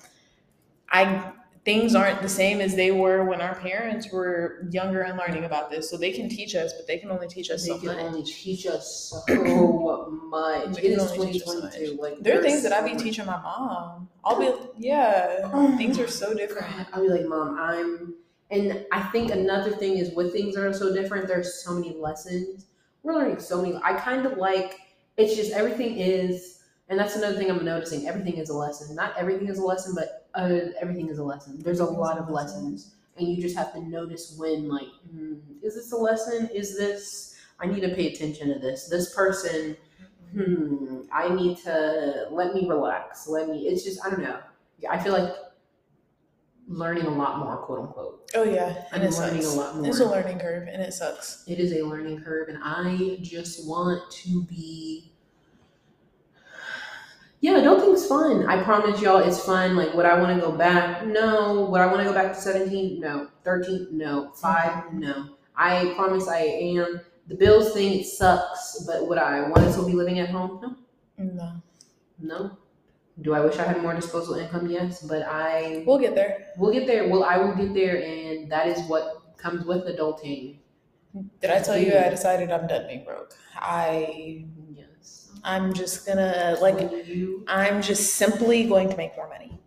I 0.89 1.33
things 1.65 1.95
aren't 1.95 2.21
the 2.21 2.29
same 2.29 2.61
as 2.61 2.75
they 2.75 2.91
were 2.91 3.25
when 3.25 3.41
our 3.41 3.55
parents 3.55 4.11
were 4.11 4.67
younger 4.69 5.01
and 5.01 5.17
learning 5.17 5.45
about 5.45 5.71
this. 5.71 5.89
So 5.89 5.97
they 5.97 6.11
can 6.11 6.29
teach 6.29 6.53
us, 6.55 6.71
but 6.73 6.85
they 6.85 6.97
can 6.99 7.09
only 7.09 7.27
teach 7.27 7.49
us 7.49 7.63
they 7.63 7.69
so 7.69 7.79
can 7.79 7.87
much. 7.87 7.97
only 7.97 8.23
teach 8.23 8.67
us 8.67 9.11
so 9.27 10.11
much. 10.29 10.77
It 10.77 10.83
teach 10.83 10.97
us 10.99 11.09
so 11.09 11.15
2022. 11.15 11.97
Like, 11.99 12.19
There 12.21 12.39
are 12.39 12.43
things 12.43 12.61
that 12.63 12.71
I 12.71 12.79
so 12.81 12.85
be 12.85 12.93
much- 12.93 13.03
teaching 13.03 13.25
my 13.25 13.41
mom. 13.41 14.07
I'll 14.23 14.39
be, 14.39 14.51
yeah, 14.77 15.75
things 15.77 15.97
are 15.99 16.07
so 16.07 16.33
different. 16.35 16.67
God, 16.75 16.87
I'll 16.93 17.01
be 17.01 17.09
like, 17.09 17.25
Mom, 17.25 17.57
I'm. 17.59 18.13
And 18.51 18.85
I 18.91 19.01
think 19.11 19.31
another 19.31 19.71
thing 19.71 19.97
is 19.97 20.13
with 20.13 20.31
things 20.31 20.53
that 20.55 20.63
are 20.63 20.71
so 20.73 20.93
different, 20.93 21.27
there's 21.27 21.63
so 21.63 21.73
many 21.73 21.95
lessons. 21.97 22.67
We're 23.01 23.13
learning 23.15 23.39
so 23.39 23.61
many. 23.61 23.79
I 23.83 23.93
kind 23.93 24.25
of 24.25 24.37
like, 24.37 24.77
it's 25.17 25.35
just 25.35 25.51
everything 25.51 25.97
is, 25.97 26.59
and 26.89 26.99
that's 26.99 27.15
another 27.15 27.37
thing 27.37 27.49
I'm 27.49 27.65
noticing. 27.65 28.07
Everything 28.07 28.37
is 28.37 28.49
a 28.49 28.53
lesson. 28.53 28.95
Not 28.95 29.17
everything 29.17 29.47
is 29.47 29.57
a 29.57 29.63
lesson, 29.63 29.93
but 29.95 30.24
uh, 30.35 30.59
everything 30.81 31.09
is 31.09 31.17
a 31.17 31.23
lesson. 31.23 31.59
There's 31.59 31.79
a 31.79 31.85
lot 31.85 32.17
of 32.17 32.29
lessons. 32.29 32.95
And 33.17 33.27
you 33.27 33.41
just 33.41 33.55
have 33.55 33.71
to 33.73 33.81
notice 33.81 34.35
when, 34.37 34.67
like, 34.67 34.89
hmm, 35.09 35.35
is 35.63 35.75
this 35.75 35.91
a 35.93 35.97
lesson? 35.97 36.49
Is 36.53 36.77
this, 36.77 37.35
I 37.59 37.65
need 37.65 37.79
to 37.81 37.95
pay 37.95 38.11
attention 38.11 38.53
to 38.53 38.59
this. 38.59 38.89
This 38.89 39.15
person, 39.15 39.77
hmm, 40.33 41.01
I 41.13 41.33
need 41.33 41.57
to 41.59 42.27
let 42.31 42.53
me 42.53 42.67
relax. 42.67 43.27
Let 43.27 43.47
me, 43.47 43.67
it's 43.67 43.83
just, 43.83 44.05
I 44.05 44.09
don't 44.09 44.21
know. 44.21 44.39
Yeah, 44.79 44.91
I 44.91 44.99
feel 45.01 45.13
like 45.13 45.33
learning 46.67 47.05
a 47.05 47.09
lot 47.09 47.39
more, 47.39 47.57
quote 47.57 47.79
unquote. 47.79 48.31
Oh 48.35 48.43
yeah, 48.43 48.83
and 48.91 49.03
I'm 49.03 49.07
it 49.07 49.13
learning 49.13 49.41
sucks. 49.41 49.55
a 49.55 49.57
lot 49.57 49.75
more. 49.77 49.87
It's 49.87 49.99
a 49.99 50.09
learning 50.09 50.39
curve, 50.39 50.67
and 50.67 50.81
it 50.81 50.93
sucks. 50.93 51.43
It 51.47 51.59
is 51.59 51.71
a 51.73 51.83
learning 51.83 52.21
curve, 52.21 52.49
and 52.49 52.59
I 52.61 53.17
just 53.21 53.67
want 53.67 54.11
to 54.11 54.43
be. 54.43 55.13
Yeah, 57.45 57.59
adulting's 57.59 58.07
fun. 58.07 58.47
I 58.47 58.63
promise 58.63 58.99
y'all 58.99 59.17
it's 59.19 59.39
fun. 59.39 59.75
Like, 59.75 59.93
would 59.93 60.07
I 60.07 60.19
want 60.19 60.33
to 60.33 60.41
go 60.43 60.51
back? 60.51 61.05
No. 61.05 61.69
Would 61.69 61.79
I 61.79 61.85
want 61.85 61.99
to 61.99 62.03
go 62.05 62.11
back 62.11 62.33
to 62.33 62.41
17? 62.41 62.99
No. 62.99 63.27
13? 63.43 63.89
No. 63.91 64.31
5? 64.33 64.93
No. 64.93 65.37
I 65.55 65.93
promise 65.95 66.27
I 66.27 66.39
am. 66.39 67.01
The 67.27 67.35
bills 67.35 67.71
thing, 67.71 67.99
it 67.99 68.07
sucks, 68.07 68.83
but 68.87 69.07
would 69.07 69.19
I 69.19 69.41
want 69.41 69.57
to 69.57 69.71
still 69.71 69.85
be 69.85 69.93
living 69.93 70.17
at 70.17 70.29
home? 70.29 70.75
No. 71.19 71.23
No, 71.23 71.61
No. 72.19 72.57
Do 73.21 73.35
I 73.35 73.41
wish 73.41 73.57
I 73.59 73.63
had 73.63 73.79
more 73.79 73.93
disposable 73.93 74.39
income? 74.39 74.67
Yes, 74.67 75.03
but 75.03 75.21
I 75.21 75.83
we'll 75.85 75.99
get 75.99 76.15
there. 76.15 76.47
we'll 76.57 76.73
get 76.73 76.87
there. 76.87 77.07
Well, 77.07 77.23
I 77.23 77.37
will 77.37 77.53
get 77.53 77.75
there, 77.75 78.01
and 78.03 78.51
that 78.51 78.65
is 78.65 78.79
what 78.89 79.37
comes 79.37 79.63
with 79.65 79.85
adulting. 79.85 80.57
Did 81.41 81.51
I 81.51 81.61
tell 81.61 81.77
you 81.77 81.95
I 81.95 82.09
decided 82.09 82.51
I'm 82.51 82.65
done 82.65 82.87
being 82.87 83.05
broke? 83.05 83.35
I. 83.55 84.45
I'm 85.45 85.73
just 85.73 86.05
gonna 86.05 86.57
like 86.59 86.79
you 87.07 87.43
I'm 87.47 87.81
just 87.81 88.15
simply 88.15 88.65
going 88.65 88.89
to 88.89 88.97
make 88.97 89.15
more 89.15 89.29
money. 89.29 89.57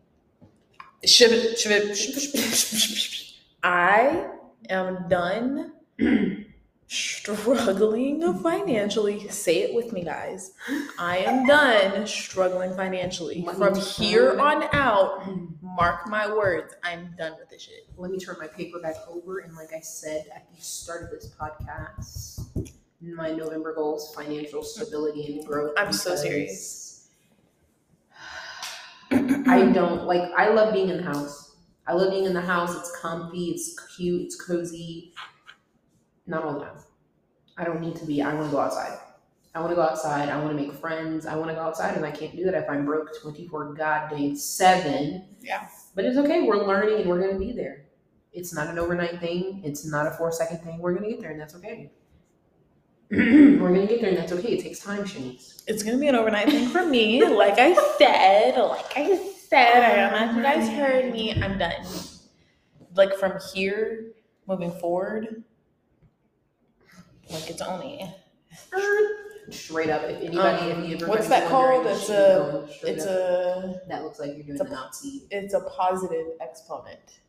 Shib 1.06 1.30
shib 1.54 1.90
shib- 1.92 3.34
I 3.62 4.26
am 4.68 5.08
done 5.08 5.72
struggling 6.88 8.20
financially. 8.42 9.28
Say 9.28 9.62
it 9.62 9.74
with 9.74 9.92
me, 9.92 10.02
guys. 10.04 10.52
I 10.98 11.18
am 11.18 11.46
done 11.46 12.06
struggling 12.06 12.74
financially. 12.74 13.44
Let 13.46 13.58
me 13.58 13.64
From 13.66 13.80
here 13.80 14.38
on 14.40 14.64
out, 14.72 15.22
mark 15.62 16.08
my 16.08 16.26
words, 16.32 16.74
I'm 16.82 17.14
done 17.16 17.34
with 17.38 17.50
this 17.50 17.62
shit. 17.62 17.86
let 17.96 18.10
me 18.10 18.18
turn 18.18 18.36
my 18.40 18.48
paper 18.48 18.80
back 18.80 18.96
over 19.08 19.38
and 19.40 19.54
like 19.54 19.72
i 19.72 19.80
said 19.80 20.26
at 20.34 20.46
the 20.54 20.60
start 20.60 21.04
of 21.04 21.10
this 21.10 21.28
podcast 21.40 22.40
my 23.14 23.30
november 23.32 23.74
goals 23.74 24.14
financial 24.14 24.62
stability 24.62 25.38
and 25.38 25.46
growth 25.46 25.72
I'm 25.76 25.92
so 25.92 26.16
serious. 26.16 27.08
i 29.10 29.70
don't 29.72 30.04
like 30.04 30.30
i 30.36 30.48
love 30.50 30.72
being 30.72 30.88
in 30.90 30.98
the 30.98 31.02
house 31.02 31.56
i 31.86 31.92
love 31.92 32.10
being 32.10 32.24
in 32.24 32.34
the 32.34 32.40
house 32.40 32.74
it's 32.76 32.94
comfy 33.00 33.46
it's 33.50 33.78
cute 33.96 34.22
it's 34.22 34.36
cozy 34.40 35.14
not 36.26 36.42
all 36.44 36.54
the 36.58 36.64
time 36.66 36.76
i 37.56 37.64
don't 37.64 37.80
need 37.80 37.96
to 37.96 38.04
be 38.04 38.20
i 38.22 38.32
want 38.34 38.46
to 38.46 38.50
go 38.52 38.58
outside 38.60 38.98
i 39.54 39.60
want 39.60 39.70
to 39.70 39.74
go 39.76 39.82
outside 39.82 40.28
i 40.28 40.36
want 40.36 40.50
to 40.50 40.62
make 40.62 40.72
friends 40.74 41.24
i 41.24 41.34
want 41.34 41.48
to 41.48 41.54
go 41.54 41.62
outside 41.62 41.96
and 41.96 42.04
i 42.04 42.10
can't 42.10 42.36
do 42.36 42.44
that 42.44 42.54
if 42.54 42.68
i'm 42.68 42.84
broke 42.84 43.08
24 43.22 43.72
goddamn 43.74 44.36
7 44.36 45.24
Yeah. 45.40 45.66
but 45.94 46.04
it's 46.04 46.18
okay. 46.18 46.42
We're 46.42 46.66
learning 46.66 47.00
and 47.00 47.08
we're 47.08 47.20
going 47.20 47.32
to 47.32 47.38
be 47.38 47.52
there. 47.52 47.86
It's 48.34 48.54
not 48.54 48.68
an 48.68 48.78
overnight 48.78 49.18
thing. 49.20 49.62
It's 49.64 49.86
not 49.86 50.06
a 50.06 50.10
four 50.12 50.30
second 50.30 50.58
thing. 50.58 50.78
We're 50.78 50.92
going 50.92 51.04
to 51.04 51.10
get 51.10 51.20
there 51.20 51.30
and 51.30 51.40
that's 51.40 51.54
okay. 51.56 51.90
We're 53.10 53.74
to 53.74 53.86
get 53.86 54.00
there 54.00 54.10
and 54.10 54.18
that's 54.18 54.32
okay. 54.32 54.48
It 54.58 54.62
takes 54.62 54.80
time, 54.80 55.04
Chanice. 55.04 55.62
It's 55.66 55.82
gonna 55.82 55.98
be 55.98 56.08
an 56.08 56.14
overnight 56.14 56.48
thing 56.50 56.68
for 56.68 56.84
me. 56.84 57.24
Like 57.24 57.58
I 57.58 57.74
said, 57.96 58.56
like 58.58 58.92
I 58.96 59.16
said, 59.48 59.82
I 59.82 60.10
don't 60.10 60.20
know 60.20 60.30
if 60.30 60.36
you 60.36 60.42
guys 60.42 60.68
heard 60.68 61.12
me. 61.12 61.32
I'm 61.42 61.58
done. 61.58 61.86
Like 62.94 63.14
from 63.14 63.34
here, 63.54 64.12
moving 64.46 64.72
forward, 64.72 65.42
like 67.30 67.48
it's 67.48 67.62
only 67.62 68.02
Straight 69.50 69.88
up. 69.88 70.02
If 70.02 70.16
anybody, 70.22 70.72
Um, 70.72 70.84
if 70.84 70.88
you 70.90 70.96
ever 70.96 71.06
what's 71.08 71.28
that 71.28 71.48
called? 71.48 71.86
It's 71.86 72.10
a- 72.10 72.68
it's 72.82 73.06
up. 73.06 73.10
a 73.10 73.80
That 73.88 74.04
looks 74.04 74.18
like 74.20 74.30
you're 74.36 74.44
doing 74.44 74.50
it's 74.50 74.60
a- 74.60 74.64
Nazi. 74.64 75.26
it's 75.30 75.54
a 75.54 75.60
positive 75.60 76.26
exponent. 76.42 77.20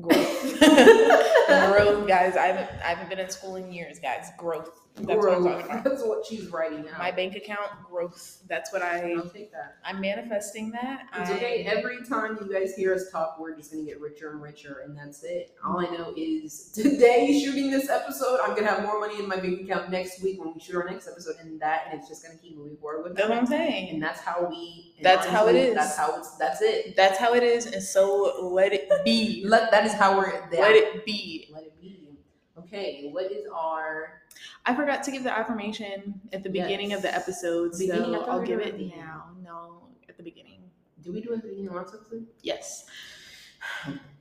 Growth. 0.00 0.60
Growth, 0.60 2.08
guys. 2.08 2.36
I 2.36 2.46
haven't 2.46 2.70
I 2.82 2.88
haven't 2.88 3.08
been 3.08 3.18
in 3.18 3.30
school 3.30 3.56
in 3.56 3.72
years, 3.72 3.98
guys. 3.98 4.30
Growth. 4.36 4.85
That's 4.96 5.24
what 5.24 5.34
I'm 5.34 5.44
talking 5.44 5.66
about. 5.66 5.84
That's 5.84 6.02
what 6.02 6.24
she's 6.24 6.46
writing 6.48 6.88
out. 6.88 6.98
My 6.98 7.10
bank 7.10 7.36
account 7.36 7.70
growth. 7.88 8.38
That's 8.48 8.72
what 8.72 8.82
I 8.82 9.12
I'll 9.12 9.28
take 9.28 9.52
that. 9.52 9.76
I'm 9.84 10.00
manifesting 10.00 10.70
that. 10.70 11.06
It's 11.18 11.30
I- 11.30 11.34
okay. 11.34 11.64
Every 11.64 12.04
time 12.04 12.38
you 12.40 12.52
guys 12.52 12.74
hear 12.74 12.94
us 12.94 13.10
talk, 13.10 13.38
we're 13.38 13.54
just 13.56 13.70
gonna 13.72 13.84
get 13.84 14.00
richer 14.00 14.30
and 14.30 14.40
richer, 14.40 14.82
and 14.84 14.96
that's 14.96 15.22
it. 15.22 15.54
All 15.64 15.78
I 15.78 15.90
know 15.94 16.14
is 16.16 16.72
today, 16.72 17.38
shooting 17.44 17.70
this 17.70 17.90
episode, 17.90 18.40
I'm 18.42 18.54
gonna 18.54 18.68
have 18.68 18.82
more 18.82 18.98
money 18.98 19.18
in 19.18 19.28
my 19.28 19.36
bank 19.36 19.60
account 19.60 19.90
next 19.90 20.22
week 20.22 20.40
when 20.40 20.54
we 20.54 20.60
shoot 20.60 20.76
our 20.76 20.88
next 20.88 21.08
episode, 21.08 21.36
and 21.40 21.60
that, 21.60 21.88
and 21.90 21.98
it's 21.98 22.08
just 22.08 22.24
gonna 22.24 22.38
keep 22.38 22.56
moving 22.56 22.76
forward 22.78 23.04
with 23.04 23.16
That's 23.16 23.28
what. 23.28 23.38
I'm 23.38 23.46
saying. 23.46 23.90
And 23.90 24.02
that's 24.02 24.20
how 24.20 24.46
we. 24.48 24.94
That's 25.02 25.26
how 25.26 25.46
it 25.46 25.50
honestly, 25.50 25.68
is. 25.68 25.74
That's 25.74 25.96
how 25.96 26.18
it's. 26.18 26.36
That's 26.36 26.62
it. 26.62 26.96
That's 26.96 27.18
how 27.18 27.34
it 27.34 27.42
is, 27.42 27.66
and 27.66 27.82
so 27.82 28.50
let 28.52 28.72
it 28.72 28.90
be. 29.04 29.44
Let 29.56 29.70
that 29.70 29.84
is 29.84 29.92
how 29.92 30.16
we're. 30.16 30.30
That, 30.50 30.60
Let 30.60 30.74
it 30.74 31.04
be. 31.04 31.48
Let 31.52 31.64
it 31.64 31.80
be. 31.80 32.18
Okay. 32.58 33.10
What 33.12 33.30
is 33.30 33.46
our? 33.54 34.22
I 34.64 34.74
forgot 34.74 35.02
to 35.04 35.10
give 35.10 35.24
the 35.24 35.36
affirmation 35.36 36.20
at 36.32 36.42
the 36.42 36.50
beginning 36.50 36.92
of 36.92 37.02
the 37.02 37.14
episode, 37.14 37.72
Beginning, 37.78 38.14
so 38.14 38.24
I'll 38.24 38.42
give 38.42 38.60
it 38.60 38.78
now. 38.96 39.30
No, 39.42 39.88
at 40.08 40.16
the 40.16 40.22
beginning. 40.22 40.60
Do 41.02 41.12
we 41.12 41.20
do 41.20 41.32
it 41.32 41.36
at 41.36 41.42
the 41.42 41.48
beginning 41.48 41.68
of 41.70 41.76
episode? 41.76 42.26
Yes. 42.42 42.86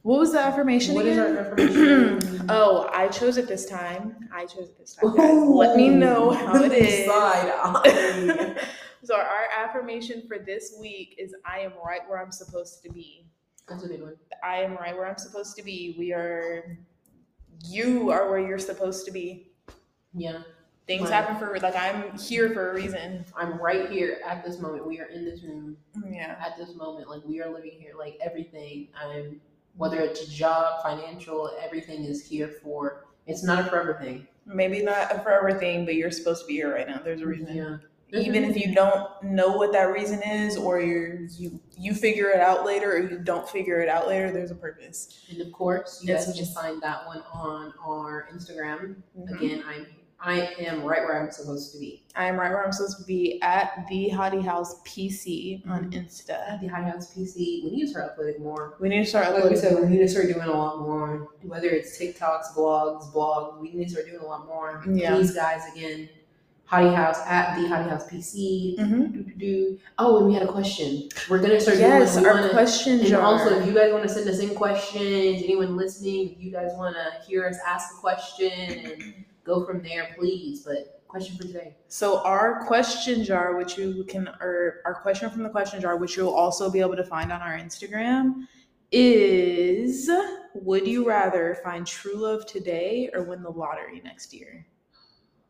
What 0.01 0.19
was 0.19 0.33
the 0.33 0.39
affirmation 0.39 0.93
What 0.93 1.05
is 1.07 1.17
again? 1.17 1.35
our 1.35 1.41
affirmation? 1.51 2.45
oh, 2.49 2.89
I 2.93 3.07
chose 3.07 3.37
it 3.37 3.47
this 3.47 3.65
time. 3.65 4.15
I 4.31 4.45
chose 4.45 4.69
it 4.69 4.77
this 4.77 4.95
time. 4.95 5.15
Guys. 5.15 5.47
Let 5.47 5.75
me 5.75 5.89
know 5.89 6.31
how 6.31 6.61
it 6.63 6.71
is. 6.71 7.05
Side 7.09 8.57
so 9.03 9.15
our 9.15 9.45
affirmation 9.57 10.23
for 10.27 10.37
this 10.37 10.75
week 10.79 11.15
is 11.17 11.33
I 11.43 11.59
am 11.59 11.73
right 11.83 12.01
where 12.07 12.21
I'm 12.21 12.31
supposed 12.31 12.83
to 12.83 12.91
be. 12.91 13.25
That's 13.67 13.83
a 13.83 13.87
good 13.87 14.01
one. 14.01 14.15
I 14.43 14.57
am 14.57 14.75
right 14.75 14.95
where 14.95 15.07
I'm 15.07 15.17
supposed 15.17 15.55
to 15.57 15.63
be. 15.63 15.95
We 15.97 16.13
are 16.13 16.77
you 17.65 18.11
are 18.11 18.29
where 18.29 18.39
you're 18.39 18.59
supposed 18.59 19.05
to 19.05 19.11
be. 19.11 19.51
Yeah. 20.15 20.39
Things 20.87 21.03
Right. 21.09 21.13
happen 21.13 21.37
for 21.37 21.59
like 21.59 21.75
I'm 21.75 22.15
here 22.17 22.51
for 22.51 22.69
a 22.71 22.73
reason. 22.75 23.25
I'm 23.35 23.57
right 23.59 23.89
here 23.89 24.19
at 24.25 24.43
this 24.45 24.59
moment. 24.59 24.85
We 24.85 24.99
are 24.99 25.05
in 25.07 25.25
this 25.25 25.41
room 25.43 25.77
Yeah. 26.11 26.35
at 26.39 26.57
this 26.57 26.75
moment. 26.75 27.09
Like 27.09 27.23
we 27.25 27.41
are 27.41 27.49
living 27.51 27.71
here. 27.79 27.93
Like 27.97 28.17
everything. 28.21 28.89
I'm 28.95 29.41
whether 29.77 29.99
it's 29.99 30.21
a 30.21 30.29
job, 30.29 30.81
financial, 30.83 31.51
everything 31.61 32.05
is 32.05 32.25
here 32.25 32.47
for. 32.63 33.07
It's 33.27 33.43
not 33.43 33.65
a 33.65 33.69
forever 33.69 33.97
thing. 33.99 34.25
Maybe 34.45 34.81
not 34.83 35.13
a 35.13 35.19
forever 35.19 35.57
thing, 35.59 35.83
but 35.85 35.95
you're 35.95 36.11
supposed 36.11 36.41
to 36.43 36.47
be 36.47 36.53
here 36.53 36.73
right 36.73 36.87
now. 36.87 37.01
There's 37.03 37.21
a 37.21 37.25
reason. 37.27 37.55
Yeah. 37.55 37.77
even 38.21 38.45
if 38.45 38.55
you 38.55 38.73
don't 38.73 39.09
know 39.23 39.57
what 39.57 39.73
that 39.73 39.91
reason 39.91 40.21
is, 40.23 40.55
or 40.55 40.79
you 40.79 41.27
you 41.37 41.59
you 41.77 41.93
figure 41.95 42.29
it 42.29 42.39
out 42.39 42.63
later, 42.65 42.93
or 42.93 42.99
you 42.99 43.17
don't 43.17 43.49
figure 43.49 43.81
it 43.81 43.89
out 43.89 44.07
later, 44.07 44.31
there's 44.31 44.51
a 44.51 44.55
purpose. 44.55 45.25
And 45.29 45.41
of 45.41 45.51
course, 45.51 46.01
you 46.03 46.13
guys 46.13 46.25
can 46.25 46.35
just- 46.35 46.53
find 46.53 46.79
that 46.83 47.05
one 47.07 47.23
on 47.33 47.73
our 47.83 48.29
Instagram. 48.31 48.97
Mm-hmm. 49.19 49.33
Again, 49.33 49.63
I'm 49.67 49.87
I 50.19 50.53
am 50.59 50.81
right 50.83 51.01
where 51.01 51.21
I'm 51.21 51.31
supposed 51.31 51.71
to 51.73 51.79
be. 51.79 52.03
I 52.15 52.25
am 52.25 52.39
right 52.39 52.49
where 52.49 52.65
I'm 52.65 52.71
supposed 52.71 52.97
to 52.99 53.03
be 53.03 53.39
at 53.41 53.85
the 53.89 54.09
Hottie 54.11 54.43
House 54.43 54.81
PC 54.83 55.67
on 55.69 55.91
Insta. 55.91 56.31
At 56.49 56.61
the 56.61 56.67
Hottie 56.67 56.89
House 56.91 57.13
PC, 57.13 57.63
we 57.63 57.69
need 57.71 57.81
to 57.81 57.87
start 57.89 58.11
uploading 58.11 58.41
more. 58.41 58.75
We 58.79 58.89
need 58.89 59.03
to 59.03 59.09
start 59.09 59.31
Like 59.33 59.49
we 59.49 59.55
said, 59.55 59.75
we 59.79 59.87
need 59.87 59.99
to 59.99 60.07
start 60.07 60.27
doing 60.27 60.41
a 60.47 60.51
lot 60.51 60.79
more. 60.81 61.29
Whether 61.43 61.69
it's 61.69 61.99
TikToks, 61.99 62.55
blogs, 62.55 63.11
blogs, 63.13 63.59
we 63.59 63.71
need 63.73 63.85
to 63.85 63.91
start 63.91 64.07
doing 64.07 64.19
a 64.21 64.25
lot 64.25 64.47
more. 64.47 64.83
Yeah. 64.91 65.15
Please, 65.15 65.33
guys, 65.35 65.61
again, 65.75 66.09
Hottie 66.71 66.95
House 66.95 67.19
at 67.27 67.55
the 67.59 67.67
Hottie 67.67 67.89
House 67.89 68.07
PC. 68.09 68.77
Mhm. 68.79 69.37
Do. 69.37 69.77
Oh, 69.99 70.17
and 70.17 70.27
we 70.27 70.33
had 70.33 70.41
a 70.43 70.51
question. 70.51 71.09
We're 71.29 71.37
gonna 71.39 71.59
start 71.59 71.77
Yes, 71.77 72.13
doing. 72.15 72.25
our 72.25 72.33
wanna- 72.35 72.49
question 72.49 72.99
And 73.01 73.07
jar. 73.07 73.21
also, 73.21 73.59
if 73.59 73.67
you 73.67 73.73
guys 73.73 73.91
want 73.91 74.01
to 74.03 74.09
send 74.09 74.27
us 74.27 74.39
in 74.39 74.55
questions, 74.55 75.43
anyone 75.43 75.75
listening, 75.77 76.31
if 76.31 76.41
you 76.43 76.51
guys 76.51 76.71
want 76.77 76.95
to 76.95 77.23
hear 77.27 77.45
us 77.47 77.57
ask 77.67 77.93
a 77.95 77.99
question 77.99 78.51
and 78.51 79.24
go 79.45 79.65
from 79.65 79.81
there, 79.81 80.13
please. 80.17 80.61
But 80.61 81.01
question 81.07 81.37
for 81.37 81.43
today. 81.43 81.77
So 81.87 82.19
our 82.23 82.65
question 82.65 83.23
jar, 83.23 83.55
which 83.55 83.77
you 83.77 84.03
can, 84.09 84.27
or 84.41 84.81
our 84.85 84.95
question 84.95 85.29
from 85.29 85.43
the 85.43 85.49
question 85.49 85.79
jar, 85.79 85.95
which 85.95 86.17
you'll 86.17 86.33
also 86.33 86.69
be 86.69 86.81
able 86.81 86.97
to 86.97 87.05
find 87.05 87.31
on 87.31 87.41
our 87.41 87.57
Instagram, 87.57 88.47
is: 88.91 90.09
Would 90.55 90.87
you 90.87 91.07
rather 91.07 91.57
find 91.63 91.87
true 91.87 92.15
love 92.15 92.45
today 92.45 93.09
or 93.13 93.23
win 93.23 93.41
the 93.41 93.49
lottery 93.49 94.01
next 94.03 94.33
year? 94.33 94.65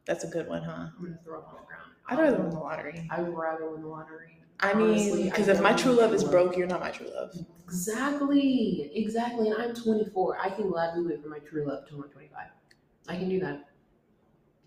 That's 0.05 0.23
a 0.23 0.27
good 0.27 0.47
one, 0.47 0.61
huh? 0.61 0.89
I'm 0.97 1.03
gonna 1.03 1.19
throw 1.23 1.39
up 1.39 1.47
on 1.49 1.55
the 1.61 1.65
ground. 1.65 1.91
I'd 2.07 2.19
rather 2.19 2.37
win 2.37 2.51
the 2.51 2.59
lottery. 2.59 3.07
I 3.09 3.21
would 3.21 3.35
rather 3.35 3.71
win 3.71 3.81
the 3.81 3.87
lottery. 3.87 4.39
I 4.59 4.73
mean, 4.73 5.25
because 5.25 5.47
if 5.47 5.61
my 5.61 5.73
true 5.73 5.91
love 5.91 6.13
is 6.13 6.23
love. 6.23 6.31
broke, 6.31 6.57
you're 6.57 6.67
not 6.67 6.79
my 6.79 6.91
true 6.91 7.07
love. 7.13 7.35
Exactly, 7.65 8.91
exactly. 8.93 9.49
And 9.49 9.61
I'm 9.61 9.73
24. 9.73 10.37
I 10.39 10.49
can 10.49 10.69
gladly 10.69 11.05
wait 11.05 11.21
for 11.21 11.29
my 11.29 11.39
true 11.39 11.67
love 11.67 11.87
till 11.89 12.01
I'm 12.01 12.09
25. 12.09 12.47
I 13.07 13.15
can 13.15 13.27
do 13.27 13.39
that. 13.41 13.65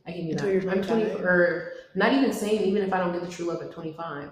I 0.09 0.12
can 0.12 0.24
do 0.26 0.30
Until 0.32 0.46
that. 0.46 0.62
you're 0.62 0.72
I'm 0.72 0.82
20, 0.82 1.04
or 1.22 1.72
not 1.94 2.12
even 2.12 2.32
saying 2.32 2.62
even 2.62 2.82
if 2.82 2.92
I 2.92 2.98
don't 2.98 3.12
get 3.12 3.22
the 3.22 3.28
true 3.30 3.46
love 3.46 3.61
at 3.62 3.70
25. 3.70 4.30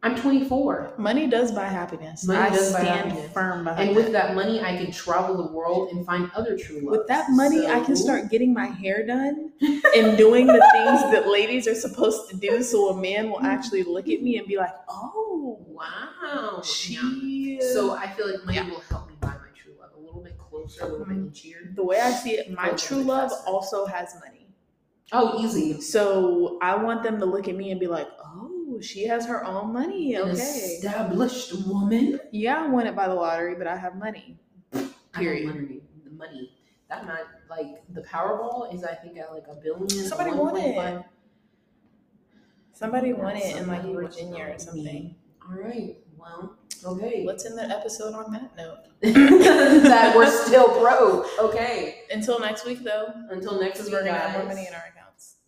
I'm 0.00 0.14
24. 0.14 0.92
Money 0.96 1.26
does 1.26 1.50
buy 1.50 1.66
happiness. 1.66 2.24
Money 2.24 2.38
I 2.38 2.50
does 2.50 2.72
buy 2.72 2.80
stand 2.82 3.08
happiness. 3.10 3.32
firm 3.32 3.64
behind 3.64 3.88
And 3.88 3.96
with 3.96 4.12
that 4.12 4.34
money, 4.36 4.60
I 4.60 4.76
can 4.76 4.92
travel 4.92 5.36
the 5.36 5.52
world 5.52 5.90
and 5.90 6.06
find 6.06 6.30
other 6.36 6.56
true 6.56 6.76
love. 6.82 6.98
With 6.98 7.06
that 7.08 7.30
money, 7.30 7.66
I 7.66 7.80
can 7.80 7.96
start 7.96 8.30
getting 8.30 8.52
my 8.54 8.66
hair 8.66 9.04
done 9.04 9.52
and 9.60 10.16
doing 10.16 10.46
the 10.46 10.64
things 10.72 11.02
that 11.12 11.28
ladies 11.28 11.66
are 11.66 11.74
supposed 11.74 12.30
to 12.30 12.36
do 12.36 12.62
so 12.62 12.90
a 12.90 13.00
man 13.00 13.28
will 13.28 13.40
actually 13.40 13.82
look 13.82 14.08
at 14.08 14.22
me 14.22 14.38
and 14.38 14.46
be 14.46 14.56
like, 14.56 14.74
oh, 14.88 15.58
Wow. 15.68 16.54
Yeah. 16.56 16.62
she. 16.62 17.58
So 17.60 17.96
I 17.96 18.08
feel 18.12 18.30
like 18.32 18.44
money 18.44 18.58
Yeah. 18.58 18.70
will 18.70 18.80
help 18.88 19.08
me 19.08 19.14
buy 19.20 19.28
my 19.30 19.48
true 19.60 19.72
love 19.80 19.90
a 19.96 20.00
little 20.00 20.22
bit 20.22 20.38
closer, 20.38 20.82
a 20.84 20.88
little 20.88 21.06
bit 21.06 21.16
Mhm. 21.16 21.30
inchier. 21.32 21.74
the 21.74 21.82
way 21.84 22.00
I 22.00 22.12
see 22.12 22.32
it, 22.32 22.52
my 22.52 22.70
true 22.70 23.02
love 23.02 23.30
faster. 23.30 23.48
also 23.50 23.84
has 23.86 24.14
money. 24.14 24.37
Oh, 25.12 25.42
easy. 25.42 25.80
So 25.80 26.58
I 26.60 26.76
want 26.76 27.02
them 27.02 27.18
to 27.18 27.24
look 27.24 27.48
at 27.48 27.56
me 27.56 27.70
and 27.70 27.80
be 27.80 27.86
like, 27.86 28.08
oh, 28.22 28.78
she 28.80 29.04
has 29.06 29.26
her 29.26 29.44
own 29.44 29.72
money. 29.72 30.14
An 30.14 30.22
Okay. 30.30 30.32
established 30.42 31.66
woman. 31.66 32.20
Yeah, 32.30 32.64
I 32.64 32.68
won 32.68 32.86
it 32.86 32.94
by 32.94 33.08
the 33.08 33.14
lottery, 33.14 33.54
but 33.54 33.66
I 33.66 33.76
have 33.76 33.96
money. 33.96 34.38
I 34.74 34.88
Period. 35.12 35.46
money. 35.54 35.80
The 36.04 36.10
money. 36.10 36.52
That 36.90 37.06
not 37.06 37.20
like 37.50 37.82
the 37.92 38.02
Powerball 38.02 38.72
is 38.74 38.84
I 38.84 38.94
think 38.94 39.18
at 39.18 39.32
like 39.32 39.44
a 39.50 39.54
billion. 39.54 39.88
Somebody 39.88 40.30
won 40.32 40.56
it. 40.56 41.04
Somebody 42.72 43.12
oh, 43.12 43.16
won 43.16 43.36
it 43.36 43.56
in 43.56 43.66
like 43.66 43.82
Virginia 43.82 44.52
or 44.54 44.58
something. 44.58 44.84
me. 44.84 45.18
All 45.48 45.56
right. 45.58 45.96
Well, 46.16 46.56
okay. 46.84 47.24
Let's 47.26 47.44
end 47.44 47.58
the 47.58 47.64
episode 47.64 48.14
on 48.14 48.30
that 48.32 48.56
note. 48.56 48.78
that 49.02 50.14
we're 50.16 50.30
still 50.30 50.80
broke. 50.80 51.26
Okay. 51.38 52.02
Until 52.10 52.38
next 52.40 52.64
week, 52.66 52.82
though, 52.84 53.12
Until 53.30 53.60
next 53.60 53.82
week, 53.84 53.92
we're 53.92 54.04
gonna 54.04 54.18
have 54.18 54.32
more 54.38 54.46
money 54.46 54.66
in 54.66 54.74
our 54.74 54.80
accounts. 54.80 54.97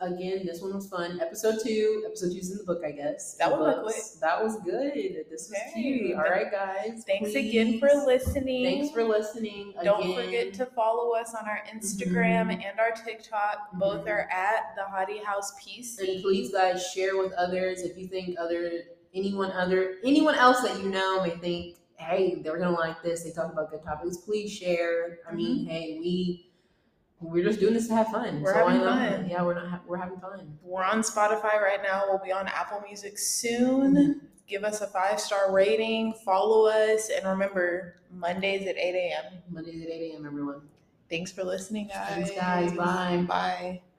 Again, 0.03 0.47
this 0.47 0.63
one 0.63 0.75
was 0.75 0.89
fun. 0.89 1.21
Episode 1.21 1.59
two. 1.63 2.05
Episode 2.07 2.33
two's 2.33 2.51
in 2.51 2.57
the 2.59 2.65
book, 2.65 2.81
I 2.87 2.91
guess. 2.91 3.35
That 3.35 3.51
The 3.51 3.57
was 3.57 3.75
books. 3.85 4.11
That 4.21 4.43
was 4.43 4.57
good. 4.61 4.95
This 5.29 5.51
was 5.51 5.53
Okay. 5.73 5.83
cute. 5.83 6.15
All 6.17 6.23
right, 6.23 6.51
guys. 6.51 7.05
Thanks 7.07 7.33
please. 7.33 7.49
again 7.51 7.79
for 7.79 7.91
listening. 8.07 8.65
Thanks 8.65 8.95
for 8.95 9.05
listening. 9.05 9.75
Don't 9.85 10.03
again. 10.03 10.25
forget 10.25 10.55
to 10.55 10.67
follow 10.67 11.13
us 11.15 11.35
on 11.35 11.47
our 11.47 11.63
Instagram 11.71 12.47
Mhm. 12.49 12.65
and 12.65 12.81
our 12.81 12.93
TikTok. 12.93 13.73
Both 13.75 14.07
Mhm. 14.07 14.11
are 14.11 14.29
at 14.31 14.75
the 14.75 14.83
Hottie 14.83 15.23
House 15.23 15.53
PC. 15.63 16.15
And 16.15 16.23
please, 16.23 16.51
guys, 16.51 16.87
share 16.87 17.19
with 17.19 17.33
others 17.35 17.83
if 17.83 17.99
you 17.99 18.07
think 18.07 18.39
other 18.39 18.71
anyone 19.13 19.51
other 19.53 19.97
anyone 20.05 20.35
else 20.37 20.63
that 20.63 20.81
you 20.81 20.89
know 20.89 21.23
may 21.23 21.31
think, 21.37 21.77
hey, 21.97 22.37
they're 22.43 22.57
gonna 22.57 22.71
like 22.71 23.03
this. 23.03 23.23
They 23.25 23.33
talk 23.33 23.53
about 23.53 23.71
good 23.71 23.83
topics. 23.83 24.17
Please 24.19 24.51
share. 24.51 25.19
I 25.29 25.35
mean, 25.35 25.67
hey, 25.67 25.99
we 26.01 26.50
we're 27.21 27.45
just 27.45 27.61
doing 27.61 27.75
this 27.75 27.89
to 27.89 27.95
have 27.95 28.09
fun. 28.09 28.41
We're 28.41 28.55
why 28.65 28.73
having 28.73 28.87
fun. 28.87 29.29
Yeah, 29.31 29.43
we're 29.43 29.55
not. 29.55 29.69
Ha- 29.69 29.81
we're 29.87 29.97
having 29.97 30.19
fun. 30.19 30.59
We're 30.63 30.85
on 30.85 31.01
Spotify 31.03 31.61
right 31.61 31.81
now. 31.83 32.05
We'll 32.09 32.21
be 32.25 32.33
on 32.33 32.47
Apple 32.49 32.83
Music 32.87 33.19
soon. 33.19 34.23
Give 34.49 34.65
us 34.65 34.81
a 34.81 34.87
five 34.87 35.21
star 35.21 35.53
rating. 35.53 36.15
Follow 36.25 36.67
us, 36.67 37.11
and 37.15 37.27
remember 37.27 37.97
Mondays 38.13 38.67
at 38.67 38.77
eight 38.77 38.95
a.m. 38.95 39.41
Mondays 39.51 39.83
at 39.85 39.91
eight 39.91 40.13
a.m. 40.13 40.27
Everyone. 40.27 40.63
Thanks 41.09 41.31
for 41.33 41.45
listening, 41.45 41.89
guys. 41.89 42.09
Thanks, 42.15 42.31
guys. 42.31 42.73
Bye. 42.73 43.25
Bye. 43.29 43.83